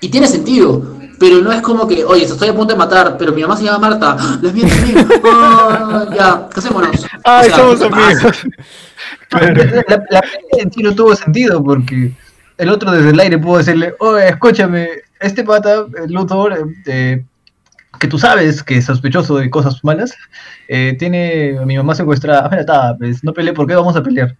y 0.00 0.08
tiene 0.08 0.26
sentido. 0.26 0.96
Pero 1.18 1.40
no 1.40 1.50
es 1.50 1.60
como 1.62 1.88
que, 1.88 2.04
oye, 2.04 2.24
estoy 2.24 2.48
a 2.48 2.54
punto 2.54 2.74
de 2.74 2.78
matar, 2.78 3.16
pero 3.18 3.32
mi 3.32 3.42
mamá 3.42 3.56
se 3.56 3.64
llama 3.64 3.88
Marta, 3.88 4.16
¡Ah! 4.18 4.38
la 4.40 4.52
mía 4.52 4.68
también, 4.68 5.08
Ah, 5.24 6.06
ya, 6.14 6.48
casémonos. 6.48 7.04
¡Ay, 7.24 7.50
O 7.50 7.54
sea, 7.54 7.56
somos 7.56 7.82
amigos! 7.82 8.36
La, 9.30 9.40
la 9.40 9.98
pelea 10.00 10.22
en 10.58 10.72
sí 10.72 10.82
no 10.82 10.94
tuvo 10.94 11.14
sentido 11.14 11.62
porque 11.62 12.12
el 12.56 12.68
otro 12.70 12.90
desde 12.90 13.10
el 13.10 13.20
aire 13.20 13.38
pudo 13.38 13.58
decirle, 13.58 13.94
oye, 14.00 14.28
escúchame, 14.28 14.88
este 15.20 15.44
pata, 15.44 15.86
el 16.02 16.12
Luthor, 16.12 16.52
eh, 16.52 16.64
eh, 16.86 17.24
que 17.98 18.08
tú 18.08 18.18
sabes 18.18 18.62
que 18.62 18.78
es 18.78 18.84
sospechoso 18.84 19.36
de 19.36 19.50
cosas 19.50 19.82
malas, 19.84 20.14
eh, 20.68 20.96
tiene 20.98 21.58
a 21.58 21.64
mi 21.64 21.76
mamá 21.76 21.94
secuestrada, 21.94 22.48
ah, 22.50 22.56
está, 22.56 22.96
pues 22.98 23.22
no 23.24 23.32
peleé, 23.32 23.54
¿por 23.54 23.66
qué 23.66 23.74
vamos 23.74 23.96
a 23.96 24.02
pelear? 24.02 24.36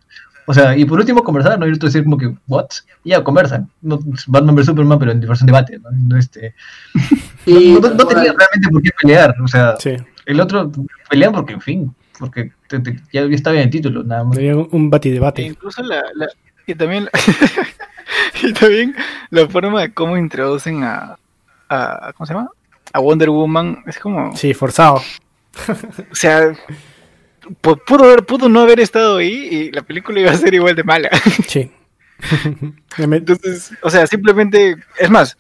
O 0.51 0.55
sea, 0.55 0.75
y 0.75 0.87
por 0.87 0.99
último 0.99 1.23
conversar, 1.23 1.59
¿no? 1.59 1.67
Y 1.67 1.69
el 1.69 1.75
otro 1.75 1.89
decir 1.89 2.05
como 2.05 2.17
que, 2.17 2.33
¿what? 2.47 2.69
Y 3.05 3.11
ya, 3.11 3.23
conversan. 3.23 3.69
No, 3.83 3.99
Batman 4.29 4.55
vs 4.57 4.65
Superman, 4.67 4.99
pero 4.99 5.13
en 5.13 5.21
versión 5.21 5.47
debate, 5.47 5.79
¿no? 5.79 5.91
No, 5.93 6.17
este, 6.17 6.55
no, 7.47 7.81
no- 7.81 8.07
tenía 8.07 8.33
realmente 8.33 8.69
por 8.73 8.81
qué 8.83 8.91
pelear, 9.01 9.35
o 9.43 9.47
sea, 9.47 9.77
Sí, 9.79 9.91
el 10.25 10.41
otro 10.41 10.73
pelean 11.11 11.33
porque, 11.33 11.53
en 11.53 11.61
fin, 11.61 11.95
porque 12.19 12.51
te- 12.67 12.81
te- 12.81 12.99
ya 13.13 13.21
estaba 13.25 13.57
en 13.57 13.65
el 13.65 13.71
título, 13.71 14.03
nada 14.03 14.25
más. 14.25 14.39
un 14.39 14.45
E 14.87 14.89
batidebate. 14.89 15.43
incluso 15.43 15.83
la, 15.83 16.03
la- 16.15 16.29
y 16.67 16.75
también 16.75 17.05
la- 17.05 17.11
y 18.43 18.53
también 18.55 18.95
la 19.31 19.49
forma 19.49 19.83
de 19.83 19.93
cómo 19.93 20.17
introducen 20.17 20.83
a, 20.83 21.19
a 21.69 22.13
¿cómo 22.17 22.27
se 22.27 22.33
llama? 22.33 22.51
A 22.95 23.01
Wonder 23.01 23.29
Woman 23.29 23.83
es 23.87 23.99
como, 23.99 24.35
Sí, 24.35 24.55
forzado. 24.55 25.03
o 26.11 26.15
sea, 26.15 26.53
pudo 27.61 28.05
haber, 28.05 28.25
pudo 28.27 28.49
no 28.49 28.61
haber 28.61 28.81
estado 28.81 29.19
ahí 29.19 29.49
y 29.51 29.73
la 29.73 29.83
película 29.83 30.21
iba 30.21 30.31
a 30.31 30.37
ser 30.37 30.55
igual 30.55 30.75
de 30.77 30.85
mala. 30.85 31.11
Sí. 31.49 31.71
Entonces, 32.99 33.71
o 33.83 33.91
sea, 33.91 34.07
simplemente, 34.07 34.77
es 34.99 35.11
más, 35.11 35.37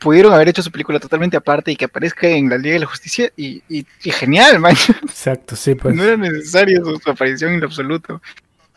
pudieron 0.00 0.32
haber 0.32 0.48
hecho 0.48 0.62
su 0.62 0.70
película 0.70 0.98
totalmente 1.00 1.36
aparte 1.36 1.72
y 1.72 1.76
que 1.76 1.86
aparezca 1.86 2.28
en 2.28 2.48
la 2.48 2.58
Liga 2.58 2.74
de 2.74 2.80
la 2.80 2.86
Justicia 2.86 3.30
y, 3.36 3.62
y- 3.68 3.86
y 4.02 4.10
genial, 4.10 4.58
man. 4.60 4.74
Exacto, 5.02 5.56
sí, 5.56 5.74
pues. 5.74 5.94
No 5.94 6.02
era 6.04 6.16
necesario 6.16 6.84
su, 6.84 6.98
su 6.98 7.10
aparición 7.10 7.52
en 7.54 7.60
lo 7.60 7.66
absoluto. 7.66 8.20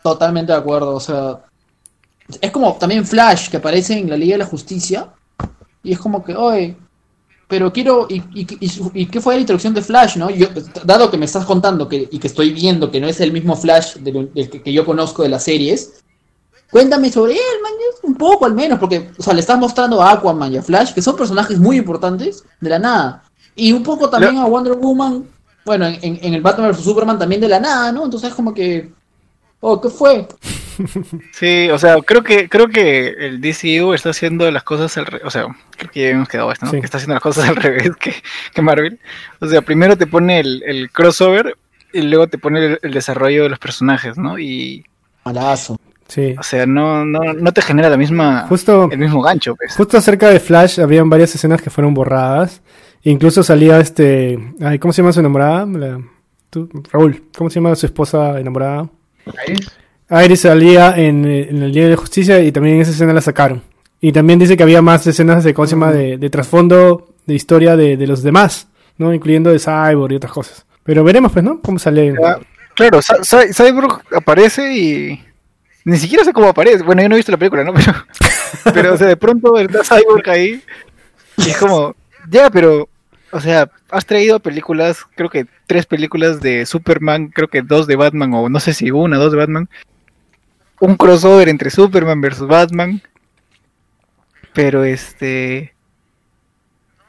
Totalmente 0.02 0.52
de 0.52 0.58
acuerdo, 0.58 0.94
o 0.94 1.00
sea, 1.00 1.40
es 2.40 2.50
como 2.50 2.76
también 2.78 3.06
Flash 3.06 3.48
que 3.50 3.58
aparece 3.58 3.98
en 3.98 4.08
la 4.10 4.16
Liga 4.16 4.34
de 4.34 4.38
la 4.38 4.46
Justicia 4.46 5.08
y 5.82 5.92
es 5.92 5.98
como 5.98 6.24
que, 6.24 6.34
oye, 6.34 6.76
pero 7.46 7.72
quiero, 7.72 8.06
¿y, 8.08 8.16
y, 8.34 8.46
y, 8.60 8.70
y 8.94 9.06
qué 9.06 9.20
fue 9.20 9.34
la 9.34 9.40
introducción 9.40 9.74
de 9.74 9.82
Flash, 9.82 10.16
no? 10.16 10.30
Yo, 10.30 10.48
dado 10.84 11.10
que 11.10 11.18
me 11.18 11.26
estás 11.26 11.44
contando 11.44 11.88
que, 11.88 12.08
y 12.10 12.18
que 12.18 12.26
estoy 12.26 12.52
viendo 12.52 12.90
que 12.90 13.00
no 13.00 13.06
es 13.08 13.20
el 13.20 13.32
mismo 13.32 13.54
Flash 13.56 13.96
del, 13.96 14.32
del 14.32 14.50
que, 14.50 14.62
que 14.62 14.72
yo 14.72 14.84
conozco 14.84 15.22
de 15.22 15.28
las 15.28 15.44
series, 15.44 16.02
cuéntame 16.70 17.10
sobre 17.12 17.34
él, 17.34 17.38
man, 17.62 17.72
un 18.02 18.14
poco 18.16 18.46
al 18.46 18.54
menos, 18.54 18.78
porque, 18.78 19.10
o 19.18 19.22
sea, 19.22 19.34
le 19.34 19.40
estás 19.40 19.58
mostrando 19.58 20.02
a 20.02 20.12
Aquaman 20.12 20.52
y 20.52 20.56
a 20.56 20.62
Flash, 20.62 20.92
que 20.94 21.02
son 21.02 21.16
personajes 21.16 21.58
muy 21.58 21.76
importantes, 21.76 22.44
de 22.60 22.70
la 22.70 22.78
nada, 22.78 23.24
y 23.54 23.72
un 23.72 23.82
poco 23.82 24.08
también 24.10 24.38
a 24.38 24.46
Wonder 24.46 24.72
Woman, 24.74 25.24
bueno, 25.64 25.86
en, 25.86 25.98
en- 26.02 26.34
el 26.34 26.42
Batman 26.42 26.72
vs 26.72 26.82
Superman 26.82 27.18
también 27.18 27.40
de 27.40 27.48
la 27.48 27.60
nada, 27.60 27.92
¿no? 27.92 28.04
Entonces 28.04 28.30
es 28.30 28.34
como 28.34 28.52
que... 28.52 28.92
Oh, 29.60 29.80
¿qué 29.80 29.88
fue? 29.88 30.28
Sí, 31.32 31.68
o 31.70 31.78
sea, 31.78 31.96
creo 32.04 32.22
que 32.22 32.48
creo 32.48 32.68
que 32.68 33.08
el 33.08 33.40
DCU 33.40 33.92
está 33.94 34.10
haciendo 34.10 34.50
las 34.50 34.62
cosas 34.62 34.96
al 34.98 35.06
revés, 35.06 35.26
o 35.26 35.30
sea, 35.30 35.46
creo 35.76 35.90
que 35.90 36.00
ya 36.02 36.08
hemos 36.10 36.28
quedado 36.28 36.50
esto, 36.52 36.66
¿no? 36.66 36.72
Sí. 36.72 36.80
Que 36.80 36.84
está 36.86 36.98
haciendo 36.98 37.14
las 37.14 37.22
cosas 37.22 37.48
al 37.48 37.56
revés 37.62 37.90
que, 37.98 38.14
que 38.52 38.62
Marvel. 38.62 38.98
O 39.40 39.46
sea, 39.46 39.62
primero 39.62 39.96
te 39.96 40.06
pone 40.06 40.40
el, 40.40 40.62
el 40.66 40.90
crossover 40.90 41.56
y 41.92 42.02
luego 42.02 42.26
te 42.28 42.38
pone 42.38 42.64
el, 42.64 42.78
el 42.82 42.92
desarrollo 42.92 43.44
de 43.44 43.48
los 43.50 43.58
personajes, 43.58 44.16
¿no? 44.18 44.38
Y, 44.38 44.84
Malazo. 45.24 45.78
Sí. 46.08 46.34
O 46.38 46.42
sea, 46.42 46.66
no, 46.66 47.04
no, 47.04 47.32
no 47.32 47.52
te 47.52 47.62
genera 47.62 47.88
la 47.88 47.96
misma, 47.96 48.46
Justo, 48.48 48.88
el 48.92 48.98
mismo 48.98 49.22
gancho, 49.22 49.56
pues. 49.56 49.74
justo 49.74 49.96
acerca 49.96 50.28
de 50.28 50.38
Flash, 50.38 50.78
habían 50.80 51.08
varias 51.08 51.34
escenas 51.34 51.62
que 51.62 51.70
fueron 51.70 51.94
borradas. 51.94 52.60
Incluso 53.04 53.42
salía 53.42 53.80
este. 53.80 54.38
Ay, 54.60 54.78
¿Cómo 54.78 54.92
se 54.92 55.02
llama 55.02 55.12
su 55.12 55.20
enamorada? 55.20 55.66
La- 55.66 56.00
tú, 56.50 56.68
Raúl, 56.92 57.24
¿cómo 57.36 57.48
se 57.50 57.56
llama 57.56 57.74
su 57.74 57.86
esposa 57.86 58.38
enamorada? 58.38 58.88
Iris. 59.48 59.70
Iris 60.10 60.40
salía 60.42 60.94
en, 60.96 61.24
eh, 61.24 61.48
en 61.50 61.62
el 61.62 61.72
Día 61.72 61.88
de 61.88 61.96
Justicia 61.96 62.40
y 62.40 62.52
también 62.52 62.76
en 62.76 62.82
esa 62.82 62.90
escena 62.92 63.12
la 63.12 63.20
sacaron. 63.20 63.62
Y 64.00 64.12
también 64.12 64.38
dice 64.38 64.56
que 64.56 64.62
había 64.62 64.82
más 64.82 65.06
escenas 65.06 65.44
de, 65.44 65.54
¿cómo 65.54 65.66
se 65.66 65.72
llama? 65.76 65.92
De, 65.92 66.18
de 66.18 66.30
trasfondo 66.30 67.08
de 67.26 67.34
historia 67.34 67.76
de, 67.76 67.96
de 67.96 68.06
los 68.06 68.22
demás, 68.22 68.68
¿no? 68.98 69.14
Incluyendo 69.14 69.50
de 69.50 69.58
Cyborg 69.58 70.12
y 70.12 70.16
otras 70.16 70.32
cosas. 70.32 70.66
Pero 70.82 71.02
veremos, 71.04 71.32
pues, 71.32 71.44
¿no? 71.44 71.60
Cómo 71.60 71.78
sale. 71.78 72.14
Ah, 72.22 72.38
Claro, 72.74 72.98
Cy- 73.00 73.22
Cy- 73.22 73.52
Cyborg 73.54 74.02
aparece 74.14 74.74
y 74.76 75.24
ni 75.84 75.96
siquiera 75.96 76.24
sé 76.24 76.32
cómo 76.32 76.48
aparece. 76.48 76.82
Bueno, 76.82 77.02
yo 77.02 77.08
no 77.08 77.14
he 77.14 77.18
visto 77.18 77.32
la 77.32 77.38
película, 77.38 77.62
¿no? 77.64 77.72
Pero, 78.64 78.72
pero 78.74 78.94
o 78.94 78.96
sea, 78.96 79.06
de 79.06 79.16
pronto 79.16 79.56
está 79.58 79.82
Cyborg 79.84 80.28
ahí 80.28 80.60
y 81.38 81.50
es 81.50 81.56
como, 81.56 81.94
ya, 82.30 82.50
pero, 82.50 82.88
o 83.30 83.40
sea, 83.40 83.68
has 83.90 84.06
traído 84.06 84.40
películas, 84.40 84.98
creo 85.16 85.28
que 85.28 85.46
tres 85.66 85.86
películas 85.86 86.40
de 86.40 86.64
Superman, 86.66 87.28
creo 87.28 87.48
que 87.48 87.62
dos 87.62 87.86
de 87.86 87.96
Batman, 87.96 88.32
o 88.34 88.48
no 88.48 88.60
sé 88.60 88.72
si 88.74 88.90
una, 88.90 89.18
dos 89.18 89.32
de 89.32 89.38
Batman. 89.38 89.68
Un 90.80 90.96
crossover 90.96 91.48
entre 91.48 91.70
Superman 91.70 92.20
versus 92.20 92.48
Batman. 92.48 93.00
Pero 94.52 94.84
este... 94.84 95.74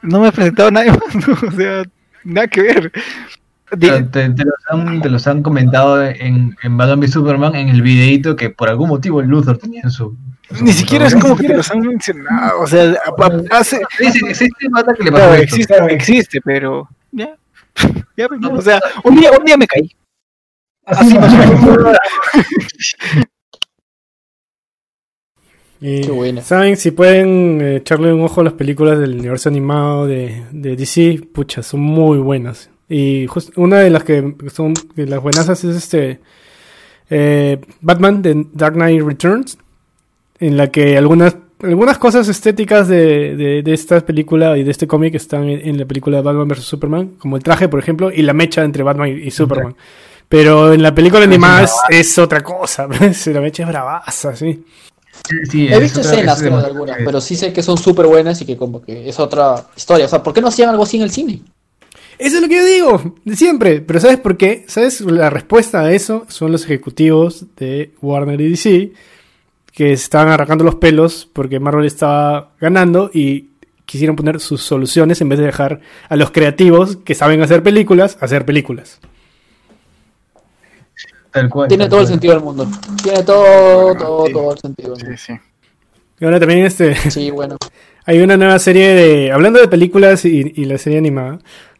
No 0.02 0.20
me 0.20 0.28
ha 0.28 0.32
presentado 0.32 0.70
nadie 0.70 0.92
más, 0.92 1.14
¿no? 1.14 1.48
o 1.48 1.52
sea, 1.52 1.82
nada 2.24 2.46
que 2.48 2.62
ver. 2.62 2.92
Te, 3.70 4.02
te 4.02 4.44
los 4.44 4.54
han, 4.70 5.02
te 5.02 5.10
los 5.10 5.26
han 5.26 5.42
comentado 5.42 6.04
en, 6.04 6.56
en 6.62 6.76
Batman 6.76 7.00
v 7.00 7.08
Superman 7.08 7.56
en 7.56 7.68
el 7.68 7.82
videito 7.82 8.36
que 8.36 8.48
por 8.48 8.68
algún 8.68 8.88
motivo 8.88 9.20
Luthor 9.22 9.58
tenía 9.58 9.80
en 9.82 9.90
su. 9.90 10.16
en 10.50 10.56
su 10.56 10.64
Ni 10.64 10.72
siquiera 10.72 11.08
es 11.08 11.16
como 11.16 11.36
que 11.36 11.48
te 11.48 11.56
los 11.56 11.68
han 11.72 11.80
mencionado, 11.80 12.60
o 12.60 12.66
sea, 12.68 12.94
hace, 13.50 13.80
existe 13.98 14.68
mata 14.68 14.94
que 14.94 15.02
le 15.02 15.10
pasó 15.10 15.24
claro, 15.24 15.42
existe, 15.42 15.74
existe, 15.90 16.40
pero 16.42 16.88
ya, 17.10 17.36
ya, 18.16 18.28
no, 18.38 18.52
o 18.52 18.62
sea, 18.62 18.80
un 19.02 19.16
día, 19.16 19.32
un 19.36 19.44
día 19.44 19.56
me 19.56 19.66
caí. 19.66 19.90
Así 20.84 21.18
más. 21.18 21.32
Y, 25.80 26.00
Qué 26.02 26.10
buena. 26.10 26.42
¿Saben? 26.42 26.76
Si 26.76 26.90
pueden 26.90 27.60
eh, 27.60 27.76
echarle 27.76 28.12
un 28.12 28.22
ojo 28.22 28.40
a 28.40 28.44
las 28.44 28.52
películas 28.54 28.98
del 28.98 29.14
universo 29.18 29.48
animado 29.48 30.06
de, 30.06 30.42
de 30.52 30.74
DC, 30.76 31.20
pucha, 31.32 31.62
son 31.62 31.80
muy 31.80 32.18
buenas. 32.18 32.70
Y 32.88 33.26
just- 33.26 33.56
una 33.56 33.80
de 33.80 33.90
las 33.90 34.04
que 34.04 34.34
son 34.52 34.74
de 34.94 35.06
las 35.06 35.20
buenasas 35.20 35.62
es 35.64 35.76
este 35.76 36.20
eh, 37.10 37.60
Batman 37.80 38.22
de 38.22 38.46
Dark 38.52 38.74
Knight 38.74 39.02
Returns, 39.02 39.58
en 40.38 40.56
la 40.56 40.70
que 40.70 40.96
algunas 40.96 41.36
algunas 41.62 41.96
cosas 41.96 42.28
estéticas 42.28 42.86
de, 42.86 43.34
de, 43.34 43.62
de 43.62 43.72
esta 43.74 43.98
película 44.04 44.58
y 44.58 44.62
de 44.62 44.70
este 44.70 44.86
cómic 44.86 45.14
están 45.14 45.44
en, 45.48 45.66
en 45.66 45.78
la 45.78 45.86
película 45.86 46.18
de 46.18 46.22
Batman 46.22 46.48
vs 46.48 46.64
Superman, 46.64 47.12
como 47.18 47.36
el 47.38 47.42
traje, 47.42 47.68
por 47.68 47.80
ejemplo, 47.80 48.10
y 48.12 48.20
la 48.22 48.34
mecha 48.34 48.62
entre 48.62 48.82
Batman 48.82 49.08
y, 49.08 49.12
y 49.26 49.30
Superman. 49.30 49.74
Pero 50.28 50.72
en 50.74 50.82
la 50.82 50.94
película 50.94 51.24
animada 51.24 51.62
es, 51.64 51.72
es 51.88 52.18
otra 52.18 52.42
cosa, 52.42 52.86
la 53.26 53.40
mecha 53.40 53.62
es 53.62 53.68
bravaza, 53.70 54.36
sí. 54.36 54.64
Sí, 55.50 55.66
He 55.68 55.74
es 55.74 55.80
visto 55.80 56.00
otra- 56.00 56.12
escenas 56.12 56.40
creo, 56.40 56.58
de 56.60 56.66
algunas, 56.66 56.96
pero 57.04 57.20
sí 57.20 57.36
sé 57.36 57.52
que 57.52 57.62
son 57.62 57.76
súper 57.78 58.06
buenas 58.06 58.40
y 58.42 58.46
que 58.46 58.56
como 58.56 58.82
que 58.82 59.08
es 59.08 59.18
otra 59.18 59.66
historia. 59.76 60.06
O 60.06 60.08
sea, 60.08 60.22
¿por 60.22 60.32
qué 60.32 60.40
no 60.40 60.48
hacían 60.48 60.68
algo 60.70 60.82
así 60.84 60.96
en 60.96 61.02
el 61.02 61.10
cine? 61.10 61.40
Eso 62.18 62.36
es 62.36 62.42
lo 62.42 62.48
que 62.48 62.56
yo 62.56 62.64
digo, 62.64 63.14
de 63.24 63.36
siempre. 63.36 63.80
Pero 63.82 64.00
¿sabes 64.00 64.18
por 64.18 64.36
qué? 64.36 64.64
¿Sabes? 64.68 65.00
La 65.02 65.28
respuesta 65.28 65.80
a 65.80 65.92
eso 65.92 66.24
son 66.28 66.50
los 66.52 66.64
ejecutivos 66.64 67.44
de 67.56 67.90
Warner 68.00 68.40
y 68.40 68.50
DC 68.50 68.92
que 69.72 69.92
estaban 69.92 70.28
arrancando 70.28 70.64
los 70.64 70.76
pelos 70.76 71.28
porque 71.32 71.60
Marvel 71.60 71.84
estaba 71.84 72.52
ganando 72.58 73.10
y 73.12 73.50
quisieron 73.84 74.16
poner 74.16 74.40
sus 74.40 74.62
soluciones 74.62 75.20
en 75.20 75.28
vez 75.28 75.38
de 75.38 75.44
dejar 75.44 75.80
a 76.08 76.16
los 76.16 76.30
creativos 76.30 76.96
que 76.96 77.14
saben 77.14 77.42
hacer 77.42 77.62
películas 77.62 78.16
hacer 78.20 78.46
películas. 78.46 78.98
Tal 81.40 81.48
cual. 81.50 81.68
Tiene 81.68 81.84
tal 81.84 81.90
todo 81.90 82.00
el 82.00 82.06
sentido 82.06 82.34
del 82.34 82.42
mundo. 82.42 82.68
Tiene 83.02 83.22
todo, 83.22 83.82
Bueno, 83.84 84.00
todo, 84.00 84.26
sí. 84.26 84.32
todo 84.32 84.52
el 84.52 84.58
sentido 84.58 84.88
del 84.90 84.98
Sí, 84.98 85.04
mundo. 85.06 85.18
sí. 85.26 85.32
Y 86.18 86.24
ahora 86.24 86.40
también 86.40 86.64
este 86.66 86.94
Sí, 87.10 87.30
bueno. 87.30 87.56
hay 88.06 88.20
una 88.20 88.36
nueva 88.36 88.58
serie 88.58 88.88
de 88.94 89.32
hablando 89.32 89.60
de 89.60 89.68
películas 89.68 90.24
y, 90.24 90.52
y 90.56 90.64
la 90.64 90.78
serie 90.78 90.98
animada. 90.98 91.38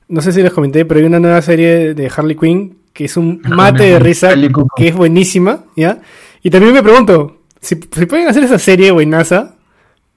No 0.09 0.21
sé 0.21 0.31
si 0.33 0.43
les 0.43 0.53
comenté, 0.53 0.85
pero 0.85 1.01
hay 1.01 1.07
una 1.07 1.19
nueva 1.21 1.41
serie 1.43 1.95
de 1.95 2.13
Harley 2.15 2.37
Quinn 2.37 2.79
que 2.93 3.07
es 3.07 3.17
un 3.17 3.43
mate 3.49 3.83
de 3.85 3.99
risa 3.99 4.35
que 4.77 4.89
es 4.89 4.95
buenísima, 4.95 5.65
¿ya? 5.77 6.01
Y 6.43 6.49
también 6.51 6.73
me 6.73 6.83
pregunto, 6.83 7.39
si, 7.61 7.75
si 7.75 8.07
pueden 8.07 8.29
hacer 8.29 8.45
esa 8.45 8.59
serie 8.59 8.91
buenaza, 8.91 9.57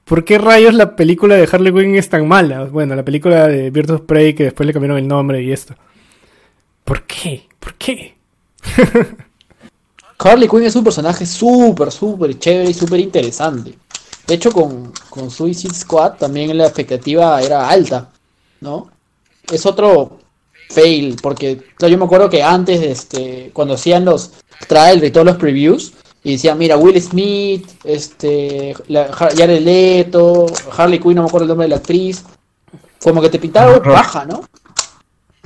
¿por 0.05 0.23
qué 0.23 0.37
rayos 0.37 0.73
la 0.73 0.95
película 0.95 1.35
de 1.35 1.47
Harley 1.51 1.73
Quinn 1.73 1.95
es 1.95 2.07
tan 2.07 2.27
mala? 2.27 2.65
Bueno, 2.65 2.95
la 2.95 3.03
película 3.03 3.47
de 3.47 3.69
Birds 3.71 3.89
of 3.91 4.01
Prey 4.01 4.33
que 4.33 4.43
después 4.45 4.65
le 4.67 4.73
cambiaron 4.73 4.97
el 4.97 5.07
nombre 5.07 5.41
y 5.41 5.51
esto. 5.51 5.75
¿Por 6.85 7.03
qué? 7.03 7.47
¿Por 7.59 7.73
qué? 7.75 8.15
Harley 10.19 10.49
Quinn 10.49 10.63
es 10.63 10.75
un 10.75 10.83
personaje 10.83 11.25
súper, 11.25 11.91
súper 11.91 12.37
chévere 12.37 12.69
y 12.69 12.73
súper 12.73 12.99
interesante. 12.99 13.73
De 14.27 14.35
hecho, 14.35 14.51
con, 14.51 14.91
con 15.09 15.31
Suicide 15.31 15.73
Squad 15.73 16.17
también 16.17 16.55
la 16.57 16.65
expectativa 16.65 17.41
era 17.41 17.69
alta, 17.69 18.09
¿no? 18.59 18.91
Es 19.51 19.65
otro 19.65 20.19
fail, 20.69 21.17
porque 21.21 21.61
yo 21.79 21.97
me 21.97 22.05
acuerdo 22.05 22.29
que 22.29 22.43
antes, 22.43 22.81
de 22.81 22.91
este, 22.91 23.51
cuando 23.53 23.73
hacían 23.73 24.05
los 24.05 24.31
trailers 24.67 25.07
y 25.07 25.11
todos 25.11 25.25
los 25.25 25.37
previews, 25.37 25.93
y 26.23 26.33
decían, 26.33 26.57
mira, 26.57 26.77
Will 26.77 27.01
Smith, 27.01 27.67
este, 27.85 28.75
la, 28.89 29.11
Jared 29.11 29.63
Leto, 29.63 30.47
Harley 30.77 30.99
Quinn, 30.99 31.15
no 31.15 31.23
me 31.23 31.29
acuerdo 31.29 31.45
el 31.45 31.49
nombre 31.49 31.65
de 31.65 31.69
la 31.69 31.77
actriz, 31.77 32.23
como 33.01 33.21
que 33.21 33.29
te 33.29 33.39
pintaron 33.39 33.75
Rock. 33.75 33.93
baja, 33.93 34.25
¿no? 34.25 34.41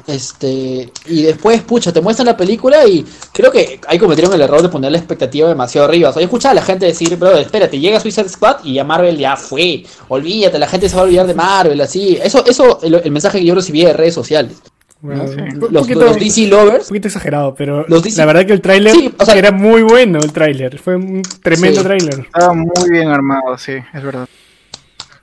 Este, 0.08 0.92
y 1.08 1.22
después, 1.24 1.62
pucha, 1.62 1.94
te 1.94 2.02
muestran 2.02 2.26
la 2.26 2.36
película 2.38 2.86
y 2.88 3.06
creo 3.32 3.52
que 3.52 3.80
ahí 3.88 3.98
cometieron 3.98 4.34
el 4.34 4.42
error 4.42 4.62
de 4.62 4.70
poner 4.70 4.92
la 4.92 4.98
expectativa 4.98 5.48
demasiado 5.48 5.88
arriba. 5.88 6.10
O 6.10 6.14
sea, 6.14 6.22
yo 6.22 6.26
escuchaba 6.26 6.52
a 6.52 6.56
la 6.56 6.62
gente 6.62 6.86
decir, 6.86 7.16
bro, 7.16 7.38
espérate, 7.38 7.80
llega 7.80 8.00
Suicide 8.00 8.28
Squad 8.30 8.58
y 8.64 8.74
ya 8.74 8.84
Marvel 8.84 9.18
ya 9.18 9.36
fue. 9.38 9.84
Olvídate, 10.10 10.60
la 10.60 10.68
gente 10.68 10.90
se 10.90 10.96
va 10.96 11.02
a 11.02 11.06
olvidar 11.06 11.26
de 11.28 11.34
Marvel, 11.34 11.80
así. 11.82 12.18
Eso, 12.22 12.44
eso, 12.46 12.80
el, 12.84 12.96
el 12.96 13.12
mensaje 13.12 13.40
que 13.40 13.46
yo 13.46 13.56
recibí 13.56 13.84
de 13.86 13.94
redes 13.94 14.14
sociales. 14.14 14.62
Bueno, 15.02 15.28
Sí. 15.28 15.36
un 15.36 15.60
Los, 15.72 15.84
poquito- 15.84 16.00
los 16.06 16.16
DC 16.18 16.48
lovers. 16.48 16.84
un 16.84 16.88
poquito 16.90 17.08
exagerado, 17.10 17.54
pero 17.56 17.86
Los 17.90 18.04
DC 18.04 18.18
la 18.18 18.26
verdad 18.26 18.46
que 18.46 18.54
el 18.54 18.62
tráiler 18.62 18.94
Sí, 18.96 19.14
o 19.20 19.26
sea- 19.26 19.36
era 19.36 19.52
muy 19.52 19.84
bueno, 19.84 20.20
el 20.20 20.32
tráiler. 20.32 20.80
Fue 20.80 20.96
un 20.96 21.22
tremendo 21.42 21.82
Sí. 21.82 21.86
tráiler. 21.86 22.20
Estaba 22.22 22.54
muy 22.54 22.90
bien 22.90 23.10
armado, 23.10 23.58
sí, 23.58 23.74
es 23.94 24.04
verdad. 24.04 24.28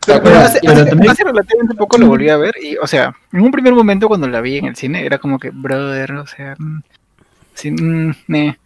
Pero- 0.07 0.39
hace, 0.41 0.61
pero 0.63 0.73
hace- 0.73 0.87
también- 0.87 1.11
hace 1.11 1.25
relativamente 1.25 1.75
poco 1.75 1.99
lo 1.99 2.07
volví 2.07 2.29
a 2.31 2.37
ver 2.39 2.55
y, 2.63 2.77
o 2.79 2.87
sea, 2.87 3.15
en 3.33 3.41
un 3.43 3.51
primer 3.51 3.75
momento 3.75 4.09
cuando 4.09 4.27
la 4.29 4.41
vi 4.41 4.57
en 4.59 4.65
el 4.67 4.77
cine 4.77 5.05
era 5.05 5.19
como 5.19 5.39
que, 5.39 5.51
brother, 5.51 6.13
o 6.13 6.27
sea, 6.27 6.57
mm, 6.59 6.81
sí, 7.55 7.71
mm, 7.71 8.15
meh. 8.29 8.57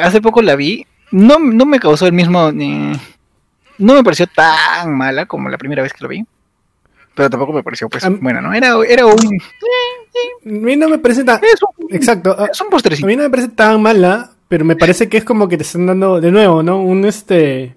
hace 0.00 0.20
poco 0.20 0.42
la 0.42 0.54
vi, 0.56 0.86
no, 1.10 1.38
no 1.38 1.64
me 1.64 1.80
causó 1.80 2.06
el 2.06 2.12
mismo, 2.12 2.52
no 2.52 3.94
me 3.94 4.04
pareció 4.04 4.26
tan 4.26 4.94
mala 4.94 5.24
como 5.26 5.48
la 5.48 5.56
primera 5.56 5.82
vez 5.82 5.92
que 5.94 6.02
lo 6.04 6.08
vi, 6.08 6.24
pero 7.14 7.30
tampoco 7.30 7.54
me 7.54 7.62
pareció 7.62 7.88
pues 7.88 8.04
Am- 8.04 8.20
buena, 8.20 8.42
¿no? 8.42 8.52
Era, 8.52 8.74
era 8.86 9.06
un, 9.06 9.12
A 9.14 10.48
mí 10.48 10.76
no 10.76 10.88
me 10.90 10.98
parece 10.98 11.24
tan... 11.24 11.40
es 11.42 11.60
un, 11.62 11.94
Exacto. 11.94 12.36
a- 12.38 12.46
es 12.46 12.60
un 12.60 12.66
A 12.68 12.70
postrecito. 12.70 13.06
mí 13.06 13.16
no 13.16 13.22
me 13.22 13.30
parece 13.30 13.48
tan 13.48 13.80
mala, 13.80 14.32
pero 14.48 14.64
me 14.66 14.76
parece 14.76 15.08
que 15.08 15.16
es 15.16 15.24
como 15.24 15.48
que 15.48 15.56
te 15.56 15.62
están 15.62 15.86
dando 15.86 16.20
de 16.20 16.30
nuevo, 16.30 16.62
¿no? 16.62 16.80
Un 16.82 17.04
este 17.06 17.74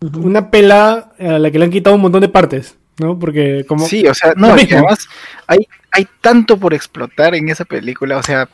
una 0.00 0.50
pela 0.50 1.12
a 1.18 1.38
la 1.38 1.50
que 1.50 1.58
le 1.58 1.64
han 1.64 1.70
quitado 1.70 1.96
un 1.96 2.02
montón 2.02 2.20
de 2.20 2.28
partes, 2.28 2.76
¿no? 2.98 3.18
Porque 3.18 3.64
como 3.66 3.86
Sí, 3.86 4.06
o 4.06 4.14
sea, 4.14 4.34
no, 4.36 4.54
mismo. 4.54 4.78
además 4.78 5.08
hay, 5.46 5.66
hay 5.90 6.06
tanto 6.20 6.58
por 6.58 6.74
explotar 6.74 7.34
en 7.34 7.48
esa 7.48 7.64
película, 7.64 8.18
o 8.18 8.22
sea, 8.22 8.48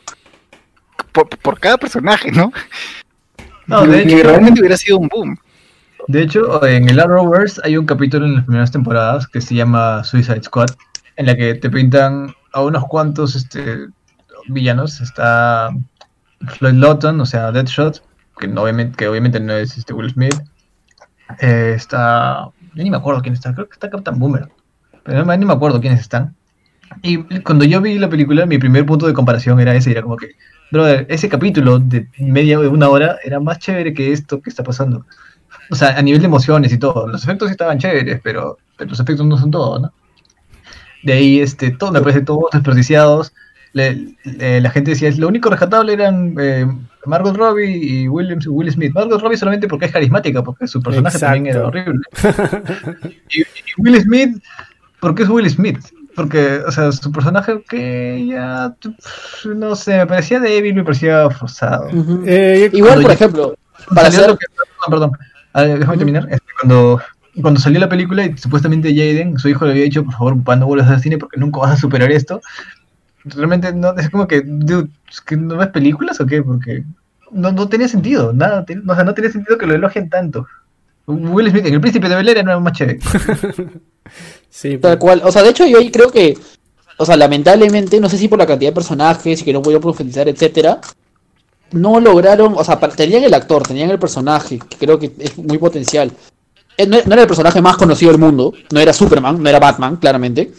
por, 1.11 1.29
por 1.29 1.59
cada 1.59 1.77
personaje, 1.77 2.31
¿no? 2.31 2.51
No, 3.67 3.85
de 3.85 4.01
hecho, 4.01 4.23
realmente 4.23 4.59
hubiera 4.59 4.77
sido 4.77 4.97
un 4.97 5.07
boom. 5.07 5.37
De 6.07 6.23
hecho, 6.23 6.65
en 6.65 6.89
el 6.89 6.99
Arrowverse 6.99 7.61
hay 7.63 7.77
un 7.77 7.85
capítulo 7.85 8.25
en 8.25 8.35
las 8.35 8.45
primeras 8.45 8.71
temporadas 8.71 9.27
que 9.27 9.39
se 9.39 9.55
llama 9.55 10.03
Suicide 10.03 10.43
Squad, 10.43 10.69
en 11.15 11.27
la 11.27 11.35
que 11.35 11.55
te 11.55 11.69
pintan 11.69 12.33
a 12.53 12.61
unos 12.61 12.85
cuantos 12.87 13.35
este, 13.35 13.87
villanos. 14.47 14.99
Está 15.01 15.69
Floyd 16.47 16.73
Lawton, 16.73 17.21
o 17.21 17.25
sea, 17.25 17.51
Deadshot, 17.51 18.03
que, 18.39 18.47
no, 18.47 18.63
obviamente, 18.63 18.97
que 18.97 19.07
obviamente 19.07 19.39
no 19.39 19.53
es 19.53 19.77
este 19.77 19.93
Will 19.93 20.11
Smith. 20.11 20.35
Eh, 21.39 21.73
está. 21.75 22.49
Yo 22.73 22.83
ni 22.83 22.89
me 22.89 22.97
acuerdo 22.97 23.21
quién 23.21 23.33
está, 23.33 23.53
creo 23.53 23.67
que 23.67 23.73
está 23.73 23.89
Captain 23.89 24.17
Boomer. 24.19 24.49
Pero 25.03 25.25
no, 25.25 25.35
ni 25.37 25.45
me 25.45 25.53
acuerdo 25.53 25.81
quiénes 25.81 25.99
están. 26.01 26.35
Y 27.01 27.19
cuando 27.41 27.65
yo 27.65 27.81
vi 27.81 27.99
la 27.99 28.09
película, 28.09 28.45
mi 28.45 28.57
primer 28.57 28.85
punto 28.85 29.07
de 29.07 29.13
comparación 29.13 29.59
era 29.59 29.75
ese, 29.75 29.91
era 29.91 30.01
como 30.03 30.17
que, 30.17 30.31
brother, 30.71 31.05
ese 31.09 31.29
capítulo 31.29 31.79
de 31.79 32.07
media 32.19 32.59
de 32.59 32.67
una 32.67 32.89
hora 32.89 33.17
era 33.23 33.39
más 33.39 33.59
chévere 33.59 33.93
que 33.93 34.11
esto 34.11 34.41
que 34.41 34.49
está 34.49 34.63
pasando. 34.63 35.05
O 35.71 35.75
sea, 35.75 35.97
a 35.97 36.01
nivel 36.01 36.21
de 36.21 36.27
emociones 36.27 36.73
y 36.73 36.79
todo. 36.79 37.07
Los 37.07 37.23
efectos 37.23 37.51
estaban 37.51 37.79
chéveres, 37.79 38.21
pero, 38.23 38.57
pero 38.77 38.89
los 38.91 38.99
efectos 38.99 39.25
no 39.25 39.37
son 39.37 39.51
todo, 39.51 39.79
¿no? 39.79 39.93
De 41.03 41.13
ahí, 41.13 41.39
este, 41.39 41.71
todo, 41.71 41.91
me 41.91 42.01
parece 42.01 42.21
todos 42.21 42.45
desperdiciados. 42.51 43.33
Le- 43.73 44.15
le- 44.23 44.61
la 44.61 44.69
gente 44.69 44.91
decía, 44.91 45.09
lo 45.17 45.27
único 45.27 45.49
rescatable 45.49 45.93
eran 45.93 46.35
eh, 46.39 46.67
Margot 47.05 47.35
Robbie 47.35 47.77
y 47.77 48.07
Will, 48.07 48.37
Will 48.47 48.71
Smith. 48.71 48.93
Margot 48.93 49.21
Robbie 49.21 49.37
solamente 49.37 49.67
porque 49.67 49.85
es 49.85 49.91
carismática, 49.91 50.43
porque 50.43 50.67
su 50.67 50.81
personaje 50.81 51.17
también 51.19 51.47
era 51.47 51.67
horrible. 51.67 51.99
y, 53.29 53.41
y 53.41 53.45
Will 53.77 53.99
Smith, 54.01 54.43
porque 54.99 55.23
es 55.23 55.29
Will 55.29 55.49
Smith. 55.49 55.79
Porque, 56.15 56.59
o 56.67 56.71
sea, 56.71 56.91
su 56.91 57.09
personaje 57.11 57.63
que 57.69 58.25
ya, 58.27 58.75
no 59.55 59.75
sé, 59.75 59.97
me 59.97 60.07
parecía 60.07 60.39
débil, 60.41 60.75
me 60.75 60.83
parecía 60.83 61.29
forzado. 61.29 61.87
Eh, 62.25 62.69
Igual, 62.73 62.95
por 63.01 63.07
ya- 63.07 63.13
ejemplo, 63.13 63.55
para 63.95 64.11
Salió 64.11 64.19
hacer... 64.19 64.29
lo 64.31 64.37
que- 64.37 64.45
perdón, 64.89 64.89
perdón. 64.89 65.11
A 65.53 65.61
ver, 65.63 65.79
déjame 65.79 65.97
terminar. 65.97 66.27
Este, 66.29 66.45
cuando, 66.59 67.01
cuando 67.41 67.59
salió 67.61 67.79
la 67.79 67.87
película 67.87 68.25
y 68.25 68.37
supuestamente 68.37 68.89
Jaden, 68.93 69.39
su 69.39 69.47
hijo 69.47 69.65
le 69.65 69.71
había 69.71 69.83
dicho, 69.85 70.03
por 70.03 70.13
favor, 70.13 70.37
papá, 70.39 70.57
no 70.57 70.65
vuelvas 70.65 70.89
al 70.89 70.99
cine 71.01 71.17
porque 71.17 71.39
nunca 71.39 71.61
vas 71.61 71.71
a 71.71 71.77
superar 71.77 72.11
esto. 72.11 72.41
Realmente 73.25 73.71
no, 73.73 73.95
es 73.97 74.09
como 74.09 74.27
que, 74.27 74.41
dude, 74.41 74.89
¿es 75.09 75.21
que 75.21 75.37
¿no 75.37 75.57
ves 75.57 75.67
películas 75.69 76.19
o 76.19 76.25
qué? 76.25 76.41
Porque 76.41 76.83
no, 77.31 77.51
no 77.51 77.69
tenía 77.69 77.87
sentido, 77.87 78.33
nada, 78.33 78.65
ten- 78.65 78.87
o 78.89 78.95
sea, 78.95 79.03
no 79.03 79.13
tenía 79.13 79.31
sentido 79.31 79.57
que 79.57 79.65
lo 79.67 79.75
elogien 79.75 80.09
tanto. 80.09 80.47
Will 81.07 81.49
Smith 81.49 81.65
en 81.65 81.73
El 81.73 81.81
Príncipe 81.81 82.07
de 82.09 82.15
Bel 82.15 82.29
Air 82.29 82.37
era 82.39 82.59
más 82.59 82.73
chévere. 82.73 82.99
sí, 84.49 84.77
Tal 84.77 84.97
cual. 84.97 85.21
O 85.23 85.31
sea, 85.31 85.43
de 85.43 85.49
hecho, 85.49 85.65
yo 85.65 85.77
ahí 85.79 85.91
creo 85.91 86.11
que, 86.11 86.37
o 86.97 87.05
sea, 87.05 87.15
lamentablemente, 87.17 87.99
no 87.99 88.09
sé 88.09 88.17
si 88.17 88.27
por 88.27 88.39
la 88.39 88.45
cantidad 88.47 88.71
de 88.71 88.75
personajes 88.75 89.41
y 89.41 89.43
que 89.43 89.53
no 89.53 89.61
pudieron 89.61 89.81
profundizar, 89.81 90.27
etcétera, 90.27 90.79
no 91.71 91.99
lograron, 91.99 92.53
o 92.57 92.63
sea, 92.63 92.79
tenían 92.79 93.23
el 93.23 93.33
actor, 93.33 93.63
tenían 93.63 93.89
el 93.89 93.99
personaje, 93.99 94.59
que 94.59 94.77
creo 94.77 94.99
que 94.99 95.11
es 95.19 95.37
muy 95.37 95.57
potencial. 95.57 96.11
Eh, 96.77 96.85
No, 96.87 96.97
no 97.05 97.13
era 97.13 97.21
el 97.23 97.27
personaje 97.27 97.61
más 97.61 97.77
conocido 97.77 98.11
del 98.11 98.19
mundo, 98.21 98.53
no 98.71 98.79
era 98.79 98.93
Superman, 98.93 99.41
no 99.41 99.49
era 99.49 99.59
Batman, 99.59 99.95
claramente. 99.97 100.51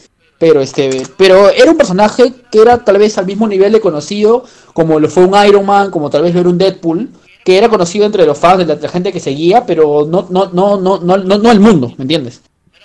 Pero 0.42 0.60
este, 0.60 1.04
pero 1.16 1.50
era 1.50 1.70
un 1.70 1.76
personaje 1.76 2.32
que 2.50 2.60
era 2.60 2.78
tal 2.78 2.98
vez 2.98 3.16
al 3.16 3.26
mismo 3.26 3.46
nivel 3.46 3.70
de 3.70 3.80
conocido 3.80 4.42
como 4.74 4.98
lo 4.98 5.08
fue 5.08 5.24
un 5.24 5.36
Iron 5.46 5.64
Man, 5.64 5.92
como 5.92 6.10
tal 6.10 6.22
vez 6.22 6.34
lo 6.34 6.40
era 6.40 6.48
un 6.48 6.58
Deadpool, 6.58 7.10
que 7.44 7.56
era 7.56 7.68
conocido 7.68 8.06
entre 8.06 8.26
los 8.26 8.36
fans, 8.36 8.58
de 8.58 8.66
la, 8.66 8.74
de 8.74 8.82
la 8.82 8.88
gente 8.88 9.12
que 9.12 9.20
seguía, 9.20 9.64
pero 9.64 10.04
no, 10.04 10.26
no, 10.30 10.50
no, 10.52 10.80
no, 10.80 10.98
no, 10.98 11.16
no, 11.16 11.38
no 11.38 11.52
el 11.52 11.60
mundo, 11.60 11.92
¿me 11.96 12.02
entiendes? 12.02 12.40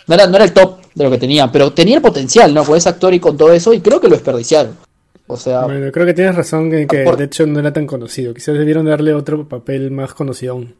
No 0.05 0.13
era, 0.13 0.27
no 0.27 0.35
era 0.35 0.45
el 0.45 0.53
top 0.53 0.81
de 0.93 1.03
lo 1.03 1.09
que 1.09 1.17
tenía, 1.17 1.51
pero 1.51 1.73
tenía 1.73 1.95
el 1.95 2.01
potencial, 2.03 2.53
¿no? 2.53 2.63
Con 2.63 2.77
ese 2.77 2.89
actor 2.89 3.11
y 3.15 3.19
con 3.19 3.35
todo 3.35 3.51
eso, 3.51 3.73
y 3.73 3.81
creo 3.81 3.99
que 3.99 4.07
lo 4.07 4.13
desperdiciaron. 4.13 4.75
O 5.25 5.35
sea, 5.35 5.61
Bueno, 5.65 5.91
creo 5.91 6.05
que 6.05 6.13
tienes 6.13 6.35
razón 6.35 6.71
en 6.75 6.87
que 6.87 6.99
Por- 7.05 7.17
de 7.17 7.23
hecho 7.25 7.47
no 7.47 7.59
era 7.59 7.73
tan 7.73 7.87
conocido. 7.87 8.35
Quizás 8.35 8.55
debieron 8.55 8.85
darle 8.85 9.15
otro 9.15 9.49
papel 9.49 9.89
más 9.89 10.13
conocido 10.13 10.53
aún. 10.53 10.75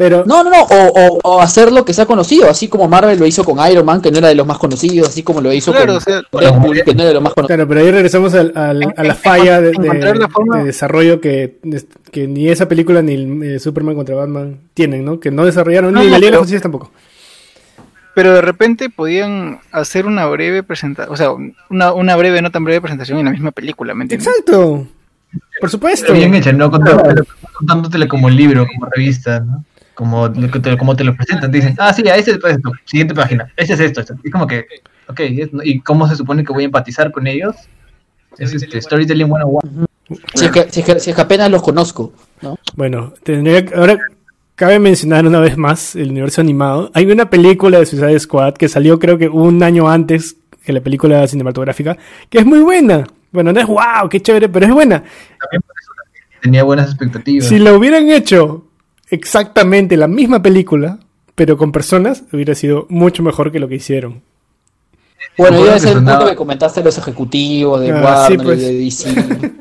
Pero 0.00 0.24
no, 0.24 0.42
no, 0.42 0.48
no, 0.48 0.62
o, 0.62 0.86
o, 0.94 1.20
o 1.22 1.40
hacerlo 1.42 1.84
que 1.84 1.92
sea 1.92 2.06
conocido, 2.06 2.48
así 2.48 2.68
como 2.68 2.88
Marvel 2.88 3.18
lo 3.18 3.26
hizo 3.26 3.44
con 3.44 3.58
Iron 3.70 3.84
Man, 3.84 4.00
que 4.00 4.10
no 4.10 4.16
era 4.16 4.28
de 4.28 4.34
los 4.34 4.46
más 4.46 4.56
conocidos, 4.56 5.06
así 5.08 5.22
como 5.22 5.42
lo 5.42 5.52
hizo 5.52 5.72
Claro, 5.72 5.88
con 5.88 5.96
o 5.96 6.00
sea, 6.00 6.22
Deadpool, 6.32 6.82
que 6.84 6.94
no 6.94 7.00
era 7.02 7.08
de 7.08 7.14
los 7.14 7.22
más 7.22 7.34
conocidos. 7.34 7.56
claro, 7.58 7.68
pero 7.68 7.80
ahí 7.82 7.90
regresamos 7.90 8.32
al- 8.32 8.52
al- 8.54 8.94
a 8.96 9.04
la 9.04 9.14
falla 9.14 9.60
de, 9.60 9.72
de- 9.72 9.76
encontrar 9.76 10.16
la 10.16 10.28
forma- 10.30 10.56
de 10.60 10.64
desarrollo 10.64 11.20
que, 11.20 11.58
que 12.10 12.26
ni 12.26 12.48
esa 12.48 12.66
película 12.66 13.02
ni 13.02 13.12
el, 13.12 13.42
eh, 13.42 13.58
Superman 13.58 13.94
contra 13.94 14.14
Batman 14.14 14.56
tienen, 14.72 15.04
¿no? 15.04 15.20
Que 15.20 15.30
no 15.30 15.44
desarrollaron 15.44 15.92
No, 15.92 16.00
ni 16.00 16.06
no, 16.06 16.12
la 16.12 16.18
Liga 16.18 16.28
de 16.28 16.30
la 16.30 16.36
pero- 16.36 16.40
Justicia 16.44 16.62
tampoco. 16.62 16.90
Pero 18.14 18.32
de 18.32 18.40
repente 18.40 18.88
podían 18.88 19.60
hacer 19.70 20.06
una 20.06 20.24
breve 20.24 20.62
presentación, 20.62 21.12
o 21.12 21.16
sea, 21.18 21.30
una, 21.68 21.92
una 21.92 22.16
breve, 22.16 22.40
no 22.40 22.50
tan 22.50 22.64
breve 22.64 22.80
presentación 22.80 23.18
en 23.18 23.26
la 23.26 23.32
misma 23.32 23.50
película, 23.50 23.94
¿me 23.94 24.04
entiendes? 24.04 24.26
Exacto. 24.28 24.86
Por 25.60 25.68
supuesto. 25.70 26.06
Pero 26.08 26.18
bien 26.18 26.34
hecha, 26.34 26.52
no 26.52 26.70
contándotela, 26.70 27.22
contándotela 27.52 28.08
como 28.08 28.30
libro, 28.30 28.66
como 28.66 28.86
revista, 28.90 29.40
¿no? 29.40 29.62
Como, 30.00 30.32
como 30.78 30.96
te 30.96 31.04
lo 31.04 31.14
presentan, 31.14 31.50
te 31.50 31.58
dicen, 31.58 31.74
ah, 31.78 31.92
sí, 31.92 32.08
a 32.08 32.16
ese 32.16 32.30
es 32.30 32.38
esto, 32.42 32.72
siguiente 32.86 33.14
página, 33.14 33.52
ese 33.54 33.74
es 33.74 33.80
esto, 33.80 34.00
esto. 34.00 34.14
Y 34.24 34.30
como 34.30 34.46
que, 34.46 34.64
ok, 35.08 35.20
es- 35.20 35.50
¿y 35.62 35.80
cómo 35.80 36.08
se 36.08 36.16
supone 36.16 36.42
que 36.42 36.54
voy 36.54 36.62
a 36.62 36.66
empatizar 36.66 37.12
con 37.12 37.26
ellos? 37.26 37.54
Es 38.38 38.54
este, 38.54 38.80
Storytelling 38.80 39.26
101. 39.26 39.86
Si 40.34 40.46
es, 40.46 40.50
que, 40.50 40.70
si, 40.70 40.80
es 40.80 40.86
que, 40.86 41.00
si 41.00 41.10
es 41.10 41.16
que 41.16 41.20
apenas 41.20 41.50
los 41.50 41.62
conozco, 41.62 42.14
¿no? 42.40 42.56
Bueno, 42.76 43.12
tendría 43.22 43.62
que- 43.66 43.74
ahora 43.74 43.98
cabe 44.54 44.78
mencionar 44.78 45.26
una 45.26 45.38
vez 45.38 45.58
más 45.58 45.94
el 45.94 46.08
universo 46.12 46.40
animado. 46.40 46.90
Hay 46.94 47.04
una 47.04 47.28
película 47.28 47.78
de 47.78 47.84
Suicide 47.84 48.18
Squad 48.20 48.54
que 48.54 48.70
salió 48.70 48.98
creo 48.98 49.18
que 49.18 49.28
un 49.28 49.62
año 49.62 49.86
antes 49.90 50.34
que 50.64 50.72
la 50.72 50.80
película 50.80 51.26
cinematográfica, 51.26 51.98
que 52.30 52.38
es 52.38 52.46
muy 52.46 52.60
buena. 52.60 53.06
Bueno, 53.32 53.52
no 53.52 53.60
es 53.60 53.66
wow, 53.66 54.08
qué 54.10 54.18
chévere, 54.22 54.48
pero 54.48 54.64
es 54.64 54.72
buena. 54.72 55.02
También 55.40 55.60
por 55.60 55.74
eso 55.78 55.92
tenía 56.40 56.64
buenas 56.64 56.88
expectativas. 56.88 57.46
Si 57.46 57.58
lo 57.58 57.76
hubieran 57.76 58.08
hecho 58.08 58.64
exactamente 59.10 59.96
la 59.96 60.08
misma 60.08 60.42
película, 60.42 60.98
pero 61.34 61.56
con 61.56 61.72
personas, 61.72 62.24
hubiera 62.32 62.54
sido 62.54 62.86
mucho 62.88 63.22
mejor 63.22 63.50
que 63.52 63.58
lo 63.60 63.68
que 63.68 63.76
hicieron. 63.76 64.22
Bueno, 65.38 65.62
que 65.64 65.74
es 65.76 65.84
el 65.84 65.94
punto 66.04 66.26
que 66.28 66.36
comentaste 66.36 66.80
de 66.80 66.84
los 66.84 66.98
ejecutivos, 66.98 67.80
de 67.80 67.92
Ah, 67.92 68.26
sí, 68.28 68.36
pues. 68.36 68.58
y 68.60 68.62
de 68.64 68.72
DC. 68.74 69.52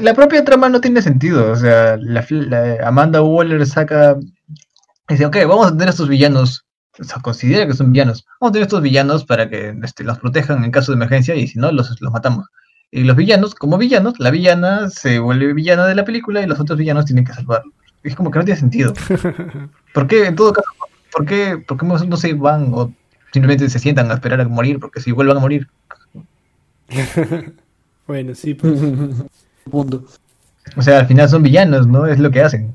La 0.00 0.14
propia 0.14 0.44
trama 0.44 0.68
no 0.68 0.80
tiene 0.80 1.00
sentido, 1.02 1.50
o 1.50 1.56
sea, 1.56 1.96
la, 1.96 2.24
la- 2.28 2.86
Amanda 2.86 3.22
Waller 3.22 3.66
saca, 3.66 4.16
dice, 5.08 5.24
ok, 5.26 5.36
vamos 5.48 5.66
a 5.68 5.70
tener 5.70 5.88
estos 5.88 6.08
villanos, 6.08 6.66
o 7.00 7.04
sea, 7.04 7.20
considera 7.22 7.66
que 7.66 7.72
son 7.72 7.90
villanos, 7.92 8.24
vamos 8.38 8.50
a 8.50 8.52
tener 8.52 8.66
estos 8.66 8.82
villanos 8.82 9.24
para 9.24 9.48
que 9.48 9.74
este, 9.82 10.04
los 10.04 10.18
protejan 10.18 10.62
en 10.62 10.70
caso 10.70 10.92
de 10.92 10.96
emergencia 10.96 11.34
y 11.34 11.46
si 11.48 11.58
no, 11.58 11.72
los, 11.72 12.00
los 12.00 12.12
matamos. 12.12 12.46
Y 12.90 13.04
los 13.04 13.16
villanos, 13.16 13.54
como 13.54 13.76
villanos, 13.78 14.14
la 14.18 14.30
villana 14.30 14.88
se 14.90 15.18
vuelve 15.18 15.52
villana 15.54 15.86
de 15.86 15.94
la 15.94 16.04
película 16.04 16.42
y 16.42 16.46
los 16.46 16.60
otros 16.60 16.78
villanos 16.78 17.06
tienen 17.06 17.24
que 17.24 17.32
salvarlo. 17.34 17.72
Es 18.08 18.16
como 18.16 18.30
que 18.30 18.38
no 18.38 18.44
tiene 18.44 18.60
sentido. 18.60 18.92
¿Por 19.94 20.06
qué, 20.06 20.26
en 20.26 20.36
todo 20.36 20.52
caso, 20.52 20.68
por 21.12 21.26
qué, 21.26 21.62
por 21.66 21.78
qué 21.78 21.86
no 21.86 22.16
se 22.16 22.32
van 22.34 22.72
o 22.72 22.92
simplemente 23.32 23.68
se 23.68 23.78
sientan 23.78 24.10
a 24.10 24.14
esperar 24.14 24.40
a 24.40 24.48
morir? 24.48 24.80
Porque 24.80 25.00
si 25.00 25.12
vuelvan 25.12 25.36
a 25.36 25.40
morir. 25.40 25.68
Bueno, 28.08 28.34
sí, 28.34 28.54
pues. 28.54 28.80
punto. 29.70 30.02
O 30.76 30.82
sea, 30.82 31.00
al 31.00 31.06
final 31.06 31.28
son 31.28 31.42
villanos, 31.42 31.86
¿no? 31.86 32.06
Es 32.06 32.18
lo 32.18 32.30
que 32.30 32.42
hacen. 32.42 32.74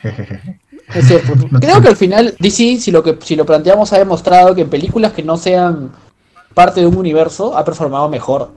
Jejeje. 0.00 0.58
Es 0.92 1.06
cierto. 1.06 1.32
Creo 1.60 1.80
que 1.80 1.88
al 1.88 1.96
final 1.96 2.34
DC, 2.40 2.78
si 2.78 2.90
lo 2.90 3.04
que 3.04 3.16
si 3.22 3.36
lo 3.36 3.46
planteamos, 3.46 3.92
ha 3.92 3.98
demostrado 3.98 4.54
que 4.54 4.62
en 4.62 4.68
películas 4.68 5.12
que 5.12 5.22
no 5.22 5.36
sean 5.36 5.92
parte 6.54 6.80
de 6.80 6.86
un 6.86 6.96
universo 6.96 7.56
ha 7.56 7.64
performado 7.64 8.08
mejor, 8.08 8.52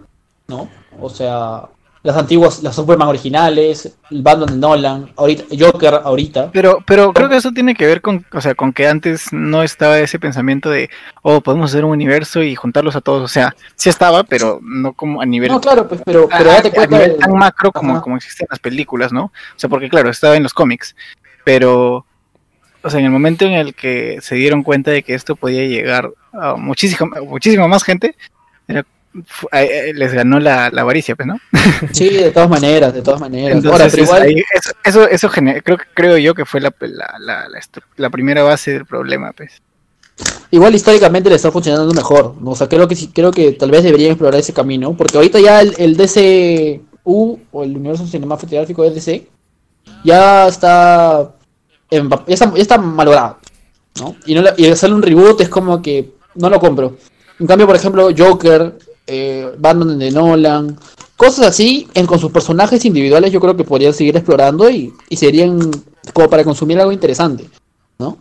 ¿no? 0.48 0.68
O 1.00 1.10
sea, 1.10 1.70
las 2.06 2.16
antiguas, 2.18 2.62
las 2.62 2.76
Superman 2.76 3.08
originales, 3.08 3.98
el 4.12 4.22
Batman 4.22 4.48
de 4.50 4.58
Nolan, 4.58 5.12
ahorita, 5.18 5.44
Joker 5.60 5.96
ahorita. 6.04 6.52
Pero, 6.54 6.78
pero 6.86 7.12
creo 7.14 7.28
que 7.30 7.36
eso 7.38 7.52
tiene 7.52 7.74
que 7.74 7.88
ver 7.88 8.02
con, 8.02 8.24
o 8.32 8.42
sea, 8.42 8.54
con 8.54 8.72
que 8.74 8.88
antes 8.88 9.34
no 9.34 9.64
estaba 9.64 9.98
ese 9.98 10.20
pensamiento 10.20 10.70
de, 10.70 10.92
oh, 11.24 11.42
podemos 11.42 11.72
hacer 11.72 11.84
un 11.84 11.90
universo 11.92 12.44
y 12.44 12.54
juntarlos 12.54 12.96
a 12.96 13.02
todos. 13.02 13.24
O 13.24 13.28
sea, 13.28 13.56
sí 13.76 13.90
estaba, 13.90 14.24
pero 14.24 14.60
no 14.62 14.94
como 14.94 15.20
a 15.20 15.26
nivel, 15.26 15.52
No, 15.52 15.60
claro, 15.60 15.88
pues, 15.88 16.00
pero, 16.06 16.30
pero 16.30 16.52
a- 16.52 16.54
date 16.54 16.68
a 16.68 16.72
cuenta 16.72 16.96
nivel 16.98 17.14
de- 17.14 17.18
tan 17.18 17.32
macro 17.34 17.72
como, 17.72 17.94
Ajá. 17.94 18.02
como 18.02 18.18
existen 18.18 18.46
las 18.52 18.60
películas, 18.60 19.12
¿no? 19.12 19.26
O 19.26 19.32
sea, 19.58 19.68
porque 19.68 19.90
claro, 19.90 20.12
estaba 20.12 20.36
en 20.38 20.44
los 20.44 20.54
cómics, 20.54 20.96
pero, 21.44 22.06
o 22.84 22.90
sea, 22.92 23.00
en 23.00 23.08
el 23.08 23.12
momento 23.12 23.46
en 23.46 23.54
el 23.54 23.74
que 23.74 24.20
se 24.22 24.36
dieron 24.36 24.62
cuenta 24.62 24.92
de 24.92 25.02
que 25.02 25.16
esto 25.16 25.36
podía 25.36 25.66
llegar 25.66 26.12
a 26.34 26.56
muchísima, 26.56 27.10
muchísima 27.28 27.68
más 27.68 27.84
gente, 27.84 28.16
les 29.94 30.14
ganó 30.14 30.40
la, 30.40 30.70
la 30.70 30.82
avaricia, 30.82 31.16
pues, 31.16 31.28
¿no? 31.28 31.40
Sí, 31.92 32.10
de 32.10 32.32
todas 32.32 32.50
maneras, 32.50 32.94
de 32.94 33.02
todas 33.02 33.20
maneras. 33.20 33.58
Entonces, 33.58 33.72
Ahora, 33.72 33.92
pero 33.92 34.04
es 34.04 34.10
igual, 34.10 34.22
ahí- 34.24 34.44
eso, 34.84 35.08
eso, 35.08 35.30
creo, 35.30 35.78
creo 35.94 36.18
yo 36.18 36.34
que 36.34 36.46
fue 36.46 36.60
la, 36.62 36.74
la, 37.20 37.48
la, 37.98 38.10
primera 38.10 38.44
base 38.44 38.74
del 38.74 38.86
problema, 38.86 39.32
pues. 39.34 39.62
igual 40.52 40.76
históricamente 40.76 41.30
le 41.30 41.36
está 41.36 41.52
funcionando 41.52 41.94
mejor. 41.94 42.36
¿no? 42.42 42.52
O 42.52 42.56
sea, 42.56 42.68
creo 42.68 42.88
que 42.88 42.96
sí, 42.96 43.12
creo 43.14 43.32
que 43.32 43.54
tal 43.54 43.72
vez 43.72 43.84
deberían 43.84 44.12
explorar 44.12 44.40
ese 44.40 44.54
camino. 44.54 44.96
Porque 44.96 45.18
ahorita 45.18 45.40
ya 45.40 45.62
el, 45.62 45.74
el 45.78 45.96
DCU 45.98 47.40
o 47.52 47.64
el 47.64 47.76
universo 47.78 48.06
cinematográfico 48.06 48.84
de 48.84 48.92
DC 48.92 49.28
ya 50.04 50.48
está, 50.48 51.32
en- 51.90 52.10
ya 52.10 52.18
está, 52.34 52.54
ya 52.54 52.62
está 52.62 52.78
malogrado. 52.78 53.38
¿no? 54.00 54.16
Y, 54.26 54.36
no 54.36 54.44
y 54.58 54.68
hacerle 54.70 54.96
un 54.96 55.02
reboot 55.02 55.40
es 55.42 55.50
como 55.50 55.82
que 55.82 56.12
no 56.36 56.50
lo 56.50 56.60
compro. 56.60 56.98
En 57.40 57.48
cambio, 57.48 57.68
por 57.68 57.76
ejemplo, 57.76 58.10
Joker, 58.18 58.78
eh, 59.08 59.52
Batman 59.58 60.00
de 60.00 60.12
Nolan, 60.12 60.80
cosas 61.18 61.48
así, 61.48 61.88
en, 61.94 62.06
con 62.06 62.20
sus 62.20 62.32
personajes 62.32 62.84
individuales, 62.86 63.32
yo 63.32 63.40
creo 63.40 63.56
que 63.56 63.64
podrían 63.64 63.94
seguir 63.94 64.16
explorando 64.16 64.70
y, 64.70 64.94
y 65.10 65.18
serían 65.18 65.72
como 66.14 66.30
para 66.30 66.44
consumir 66.44 66.80
algo 66.80 66.92
interesante. 66.92 67.50
¿no? 67.98 68.18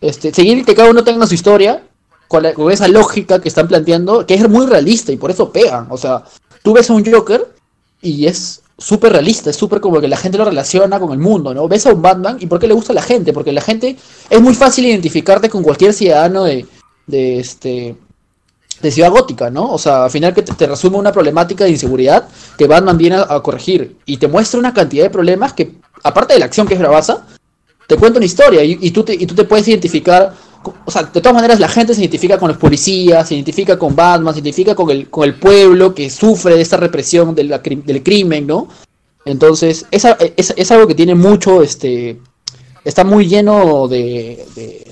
Este, 0.00 0.32
seguir 0.32 0.64
que 0.64 0.74
cada 0.74 0.90
uno 0.90 1.04
tenga 1.04 1.26
su 1.26 1.34
historia 1.34 1.82
con, 2.28 2.44
esa 2.70 2.88
lógica 2.88 3.40
que 3.40 3.48
están 3.48 3.68
planteando, 3.68 4.26
que 4.26 4.34
es 4.34 4.48
muy 4.48 4.66
realista 4.66 5.12
y 5.12 5.16
por 5.16 5.30
eso 5.30 5.50
pegan. 5.50 5.86
O 5.90 5.96
sea, 5.96 6.24
tú 6.62 6.72
ves 6.72 6.90
a 6.90 6.94
un 6.94 7.04
Joker 7.04 7.46
y 8.00 8.26
es 8.26 8.62
súper 8.76 9.12
realista, 9.12 9.50
es 9.50 9.56
súper 9.56 9.80
como 9.80 10.00
que 10.00 10.06
la 10.06 10.16
gente 10.16 10.38
lo 10.38 10.44
relaciona 10.44 11.00
con 11.00 11.12
el 11.12 11.18
mundo, 11.18 11.52
¿no? 11.52 11.66
Ves 11.66 11.86
a 11.86 11.92
un 11.92 12.02
Batman 12.02 12.36
y 12.38 12.46
¿por 12.46 12.60
qué 12.60 12.68
le 12.68 12.74
gusta 12.74 12.92
a 12.92 12.94
la 12.94 13.02
gente? 13.02 13.32
Porque 13.32 13.52
la 13.52 13.60
gente 13.60 13.96
es 14.30 14.40
muy 14.40 14.54
fácil 14.54 14.86
identificarte 14.86 15.48
con 15.48 15.62
cualquier 15.62 15.92
ciudadano 15.92 16.44
de, 16.44 16.66
de 17.06 17.40
este 17.40 17.96
de 18.82 18.90
ciudad 18.90 19.10
gótica, 19.10 19.50
¿no? 19.50 19.72
O 19.72 19.78
sea, 19.78 20.04
al 20.04 20.10
final 20.10 20.34
que 20.34 20.42
te, 20.42 20.52
te 20.54 20.66
resume 20.66 20.96
una 20.96 21.12
problemática 21.12 21.64
de 21.64 21.70
inseguridad 21.70 22.28
que 22.56 22.66
Batman 22.66 22.96
viene 22.96 23.16
a, 23.16 23.40
corregir 23.40 23.96
y 24.06 24.16
te 24.18 24.28
muestra 24.28 24.60
una 24.60 24.72
cantidad 24.72 25.04
de 25.04 25.10
problemas 25.10 25.52
que, 25.52 25.74
aparte 26.04 26.34
de 26.34 26.40
la 26.40 26.46
acción 26.46 26.66
que 26.66 26.74
es 26.74 26.80
bravaza, 26.80 27.26
te 27.86 27.96
cuenta 27.96 28.18
una 28.18 28.26
historia 28.26 28.62
y, 28.62 28.90
tú 28.90 29.02
te, 29.02 29.14
y 29.14 29.26
tú 29.26 29.34
te 29.34 29.44
puedes 29.44 29.66
identificar, 29.66 30.34
o 30.84 30.90
sea, 30.90 31.04
de 31.04 31.20
todas 31.20 31.34
maneras 31.34 31.58
la 31.58 31.68
gente 31.68 31.94
se 31.94 32.00
identifica 32.00 32.38
con 32.38 32.48
los 32.48 32.58
policías, 32.58 33.26
se 33.26 33.34
identifica 33.34 33.78
con 33.78 33.96
Batman, 33.96 34.34
se 34.34 34.40
identifica 34.40 34.74
con 34.74 34.90
el, 34.90 35.08
con 35.08 35.24
el 35.24 35.34
pueblo 35.34 35.94
que 35.94 36.10
sufre 36.10 36.54
de 36.54 36.60
esta 36.60 36.76
represión 36.76 37.34
de 37.34 37.44
la 37.44 37.62
cri- 37.62 37.82
del 37.82 38.02
crimen, 38.02 38.46
¿no? 38.46 38.68
Entonces, 39.24 39.86
es, 39.90 40.04
es, 40.36 40.70
algo 40.70 40.86
que 40.86 40.94
tiene 40.94 41.14
mucho, 41.14 41.62
este, 41.62 42.20
está 42.84 43.04
muy 43.04 43.26
lleno 43.26 43.88
de- 43.88 44.46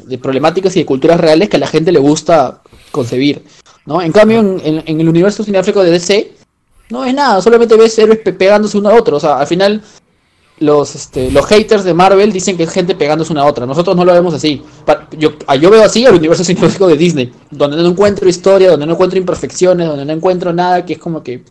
de 0.06 0.18
problemáticas 0.18 0.74
y 0.76 0.80
de 0.80 0.86
culturas 0.86 1.20
reales 1.20 1.48
que 1.48 1.56
a 1.56 1.60
la 1.60 1.66
gente 1.66 1.92
le 1.92 1.98
gusta 1.98 2.62
concebir, 2.90 3.44
¿no? 3.86 4.02
En 4.02 4.12
cambio, 4.12 4.40
en, 4.40 4.60
en- 4.64 4.82
en 4.86 5.00
el 5.00 5.08
universo 5.08 5.42
cinemático 5.44 5.82
de 5.82 5.90
DC, 5.90 6.32
no 6.90 7.04
es 7.04 7.14
nada, 7.14 7.40
solamente 7.40 7.76
ves 7.76 7.98
héroes 7.98 8.18
pe- 8.18 8.32
pegándose 8.32 8.76
uno 8.78 8.90
a 8.90 8.94
otro, 8.94 9.16
o 9.16 9.20
sea, 9.20 9.38
al 9.38 9.46
final 9.46 9.82
los, 10.58 10.94
este, 10.94 11.30
los 11.30 11.44
haters 11.46 11.84
de 11.84 11.92
Marvel 11.92 12.32
dicen 12.32 12.56
que 12.56 12.62
es 12.62 12.70
gente 12.70 12.94
pegándose 12.94 13.30
una 13.32 13.42
a 13.42 13.44
otra. 13.46 13.66
Nosotros 13.66 13.94
no 13.94 14.06
lo 14.06 14.12
vemos 14.14 14.32
así. 14.32 14.62
Pa- 14.86 15.06
Yo, 15.18 15.32
ah, 15.46 15.54
yo 15.56 15.68
veo 15.68 15.82
así 15.84 16.04
el 16.06 16.14
universo 16.14 16.44
cinematográfico 16.44 16.86
de 16.88 16.96
Disney, 16.96 17.30
donde 17.50 17.76
no 17.76 17.86
encuentro 17.88 18.26
historia, 18.28 18.70
donde 18.70 18.86
no 18.86 18.92
encuentro 18.94 19.18
imperfecciones, 19.18 19.86
donde 19.86 20.04
no 20.06 20.12
encuentro 20.12 20.52
nada 20.54 20.84
que 20.86 20.94
es 20.94 20.98
como 20.98 21.22
que, 21.22 21.42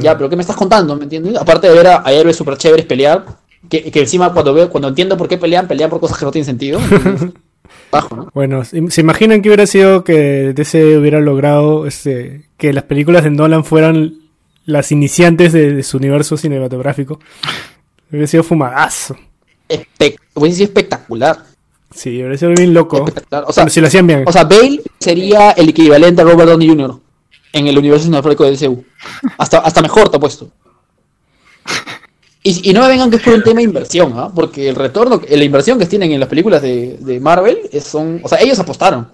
ya, 0.00 0.16
pero 0.16 0.28
¿qué 0.28 0.34
me 0.34 0.42
estás 0.42 0.56
contando? 0.56 0.96
¿Me 0.96 1.04
entiendes? 1.04 1.36
Aparte 1.36 1.68
de 1.68 1.74
ver 1.74 1.86
a, 1.86 2.02
a 2.04 2.12
héroes 2.12 2.34
super 2.36 2.56
chéveres 2.56 2.86
pelear, 2.86 3.24
que, 3.68 3.88
que 3.90 4.00
encima 4.00 4.32
cuando 4.32 4.52
veo, 4.52 4.68
cuando 4.68 4.88
entiendo 4.88 5.16
por 5.16 5.28
qué 5.28 5.38
pelean, 5.38 5.68
pelean 5.68 5.88
por 5.88 6.00
cosas 6.00 6.18
que 6.18 6.24
no 6.24 6.32
tienen 6.32 6.46
sentido. 6.46 6.80
Bajo, 7.90 8.16
¿no? 8.16 8.30
Bueno, 8.34 8.64
¿se 8.64 9.00
imaginan 9.00 9.42
que 9.42 9.48
hubiera 9.48 9.66
sido 9.66 10.04
que 10.04 10.52
DC 10.54 10.98
hubiera 10.98 11.20
logrado 11.20 11.86
este, 11.86 12.48
que 12.56 12.72
las 12.72 12.84
películas 12.84 13.24
de 13.24 13.30
Nolan 13.30 13.64
fueran 13.64 14.14
las 14.64 14.92
iniciantes 14.92 15.52
de, 15.52 15.74
de 15.74 15.82
su 15.82 15.96
universo 15.96 16.36
cinematográfico? 16.36 17.18
Hubiera 18.10 18.26
sido 18.26 18.42
fumadazo. 18.42 19.16
Hubiese 20.34 20.56
sido 20.56 20.66
espectacular. 20.68 21.44
Sí, 21.94 22.10
hubiera 22.10 22.36
sido 22.36 22.52
bien 22.54 22.74
loco. 22.74 23.06
O 23.46 23.52
sea, 23.52 23.68
si 23.68 23.80
lo 23.80 23.86
hacían 23.86 24.06
bien. 24.06 24.24
O 24.26 24.32
sea, 24.32 24.44
Bale 24.44 24.82
sería 24.98 25.52
el 25.52 25.70
equivalente 25.70 26.22
a 26.22 26.24
Robert 26.24 26.50
Downey 26.50 26.68
Jr. 26.68 27.00
en 27.52 27.66
el 27.66 27.78
universo 27.78 28.04
cinematográfico 28.04 28.44
de 28.44 28.56
DCU. 28.56 28.84
Hasta, 29.38 29.58
hasta 29.58 29.82
mejor 29.82 30.08
te 30.10 30.16
ha 30.16 30.20
puesto. 30.20 30.50
Y, 32.42 32.72
no 32.72 32.82
me 32.82 32.88
vengan 32.88 33.10
que 33.10 33.16
es 33.16 33.22
por 33.22 33.34
un 33.34 33.42
tema 33.42 33.58
de 33.58 33.64
inversión, 33.64 34.12
¿ah? 34.16 34.30
porque 34.32 34.68
el 34.68 34.76
retorno, 34.76 35.20
la 35.28 35.44
inversión 35.44 35.78
que 35.78 35.86
tienen 35.86 36.12
en 36.12 36.20
las 36.20 36.28
películas 36.28 36.62
de, 36.62 36.96
de 37.00 37.20
Marvel 37.20 37.58
son. 37.84 38.20
O 38.22 38.28
sea, 38.28 38.40
ellos 38.40 38.58
apostaron. 38.58 39.08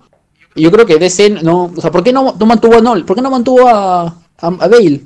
Y 0.55 0.63
yo 0.63 0.71
creo 0.71 0.87
que 0.87 0.99
DC 0.99 1.31
no. 1.31 1.73
O 1.77 1.81
sea, 1.81 1.91
¿por 1.91 2.05
qué 2.05 2.13
no, 2.13 2.35
mantuvo 2.47 2.77
a 2.77 2.81
Nolan? 2.81 3.07
¿Por 3.07 3.17
qué 3.17 3.23
no 3.23 3.31
mantuvo 3.31 3.69
a, 3.69 4.15
a, 4.39 4.51
Bale? 4.51 5.01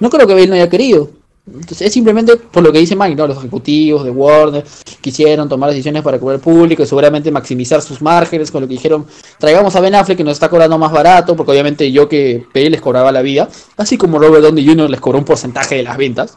No 0.00 0.10
creo 0.10 0.26
que 0.26 0.34
Bale 0.34 0.46
no 0.48 0.54
haya 0.54 0.68
querido. 0.68 1.10
Entonces, 1.46 1.82
es 1.82 1.92
simplemente 1.92 2.36
por 2.36 2.62
lo 2.62 2.70
que 2.72 2.78
dice 2.78 2.94
Mike, 2.94 3.14
¿no? 3.14 3.26
Los 3.26 3.38
ejecutivos 3.38 4.04
de 4.04 4.10
Warner 4.10 4.64
quisieron 5.00 5.48
tomar 5.48 5.70
decisiones 5.70 6.02
para 6.02 6.18
cubrir 6.18 6.36
el 6.36 6.40
público 6.42 6.82
y 6.82 6.86
seguramente 6.86 7.30
maximizar 7.30 7.80
sus 7.80 8.02
márgenes 8.02 8.50
con 8.50 8.60
lo 8.60 8.68
que 8.68 8.74
dijeron, 8.74 9.06
traigamos 9.38 9.74
a 9.74 9.80
Ben 9.80 9.94
Affleck 9.94 10.18
que 10.18 10.24
nos 10.24 10.34
está 10.34 10.50
cobrando 10.50 10.76
más 10.76 10.92
barato, 10.92 11.34
porque 11.36 11.52
obviamente 11.52 11.90
yo 11.90 12.06
que 12.06 12.44
Bale 12.54 12.68
les 12.70 12.80
cobraba 12.82 13.10
la 13.12 13.22
vida, 13.22 13.48
así 13.78 13.96
como 13.96 14.18
Robert 14.18 14.42
Downey 14.42 14.66
Jr. 14.66 14.90
les 14.90 15.00
cobró 15.00 15.18
un 15.18 15.24
porcentaje 15.24 15.76
de 15.76 15.84
las 15.84 15.96
ventas. 15.96 16.36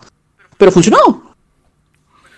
Pero 0.62 0.72
funcionó. 0.72 1.34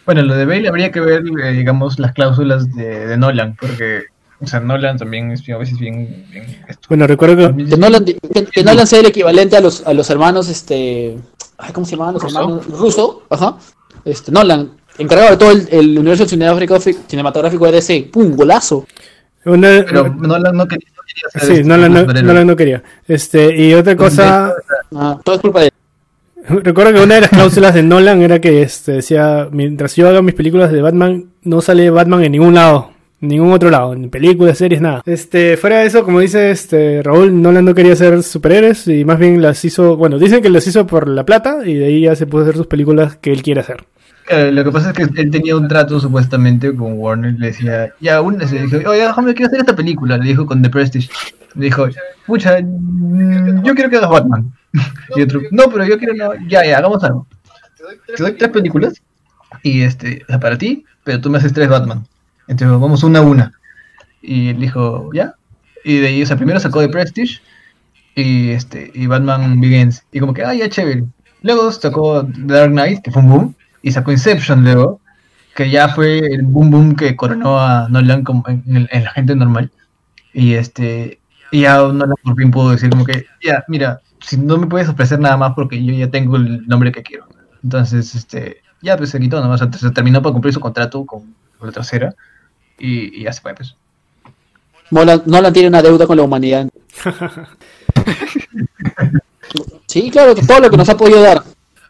Bueno, 0.05 0.21
lo 0.21 0.33
de 0.33 0.45
Bale 0.45 0.69
habría 0.69 0.93
que 0.93 1.01
ver, 1.01 1.23
eh, 1.43 1.51
digamos, 1.51 1.99
las 1.99 2.13
cláusulas 2.13 2.73
de, 2.73 3.05
de 3.05 3.17
Nolan, 3.17 3.57
porque, 3.59 4.03
o 4.39 4.47
sea, 4.47 4.61
Nolan 4.61 4.97
también 4.97 5.31
es 5.31 5.43
a 5.49 5.57
veces 5.57 5.77
bien... 5.77 6.25
bien 6.31 6.63
esto. 6.69 6.87
Bueno, 6.87 7.05
recuerdo 7.05 7.35
que 7.53 7.65
Que 7.65 7.75
Nolan, 7.75 8.05
que, 8.05 8.17
que 8.49 8.63
Nolan 8.63 8.87
sea 8.87 9.01
el 9.01 9.07
equivalente 9.07 9.57
a 9.57 9.59
los, 9.59 9.85
a 9.85 9.93
los 9.93 10.09
hermanos, 10.09 10.47
este... 10.47 11.17
ay, 11.57 11.73
¿Cómo 11.73 11.85
se 11.85 11.91
llamaban 11.97 12.13
los 12.13 12.23
¿Russo? 12.23 12.39
hermanos? 12.39 12.65
Russo, 12.67 13.23
ajá. 13.29 13.57
Este, 14.05 14.31
Nolan, 14.31 14.71
encargado 14.97 15.31
de 15.31 15.37
todo 15.37 15.51
el, 15.51 15.67
el 15.69 15.99
universo 15.99 16.25
cinematográfico, 16.25 17.01
cinematográfico 17.09 17.65
de 17.65 17.71
DC. 17.73 18.09
¡Pum! 18.09 18.37
Golazo. 18.37 18.87
una, 19.43 19.83
Pero 19.85 20.13
Nolan 20.13 20.55
no 20.55 20.65
quería, 20.65 20.87
no 20.95 21.03
quería 21.03 21.57
sí, 21.57 21.63
Nolan 21.67 21.91
no. 21.93 22.05
Nolan 22.05 22.47
no 22.47 22.55
quería. 22.55 22.81
Este, 23.05 23.53
y 23.61 23.73
otra 23.73 23.97
cosa, 23.97 24.53
Ah, 24.95 25.19
todo 25.25 25.35
es 25.35 25.41
culpa 25.41 25.59
de 25.59 25.65
él. 25.65 25.72
Recuerdo 26.47 26.93
que 26.93 27.01
una 27.01 27.15
de 27.15 27.21
las 27.21 27.29
cláusulas 27.29 27.73
de 27.73 27.83
Nolan 27.83 28.21
era 28.21 28.39
que 28.39 28.61
este, 28.61 28.93
decía, 28.93 29.47
mientras 29.51 29.95
yo 29.95 30.07
haga 30.07 30.21
mis 30.21 30.35
películas 30.35 30.71
de 30.71 30.81
Batman, 30.81 31.25
no 31.43 31.61
sale 31.61 31.89
Batman 31.89 32.23
en 32.23 32.31
ningún 32.33 32.55
lado. 32.55 32.91
Ningún 33.19 33.53
otro 33.53 33.69
lado, 33.69 33.93
en 33.93 34.09
películas, 34.09 34.57
series, 34.57 34.81
nada. 34.81 35.01
Este, 35.05 35.55
fuera 35.55 35.79
de 35.79 35.85
eso, 35.85 36.03
como 36.03 36.19
dice 36.19 36.51
este 36.51 37.01
Raúl, 37.01 37.41
Nolan 37.41 37.63
no 37.63 37.73
quería 37.73 37.93
hacer 37.93 38.21
superhéroes 38.21 38.85
y 38.89 39.05
más 39.05 39.17
bien 39.17 39.41
las 39.41 39.63
hizo, 39.63 39.95
bueno, 39.95 40.19
dicen 40.19 40.41
que 40.41 40.49
las 40.49 40.67
hizo 40.67 40.85
por 40.85 41.07
la 41.07 41.25
plata 41.25 41.59
y 41.65 41.75
de 41.75 41.85
ahí 41.85 42.01
ya 42.01 42.17
se 42.17 42.27
puso 42.27 42.39
a 42.39 42.43
hacer 42.43 42.57
sus 42.57 42.67
películas 42.67 43.15
que 43.15 43.31
él 43.31 43.41
quiere 43.41 43.61
hacer. 43.61 43.85
Eh, 44.29 44.51
lo 44.51 44.63
que 44.63 44.71
pasa 44.71 44.89
es 44.89 44.95
que 44.95 45.21
él 45.21 45.31
tenía 45.31 45.55
un 45.55 45.67
trato 45.69 45.99
supuestamente 45.99 46.75
con 46.75 46.99
Warner, 46.99 47.33
le 47.37 47.47
decía, 47.47 47.93
ya, 48.01 48.21
un, 48.21 48.37
le 48.37 48.45
dijo, 48.45 48.89
oye, 48.89 49.01
déjame, 49.01 49.33
quiero 49.33 49.47
hacer 49.47 49.59
esta 49.61 49.75
película, 49.75 50.17
le 50.17 50.25
dijo 50.25 50.45
con 50.45 50.61
The 50.61 50.69
Prestige. 50.69 51.09
Dijo, 51.55 51.87
pucha, 52.25 52.57
mm, 52.61 53.63
yo 53.63 53.75
quiero 53.75 53.89
que 53.89 53.97
hagas 53.97 54.09
Batman. 54.09 54.51
Y 55.15 55.21
otro, 55.21 55.41
no, 55.51 55.69
pero 55.69 55.85
yo 55.85 55.97
quiero, 55.99 56.13
no, 56.15 56.33
ya, 56.47 56.65
ya, 56.65 56.77
hagamos 56.79 57.03
algo. 57.03 57.27
Te 58.15 58.23
doy 58.23 58.33
tres 58.33 58.49
películas, 58.49 58.93
y 59.61 59.81
este, 59.81 60.25
para 60.41 60.57
ti, 60.57 60.85
pero 61.03 61.21
tú 61.21 61.29
me 61.29 61.37
haces 61.37 61.53
tres 61.53 61.69
Batman. 61.69 62.07
Entonces 62.47 62.79
vamos 62.79 63.03
una 63.03 63.19
a 63.19 63.21
una. 63.21 63.51
Y 64.21 64.49
él 64.49 64.59
dijo, 64.59 65.09
ya. 65.13 65.35
Y 65.83 65.97
de 65.99 66.07
ahí, 66.07 66.23
o 66.23 66.25
sea, 66.25 66.37
primero 66.37 66.59
sacó 66.59 66.79
The 66.79 66.89
Prestige, 66.89 67.41
y 68.15 68.49
este, 68.51 68.91
y 68.93 69.05
Batman 69.07 69.59
Begins. 69.59 70.03
Y 70.11 70.19
como 70.19 70.33
que, 70.33 70.43
ah, 70.43 70.53
ya, 70.53 70.69
chévere. 70.69 71.03
Luego 71.41 71.71
sacó 71.71 72.25
The 72.25 72.53
Dark 72.53 72.71
Knight, 72.71 73.01
que 73.03 73.11
fue 73.11 73.21
un 73.21 73.29
boom, 73.29 73.55
y 73.81 73.91
sacó 73.91 74.11
Inception 74.11 74.63
luego, 74.63 75.01
que 75.55 75.69
ya 75.69 75.89
fue 75.89 76.19
el 76.19 76.43
boom 76.43 76.71
boom 76.71 76.95
que 76.95 77.15
coronó 77.15 77.59
a 77.59 77.87
Nolan 77.89 78.23
como 78.23 78.43
en, 78.47 78.63
en- 78.67 78.87
en 78.91 79.03
la 79.03 79.11
gente 79.11 79.35
normal. 79.35 79.69
Y 80.33 80.53
este, 80.53 81.19
y 81.53 81.61
ya 81.61 81.77
Nolan 81.77 82.15
por 82.23 82.35
fin 82.35 82.49
pudo 82.49 82.71
decir 82.71 82.89
como 82.89 83.05
que, 83.05 83.27
ya, 83.39 83.63
mira, 83.67 84.01
si 84.19 84.37
no 84.37 84.57
me 84.57 84.65
puedes 84.65 84.89
ofrecer 84.89 85.19
nada 85.19 85.37
más 85.37 85.53
porque 85.53 85.83
yo 85.85 85.93
ya 85.93 86.09
tengo 86.09 86.35
el 86.35 86.67
nombre 86.67 86.91
que 86.91 87.03
quiero. 87.03 87.27
Entonces, 87.63 88.15
este, 88.15 88.63
ya 88.81 88.97
pues 88.97 89.11
se 89.11 89.19
quitó 89.19 89.39
nomás, 89.39 89.61
o 89.61 89.69
sea, 89.69 89.79
se 89.79 89.91
terminó 89.91 90.19
para 90.23 90.33
cumplir 90.33 90.51
su 90.51 90.59
contrato 90.59 91.05
con, 91.05 91.35
con 91.59 91.67
la 91.67 91.71
tercera, 91.71 92.15
y, 92.79 93.19
y 93.19 93.23
ya 93.25 93.31
se 93.31 93.41
fue, 93.41 93.53
pues. 93.53 93.75
Nolan, 94.89 95.21
Nolan 95.27 95.53
tiene 95.53 95.67
una 95.67 95.83
deuda 95.83 96.07
con 96.07 96.17
la 96.17 96.23
humanidad. 96.23 96.67
Sí, 99.85 100.09
claro, 100.09 100.33
todo 100.33 100.59
lo 100.59 100.71
que 100.71 100.77
nos 100.77 100.89
ha 100.89 100.97
podido 100.97 101.21
dar. 101.21 101.43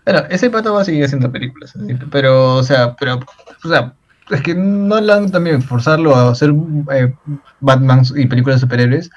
Bueno, 0.03 0.23
ese 0.29 0.49
pato 0.49 0.73
va 0.73 0.81
a 0.81 0.85
seguir 0.85 1.05
haciendo 1.05 1.31
películas, 1.31 1.73
así, 1.73 1.95
pero, 2.11 2.55
o 2.55 2.63
sea, 2.63 2.93
pero, 2.97 3.21
o 3.63 3.67
sea, 3.69 3.93
es 4.29 4.41
que 4.41 4.53
Nolan 4.53 5.31
también 5.31 5.61
forzarlo 5.61 6.13
a 6.13 6.31
hacer 6.31 6.53
eh, 6.91 7.13
Batman 7.61 8.01
y 8.15 8.25
películas 8.25 8.57
de 8.57 8.65
superhéroes 8.65 9.09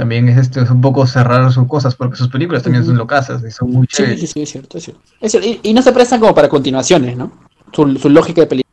también 0.00 0.30
es 0.30 0.38
este 0.38 0.62
es 0.62 0.70
un 0.70 0.80
poco 0.80 1.06
cerrar 1.06 1.52
sus 1.52 1.66
cosas 1.68 1.94
porque 1.94 2.16
sus 2.16 2.28
películas 2.28 2.62
también 2.62 2.86
son 2.86 2.96
locasas 2.96 3.42
y 3.46 3.50
son 3.50 3.70
muy 3.70 3.86
Sí, 3.86 3.96
chéveres. 3.98 4.20
sí, 4.20 4.26
sí, 4.28 4.40
es 4.42 4.50
cierto, 4.50 4.78
es 4.78 4.84
cierto. 4.84 5.02
Es 5.20 5.30
cierto, 5.32 5.46
Y, 5.46 5.60
y 5.62 5.74
no 5.74 5.82
se 5.82 5.92
prestan 5.92 6.20
como 6.20 6.34
para 6.34 6.48
continuaciones, 6.48 7.18
¿no? 7.18 7.30
Su, 7.70 7.96
su 7.98 8.08
lógica 8.08 8.40
de 8.40 8.46
película. 8.46 8.70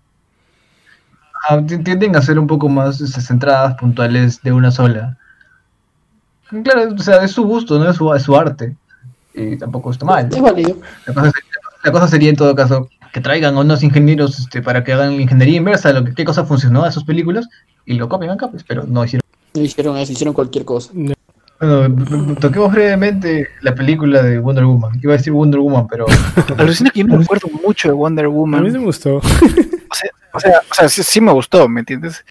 Ah, 1.49 1.61
ti- 1.67 1.79
tienden 1.79 2.15
a 2.15 2.21
ser 2.21 2.39
un 2.39 2.47
poco 2.47 2.69
más 2.69 3.01
este, 3.01 3.19
centradas, 3.19 3.75
puntuales 3.75 4.41
de 4.41 4.53
una 4.53 4.71
sola. 4.71 5.17
Claro, 6.63 6.93
o 6.95 6.99
sea, 6.99 7.21
es 7.23 7.31
su 7.31 7.43
gusto, 7.45 7.77
no 7.77 7.89
es 7.89 7.97
su, 7.97 8.13
es 8.13 8.23
su 8.23 8.33
arte. 8.37 8.77
Y 9.33 9.57
tampoco 9.57 9.91
está 9.91 10.05
mal. 10.05 10.29
Es 10.33 10.39
válido. 10.41 10.77
La 11.05 11.13
cosa, 11.13 11.31
sería, 11.31 11.51
la 11.83 11.91
cosa 11.91 12.07
sería 12.07 12.29
en 12.29 12.35
todo 12.37 12.55
caso 12.55 12.87
que 13.11 13.19
traigan 13.19 13.57
a 13.57 13.59
unos 13.59 13.83
ingenieros 13.83 14.39
este, 14.39 14.61
para 14.61 14.83
que 14.85 14.93
hagan 14.93 15.17
la 15.17 15.21
ingeniería 15.23 15.57
inversa, 15.57 15.91
lo 15.91 16.05
que, 16.05 16.13
qué 16.13 16.23
cosa 16.23 16.45
funcionó 16.45 16.85
a 16.85 16.91
sus 16.93 17.03
películas 17.03 17.47
y 17.85 17.95
lo 17.95 18.07
copien 18.07 18.31
acá, 18.31 18.47
pues, 18.47 18.63
pero 18.63 18.83
no 18.87 19.03
hicieron. 19.03 19.21
No 19.53 19.61
hicieron 19.63 19.97
eso, 19.97 20.11
hicieron 20.13 20.33
cualquier 20.33 20.65
cosa. 20.65 20.91
Bueno, 21.59 22.35
toquemos 22.35 22.71
brevemente 22.71 23.47
la 23.61 23.73
película 23.73 24.21
de 24.21 24.37
Wonder 24.39 24.65
Woman. 24.65 24.99
Iba 25.01 25.13
a 25.13 25.17
decir 25.17 25.33
Wonder 25.33 25.59
Woman, 25.59 25.87
pero 25.87 26.05
Alucina 26.57 26.89
que 26.91 26.99
yo 26.99 27.07
no 27.07 27.17
me 27.17 27.23
acuerdo 27.23 27.47
mucho 27.65 27.87
de 27.87 27.93
Wonder 27.95 28.25
A 28.25 28.29
mí 28.29 28.33
Woman. 28.35 28.63
me 28.71 28.77
gustó. 28.79 29.15
O 29.17 29.21
sea, 29.23 30.09
o 30.33 30.39
sea, 30.39 30.61
o 30.69 30.73
sea, 30.73 30.89
sí, 30.89 31.01
sí 31.03 31.19
me 31.21 31.31
gustó, 31.31 31.67
¿me 31.67 31.79
entiendes? 31.81 32.23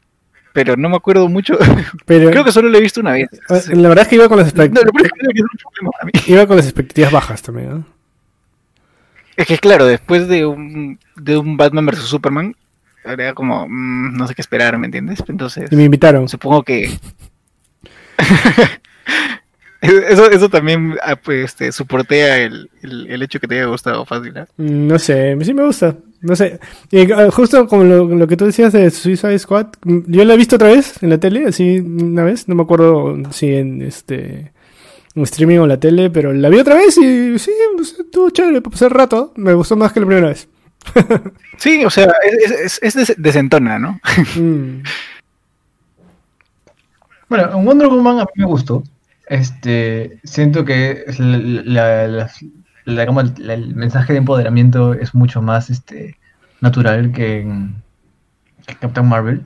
Pero 0.52 0.76
no 0.76 0.88
me 0.88 0.96
acuerdo 0.96 1.28
mucho. 1.28 1.58
Pero 2.06 2.30
Creo 2.30 2.44
que 2.44 2.52
solo 2.52 2.68
lo 2.68 2.78
he 2.78 2.80
visto 2.80 3.00
una 3.00 3.12
vez. 3.12 3.28
la 3.72 3.88
verdad 3.88 4.02
es 4.02 4.08
que 4.08 4.14
iba 4.14 4.28
con 4.28 4.38
las, 4.38 4.54
No, 4.54 4.62
expect- 4.64 4.84
lo 4.84 4.92
peor 4.92 5.06
es 5.06 5.12
que 5.12 5.18
creo 5.18 5.30
que 5.32 5.38
es 5.38 5.44
un 5.44 5.72
problema 5.72 5.90
para 5.90 6.04
mí. 6.06 6.12
iba 6.28 6.46
con 6.46 6.56
las 6.56 6.66
expectativas 6.66 7.10
bajas 7.12 7.42
también. 7.42 7.70
¿no? 7.70 7.86
Es 9.36 9.46
que 9.46 9.58
claro, 9.58 9.84
después 9.86 10.28
de 10.28 10.46
un, 10.46 10.98
de 11.16 11.36
un 11.36 11.56
Batman 11.56 11.84
vs 11.86 11.98
Superman, 12.04 12.54
era 13.04 13.34
como, 13.34 13.66
mm, 13.68 14.16
no 14.16 14.26
sé 14.26 14.34
qué 14.34 14.40
esperar, 14.42 14.78
¿me 14.78 14.86
entiendes? 14.86 15.22
Entonces, 15.28 15.70
Y 15.72 15.76
me 15.76 15.84
invitaron. 15.84 16.28
supongo 16.28 16.62
que... 16.62 16.96
eso, 19.80 20.30
eso 20.30 20.48
también 20.48 20.96
ah, 21.02 21.16
pues, 21.16 21.44
este, 21.44 21.70
soportea 21.72 22.38
el, 22.38 22.70
el, 22.82 23.06
el 23.08 23.22
hecho 23.22 23.38
que 23.40 23.46
te 23.46 23.56
haya 23.56 23.66
gustado 23.66 24.04
fácil. 24.04 24.36
¿ah? 24.38 24.46
Mm, 24.56 24.86
No 24.88 24.98
sé, 24.98 25.36
sí 25.42 25.54
me 25.54 25.64
gusta. 25.64 25.96
No 26.22 26.34
sé. 26.34 26.58
Y, 26.90 27.10
ah, 27.12 27.30
justo 27.30 27.66
como 27.68 27.84
lo, 27.84 28.04
lo 28.06 28.26
que 28.26 28.36
tú 28.36 28.46
decías 28.46 28.72
de 28.72 28.90
Suicide 28.90 29.38
Squad, 29.38 29.66
mm, 29.84 29.98
yo 30.06 30.24
la 30.24 30.34
he 30.34 30.36
visto 30.36 30.56
otra 30.56 30.68
vez 30.68 31.02
en 31.02 31.10
la 31.10 31.18
tele, 31.18 31.46
así 31.46 31.78
una 31.80 32.24
vez. 32.24 32.48
No 32.48 32.54
me 32.54 32.62
acuerdo 32.62 33.16
si 33.32 33.54
en 33.54 33.82
este 33.82 34.52
en 35.14 35.22
streaming 35.22 35.58
o 35.58 35.62
en 35.62 35.68
la 35.70 35.80
tele, 35.80 36.10
pero 36.10 36.32
la 36.32 36.48
vi 36.50 36.58
otra 36.58 36.74
vez 36.74 36.96
y 36.98 37.38
sí, 37.38 37.50
pues, 37.76 37.96
estuvo 37.98 38.28
chévere 38.30 38.60
para 38.60 38.72
pasar 38.72 38.88
el 38.92 38.94
rato. 38.98 39.32
Me 39.36 39.54
gustó 39.54 39.76
más 39.76 39.92
que 39.92 40.00
la 40.00 40.06
primera 40.06 40.28
vez. 40.28 40.48
Sí, 41.58 41.84
o 41.86 41.90
sea, 41.90 42.12
es, 42.44 42.50
es, 42.50 42.78
es 42.82 42.94
des- 42.94 43.14
desentona, 43.16 43.78
¿no? 43.78 43.98
Mm. 44.36 44.82
Bueno, 47.28 47.58
en 47.58 47.64
Wonder 47.64 47.88
Woman 47.88 48.20
a 48.20 48.24
mí 48.24 48.30
me 48.36 48.44
gustó. 48.46 48.82
Este, 49.26 50.20
siento 50.24 50.64
que 50.64 51.04
la, 51.18 52.06
la- 52.06 52.30
la- 52.84 53.02
el, 53.54 53.74
mensaje 53.74 54.12
de 54.12 54.20
empoderamiento 54.20 54.94
es 54.94 55.14
mucho 55.14 55.42
más 55.42 55.68
este 55.70 56.16
natural 56.60 57.12
que 57.12 57.40
en, 57.40 57.82
que 58.66 58.76
Captain 58.76 59.08
Marvel. 59.08 59.44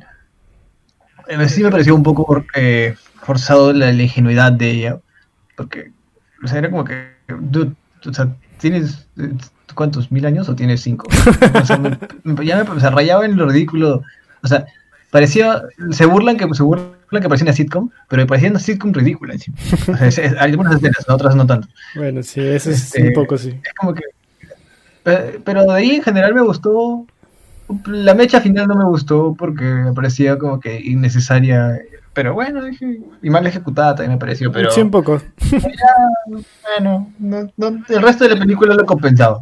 Eh, 1.28 1.49
sí 1.49 1.62
me 1.62 1.70
pareció 1.70 1.95
un 1.95 2.03
poco 2.03 2.45
eh, 2.55 2.95
forzado 3.22 3.72
la, 3.72 3.93
la 3.93 4.03
ingenuidad 4.03 4.53
de 4.53 4.70
ella, 4.70 4.99
porque 5.57 5.93
o 6.43 6.47
sea, 6.47 6.59
era 6.59 6.70
como 6.70 6.85
que, 6.85 7.12
dude, 7.41 7.72
o 8.07 8.12
sea, 8.12 8.28
¿tienes 8.59 9.07
eh, 9.18 9.33
cuántos, 9.74 10.11
mil 10.11 10.26
años 10.26 10.49
o 10.49 10.55
tienes 10.55 10.81
cinco? 10.83 11.07
O 11.61 11.64
sea, 11.64 11.78
me- 11.78 12.47
ya 12.47 12.62
me, 12.62 12.70
o 12.70 12.81
sea, 12.81 12.91
rayaba 12.91 13.24
en 13.24 13.37
lo 13.37 13.47
ridículo, 13.47 14.03
o 14.43 14.49
sea, 14.49 14.66
parecía, 15.11 15.62
se 15.91 16.05
burlan 16.07 16.37
que 16.37 16.47
se 16.55 16.62
burlan 16.62 16.99
que 17.19 17.29
parecía 17.29 17.47
una 17.47 17.53
sitcom, 17.53 17.91
pero 18.09 18.23
me 18.23 18.27
parecía 18.27 18.51
una 18.51 18.61
sitcom 18.61 18.93
ridícula 18.93 19.33
encima. 19.35 19.57
O 19.93 19.97
sea, 19.97 20.07
es- 20.07 20.19
es- 20.19 20.33
hay 20.39 20.51
algunas 20.53 20.77
escenas, 20.77 21.09
otras 21.09 21.35
no 21.35 21.47
tanto. 21.47 21.67
Bueno, 21.97 22.23
sí, 22.23 22.41
eso 22.41 22.71
es 22.71 22.85
Este, 22.85 23.09
un 23.09 23.13
poco 23.15 23.37
sí. 23.37 23.49
Es 23.65 23.73
como 23.75 23.95
que. 23.95 24.03
pe- 25.03 25.41
Pero 25.45 25.65
de 25.65 25.73
ahí 25.73 25.91
en 25.97 26.03
general 26.03 26.35
me 26.35 26.43
gustó. 26.43 27.07
La 27.87 28.15
mecha 28.15 28.41
final 28.41 28.67
no 28.69 28.75
me 28.77 28.85
gustó 28.85 29.35
porque 29.39 29.65
me 29.65 29.93
parecía 29.93 30.39
como 30.39 30.61
que 30.61 30.79
innecesaria. 30.81 31.81
Pero 32.13 32.35
bueno, 32.35 32.65
dije, 32.65 32.99
y 33.23 33.31
mal 33.31 33.47
ejecutada 33.47 33.95
también 33.95 34.13
me 34.13 34.19
pareció. 34.19 34.51
Pero 34.53 34.71
Sí, 34.73 34.81
un 34.81 34.91
poco. 34.91 35.23
bueno, 36.63 37.13
no- 37.19 37.51
no- 37.57 37.85
el 37.89 38.03
resto 38.03 38.25
de 38.25 38.35
la 38.35 38.41
película 38.41 38.75
lo 38.75 38.85
compensaba. 38.85 39.41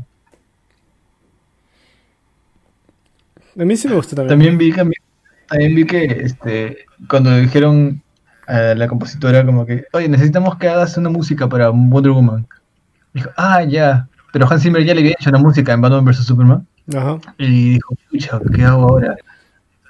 A 3.58 3.64
mí 3.64 3.76
sí 3.76 3.88
me 3.88 3.94
gustó 3.94 4.14
también. 4.14 4.28
También 4.38 4.58
vi 4.58 4.72
también 5.48 5.74
vi 5.74 5.84
que 5.86 6.04
este, 6.04 6.86
cuando 7.08 7.36
dijeron 7.36 8.02
a 8.46 8.74
la 8.74 8.88
compositora 8.88 9.44
como 9.44 9.66
que, 9.66 9.84
oye, 9.92 10.08
necesitamos 10.08 10.56
que 10.56 10.68
hagas 10.68 10.96
una 10.96 11.10
música 11.10 11.48
para 11.48 11.68
Wonder 11.70 12.12
Woman. 12.12 12.46
Dijo, 13.12 13.30
ah, 13.36 13.62
ya. 13.64 14.08
Pero 14.32 14.50
Hans 14.50 14.62
Zimmer 14.62 14.84
ya 14.84 14.94
le 14.94 15.00
había 15.00 15.12
hecho 15.12 15.30
una 15.30 15.38
música 15.38 15.72
en 15.72 15.80
Batman 15.80 16.04
vs. 16.04 16.24
Superman. 16.24 16.66
Ajá. 16.96 17.18
Y 17.38 17.72
dijo, 17.74 17.94
pucha, 18.10 18.40
¿qué 18.54 18.62
hago 18.64 18.88
ahora? 18.88 19.16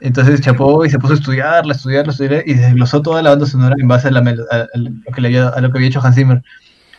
Entonces 0.00 0.40
chapó 0.40 0.84
y 0.84 0.90
se 0.90 0.98
puso 0.98 1.14
a 1.14 1.16
estudiarla, 1.16 1.72
estudiarla, 1.74 2.12
estudiarla, 2.12 2.42
y 2.46 2.54
desglosó 2.54 3.02
toda 3.02 3.20
la 3.20 3.30
banda 3.30 3.46
sonora 3.46 3.74
en 3.78 3.88
base 3.88 4.08
a, 4.08 4.10
la 4.12 4.20
a- 4.20 4.66
a 4.72 4.78
lo, 4.78 4.90
que 5.12 5.20
le 5.20 5.28
había, 5.28 5.48
a 5.48 5.60
lo 5.60 5.72
que 5.72 5.78
había 5.78 5.88
hecho 5.88 6.00
Hans 6.00 6.14
Zimmer. 6.14 6.42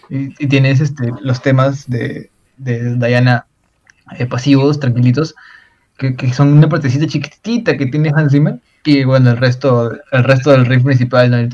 Y, 0.10 0.34
y 0.44 0.48
tienes 0.48 0.82
este, 0.82 1.12
los 1.22 1.42
temas 1.42 1.90
de, 1.90 2.30
de 2.58 2.96
Diana 2.96 3.46
eh, 4.18 4.26
pasivos, 4.26 4.80
tranquilitos, 4.80 5.34
que, 6.00 6.16
que 6.16 6.34
son 6.34 6.54
una 6.54 6.70
partecita 6.70 7.06
chiquitita 7.08 7.78
que 7.78 7.86
tiene 7.88 8.12
Hans 8.16 8.32
Zimmer, 8.32 8.60
y 8.86 9.04
bueno, 9.04 9.32
el 9.32 9.38
resto, 9.38 9.92
el 10.12 10.24
resto 10.24 10.52
del 10.52 10.66
riff 10.66 10.84
principal, 10.84 11.50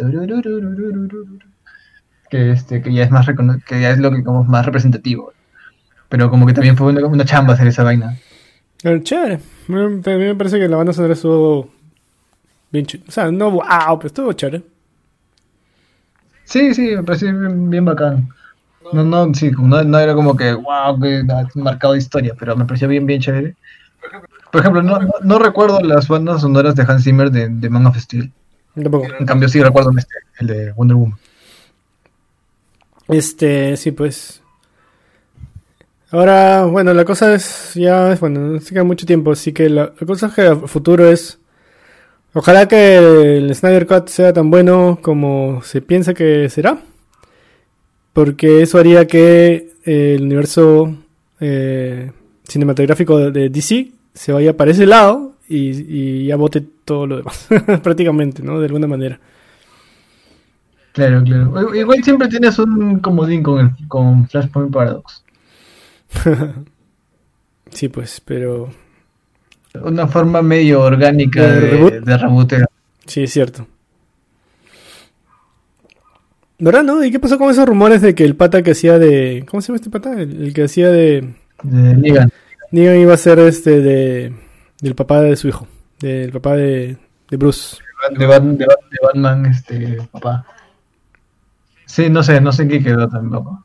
que, 2.29 2.51
este, 2.51 2.81
que 2.81 2.93
ya 2.93 3.03
es 3.03 3.11
más 3.11 3.27
que 3.65 3.81
ya 3.81 3.91
es 3.91 3.99
lo 3.99 4.11
que 4.11 4.23
como 4.23 4.43
más 4.43 4.65
representativo. 4.65 5.33
Pero 6.09 6.29
como 6.29 6.45
que 6.45 6.53
también 6.53 6.77
fue 6.77 6.87
una, 6.91 7.05
una 7.05 7.25
chamba 7.25 7.53
hacer 7.53 7.67
esa 7.67 7.83
vaina. 7.83 8.17
Chévere. 9.03 9.39
A 9.67 9.71
mí 9.71 10.01
me 10.05 10.35
parece 10.35 10.59
que 10.59 10.67
la 10.67 10.77
banda 10.77 10.93
sonora 10.93 11.13
estuvo 11.13 11.69
bien 12.71 12.85
ch- 12.85 13.01
O 13.07 13.11
sea, 13.11 13.31
no 13.31 13.51
wow, 13.51 13.97
pero 13.97 14.07
estuvo 14.07 14.33
chévere. 14.33 14.63
Sí, 16.43 16.73
sí, 16.73 16.95
me 16.95 17.03
pareció 17.03 17.37
bien, 17.37 17.69
bien 17.69 17.85
bacán. 17.85 18.29
No, 18.93 19.03
no, 19.03 19.33
sí, 19.33 19.51
no, 19.57 19.83
no 19.83 19.99
era 19.99 20.13
como 20.13 20.35
que, 20.37 20.53
wow, 20.53 20.99
que 21.01 21.23
ha 21.27 21.47
marcado 21.55 21.93
de 21.93 21.99
historia, 21.99 22.35
pero 22.37 22.55
me 22.55 22.65
pareció 22.65 22.87
bien, 22.87 23.05
bien 23.05 23.19
chévere. 23.19 23.55
Por 24.55 24.61
ejemplo, 24.61 24.81
no, 24.81 24.99
no, 24.99 25.11
no 25.21 25.37
recuerdo 25.37 25.81
las 25.81 26.07
bandas 26.07 26.39
sonoras 26.39 26.75
de 26.75 26.83
Hans 26.83 27.03
Zimmer 27.03 27.29
de, 27.29 27.49
de 27.49 27.69
Man 27.69 27.85
of 27.87 27.97
Steel. 27.97 28.31
Tampoco. 28.73 29.05
En 29.19 29.25
cambio, 29.25 29.49
sí 29.49 29.61
recuerdo 29.61 29.91
este, 29.97 30.15
el 30.39 30.47
de 30.47 30.71
Wonder 30.71 30.95
Woman. 30.95 31.19
Este, 33.09 33.75
sí, 33.75 33.91
pues. 33.91 34.41
Ahora, 36.09 36.63
bueno, 36.63 36.93
la 36.93 37.03
cosa 37.03 37.35
es, 37.35 37.73
ya, 37.73 38.13
es, 38.13 38.21
bueno, 38.21 38.39
no 38.39 38.59
se 38.61 38.73
queda 38.73 38.85
mucho 38.85 39.05
tiempo, 39.05 39.33
así 39.33 39.51
que 39.51 39.69
la, 39.69 39.91
la 39.99 40.07
cosa 40.07 40.27
es 40.27 40.33
que 40.33 40.43
a 40.43 40.55
futuro 40.55 41.05
es, 41.05 41.37
ojalá 42.33 42.69
que 42.69 43.35
el 43.35 43.53
Snyder 43.53 43.85
Cut 43.85 44.07
sea 44.07 44.31
tan 44.31 44.49
bueno 44.49 44.99
como 45.01 45.63
se 45.63 45.81
piensa 45.81 46.13
que 46.13 46.47
será, 46.47 46.79
porque 48.13 48.61
eso 48.61 48.77
haría 48.77 49.05
que 49.05 49.73
eh, 49.83 50.15
el 50.15 50.23
universo 50.23 50.95
eh, 51.41 52.13
cinematográfico 52.47 53.17
de, 53.17 53.31
de 53.31 53.49
DC 53.49 53.94
se 54.15 54.31
vaya 54.31 54.57
para 54.57 54.71
ese 54.71 54.87
lado 54.87 55.33
y, 55.47 56.23
y 56.23 56.25
ya 56.25 56.35
vote 56.37 56.65
todo 56.85 57.05
lo 57.05 57.17
demás, 57.17 57.47
prácticamente, 57.83 58.41
¿no? 58.41 58.59
De 58.59 58.65
alguna 58.65 58.87
manera. 58.87 59.19
Claro, 60.93 61.21
claro. 61.23 61.75
Igual 61.75 62.03
siempre 62.03 62.29
tienes 62.29 62.57
un 62.57 62.99
comodín 62.99 63.43
con, 63.43 63.59
el, 63.59 63.87
con 63.87 64.27
Flashpoint 64.27 64.73
Paradox. 64.73 65.23
Sí, 67.71 67.89
pues, 67.89 68.21
pero 68.23 68.69
Una 69.81 70.07
forma 70.07 70.41
medio 70.41 70.81
orgánica 70.81 71.41
¿De 71.41 71.59
de, 71.59 71.69
reboot? 71.71 71.93
de 71.95 72.17
rebooteo. 72.17 72.65
Sí, 73.05 73.23
es 73.23 73.33
cierto. 73.33 73.67
¿Verdad, 76.57 76.83
no? 76.83 77.03
¿Y 77.03 77.11
qué 77.11 77.19
pasó 77.19 77.37
con 77.37 77.49
esos 77.49 77.67
rumores 77.67 78.01
de 78.01 78.15
que 78.15 78.23
el 78.23 78.35
pata 78.37 78.61
que 78.63 78.71
hacía 78.71 78.97
de... 78.97 79.45
¿Cómo 79.49 79.59
se 79.61 79.67
llama 79.67 79.75
este 79.77 79.89
pata? 79.89 80.13
El, 80.13 80.41
el 80.43 80.53
que 80.53 80.63
hacía 80.63 80.89
de... 80.89 81.33
De 81.63 81.95
Negan. 81.97 82.31
Negan 82.75 82.97
iba 82.99 83.13
a 83.13 83.17
ser 83.17 83.39
este 83.39 83.79
de... 83.81 84.33
Del 84.81 84.95
papá 84.95 85.21
de 85.21 85.37
su 85.37 85.47
hijo. 85.47 85.65
Del 85.99 86.29
papá 86.33 86.55
de, 86.57 86.97
de 87.29 87.37
Bruce. 87.37 87.77
de, 88.11 88.27
Bat- 88.27 88.41
de 88.43 88.65
Bat- 88.65 88.89
de 88.91 88.97
Batman, 89.01 89.45
este, 89.45 89.97
papá. 90.11 90.45
Sí, 91.85 92.09
no 92.09 92.21
sé, 92.21 92.41
no 92.41 92.51
sé 92.51 92.63
en 92.63 92.69
qué 92.69 92.83
quedó 92.83 93.07
tampoco. 93.07 93.63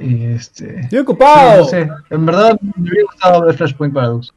Y 0.00 0.26
este. 0.26 0.80
¡Estoy 0.82 1.00
ocupado! 1.00 1.62
no 1.62 1.64
sé, 1.66 1.90
en 2.10 2.24
verdad 2.26 2.56
me 2.62 2.82
hubiera 2.82 3.02
gustado 3.10 3.42
ver 3.44 3.56
Flashpoint 3.56 3.92
Paradox. 3.92 4.32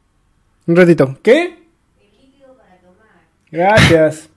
Un 0.66 0.74
ratito. 0.76 1.16
¿Qué? 1.22 1.62
Gracias. 3.52 4.28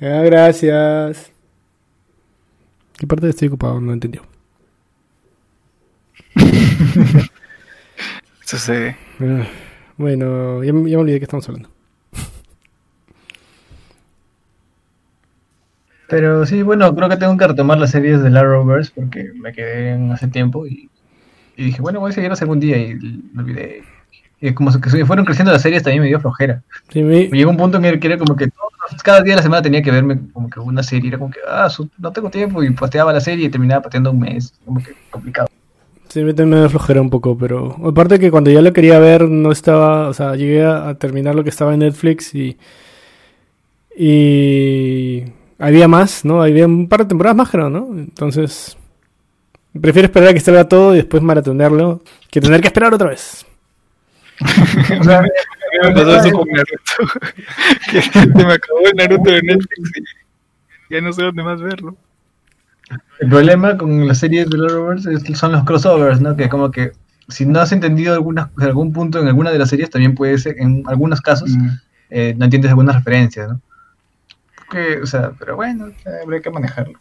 Ah, 0.00 0.22
gracias. 0.24 1.30
¿Qué 2.98 3.06
parte 3.06 3.26
de 3.26 3.30
estoy 3.30 3.48
ocupado? 3.48 3.80
No 3.80 3.92
entendió. 3.92 4.22
Sucede. 8.44 8.96
Ah, 9.20 9.46
Bueno, 9.96 10.64
ya, 10.64 10.72
me- 10.72 10.90
ya 10.90 10.96
me 10.96 11.02
olvidé 11.02 11.18
que 11.18 11.24
estamos 11.24 11.46
hablando. 11.48 11.68
Pero 16.08 16.44
sí, 16.44 16.62
bueno, 16.62 16.92
creo 16.94 17.08
que 17.08 17.16
tengo 17.16 17.36
que 17.36 17.46
retomar 17.46 17.78
las 17.78 17.90
series 17.92 18.20
de 18.22 18.36
Arrowverse 18.36 18.90
porque 18.94 19.30
me 19.34 19.52
quedé 19.52 19.92
en 19.92 20.10
hace 20.10 20.26
tiempo 20.26 20.66
y, 20.66 20.90
y 21.56 21.64
dije, 21.66 21.80
bueno, 21.82 22.00
voy 22.00 22.10
a 22.10 22.14
seguirlas 22.14 22.42
algún 22.42 22.58
día 22.58 22.76
y 22.78 22.94
me 23.32 23.42
olvidé. 23.42 23.84
Y 24.40 24.52
como 24.54 24.72
que 24.80 24.90
se 24.90 25.04
fueron 25.04 25.24
creciendo 25.26 25.52
las 25.52 25.62
series 25.62 25.82
también 25.82 26.02
me 26.02 26.08
dio 26.08 26.18
flojera. 26.18 26.62
Sí, 26.88 27.02
me- 27.02 27.28
Llegó 27.28 27.50
un 27.50 27.58
punto 27.58 27.76
en 27.78 27.84
el 27.84 28.00
que 28.00 28.08
era 28.08 28.18
como 28.18 28.34
que 28.34 28.48
todos- 28.48 29.02
cada 29.04 29.22
día 29.22 29.34
de 29.34 29.36
la 29.36 29.42
semana 29.42 29.62
tenía 29.62 29.82
que 29.82 29.90
verme 29.92 30.18
como 30.32 30.48
que 30.50 30.58
una 30.58 30.82
serie, 30.82 31.08
era 31.10 31.18
como 31.18 31.30
que, 31.30 31.38
ah, 31.46 31.68
no 31.98 32.12
tengo 32.12 32.30
tiempo 32.30 32.62
y 32.64 32.70
pateaba 32.70 33.12
la 33.12 33.20
serie 33.20 33.46
y 33.46 33.50
terminaba 33.50 33.82
pateando 33.82 34.10
un 34.10 34.18
mes, 34.18 34.54
como 34.64 34.82
que 34.82 34.92
complicado. 35.10 35.48
Sí, 36.10 36.24
me 36.24 36.68
flojera 36.68 37.00
un 37.00 37.08
poco, 37.08 37.38
pero 37.38 37.76
aparte 37.86 38.18
que 38.18 38.32
cuando 38.32 38.50
ya 38.50 38.60
lo 38.60 38.72
quería 38.72 38.98
ver 38.98 39.28
no 39.28 39.52
estaba, 39.52 40.08
o 40.08 40.12
sea, 40.12 40.34
llegué 40.34 40.64
a, 40.64 40.88
a 40.88 40.98
terminar 40.98 41.36
lo 41.36 41.44
que 41.44 41.50
estaba 41.50 41.72
en 41.72 41.80
Netflix 41.80 42.34
y 42.34 42.58
y 43.96 45.24
había 45.58 45.88
más, 45.88 46.24
¿no? 46.24 46.42
Había 46.42 46.66
un 46.66 46.88
par 46.88 47.00
de 47.00 47.06
temporadas 47.06 47.36
más, 47.36 47.50
creo, 47.50 47.68
¿no? 47.70 47.88
Entonces 47.92 48.76
prefiero 49.78 50.06
esperar 50.06 50.30
a 50.30 50.34
que 50.34 50.40
salga 50.40 50.68
todo 50.68 50.94
y 50.94 50.98
después 50.98 51.22
maratonearlo 51.22 52.02
que 52.30 52.40
tener 52.40 52.60
que 52.60 52.68
esperar 52.68 52.94
otra 52.94 53.10
vez. 53.10 53.46
O 55.00 55.04
sea, 55.04 55.22
Me 55.82 55.92
pasó 55.92 56.16
eso 56.16 56.32
con 56.32 56.48
Naruto. 56.48 57.20
que 57.90 58.02
se 58.02 58.26
me 58.26 58.52
acabó 58.54 58.80
el 58.86 58.96
Naruto 58.96 59.30
de 59.30 59.42
Netflix 59.42 59.92
y 60.88 60.94
ya 60.94 61.00
no 61.00 61.12
sé 61.12 61.22
dónde 61.22 61.42
más 61.42 61.60
verlo. 61.60 61.96
El 63.20 63.28
problema 63.28 63.76
con 63.76 64.06
las 64.06 64.18
series 64.18 64.48
de 64.48 64.56
Arrowverse 64.56 65.12
es 65.12 65.22
que 65.22 65.34
son 65.34 65.52
los 65.52 65.64
crossovers, 65.64 66.20
¿no? 66.20 66.36
Que 66.36 66.48
como 66.48 66.70
que 66.70 66.92
si 67.28 67.46
no 67.46 67.60
has 67.60 67.72
entendido 67.72 68.14
algunas, 68.14 68.48
algún 68.58 68.92
punto 68.92 69.20
en 69.20 69.28
alguna 69.28 69.50
de 69.50 69.58
las 69.58 69.68
series, 69.68 69.90
también 69.90 70.14
puede 70.14 70.38
ser, 70.38 70.56
en 70.58 70.82
algunos 70.86 71.20
casos, 71.20 71.50
eh, 72.10 72.34
no 72.36 72.44
entiendes 72.44 72.70
algunas 72.70 72.96
referencias, 72.96 73.48
¿no? 73.48 73.60
Que, 74.70 75.00
o 75.02 75.06
sea, 75.06 75.32
pero 75.38 75.56
bueno, 75.56 75.88
eh, 75.88 75.94
habría 76.22 76.40
que 76.40 76.50
manejarlo. 76.50 76.98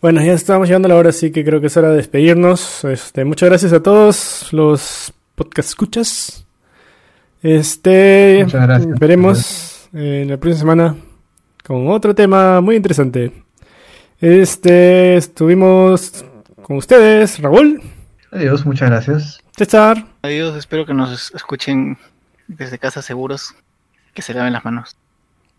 Bueno, 0.00 0.22
ya 0.24 0.32
estamos 0.32 0.66
llegando 0.66 0.86
a 0.86 0.90
la 0.90 0.96
hora, 0.96 1.10
así 1.10 1.30
que 1.30 1.44
creo 1.44 1.60
que 1.60 1.66
es 1.66 1.76
hora 1.76 1.90
de 1.90 1.96
despedirnos. 1.96 2.84
Este, 2.84 3.24
muchas 3.24 3.50
gracias 3.50 3.72
a 3.72 3.82
todos 3.82 4.50
los 4.52 5.12
podcast 5.34 5.68
escuchas. 5.68 6.46
Este, 7.42 8.40
Muchas 8.44 8.62
gracias. 8.62 8.98
veremos 8.98 9.88
en 9.92 10.28
la 10.28 10.36
próxima 10.36 10.60
semana 10.60 10.96
con 11.64 11.88
otro 11.88 12.14
tema 12.14 12.60
muy 12.60 12.76
interesante. 12.76 13.32
Este, 14.20 15.16
estuvimos 15.16 16.24
con 16.62 16.76
ustedes, 16.76 17.40
Raúl, 17.40 17.82
Adiós, 18.32 18.64
muchas 18.64 18.90
gracias. 18.90 19.40
César, 19.56 20.06
Adiós, 20.22 20.56
espero 20.56 20.86
que 20.86 20.94
nos 20.94 21.34
escuchen 21.34 21.98
desde 22.46 22.78
casa 22.78 23.02
seguros, 23.02 23.54
que 24.14 24.22
se 24.22 24.34
laven 24.34 24.52
las 24.52 24.64
manos. 24.64 24.96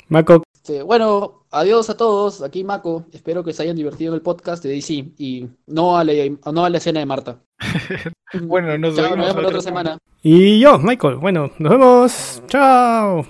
Maco 0.07 0.43
Este, 0.53 0.84
bueno, 0.84 1.45
adiós 1.51 1.89
a 1.89 1.97
todos. 1.97 2.41
Aquí 2.41 2.64
Mako. 2.64 3.05
Espero 3.14 3.43
que 3.43 3.53
se 3.53 3.64
hayan 3.64 3.76
divertido 3.76 4.14
en 4.14 4.16
el 4.16 4.22
podcast 4.22 4.64
de 4.64 4.70
DC 4.70 4.93
y 5.18 5.47
no 5.68 5.97
a 5.97 6.03
la, 6.03 6.14
no 6.51 6.66
a 6.66 6.70
la 6.70 6.78
escena 6.78 6.99
de 6.99 7.05
Marta. 7.05 7.39
Bueno, 8.43 8.78
nos 8.78 8.95
Chao, 8.95 9.09
nos 9.09 9.18
vemos 9.18 9.28
vemos 9.28 9.43
la 9.43 9.49
otra 9.49 9.62
semana. 9.62 9.97
Y 10.24 10.62
yo, 10.62 10.80
Michael. 10.80 11.18
Bueno, 11.18 11.51
nos 11.59 11.70
vemos. 11.70 12.43
Chao. 12.47 13.26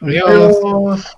Adiós. 0.00 0.24
Adiós. 0.28 1.16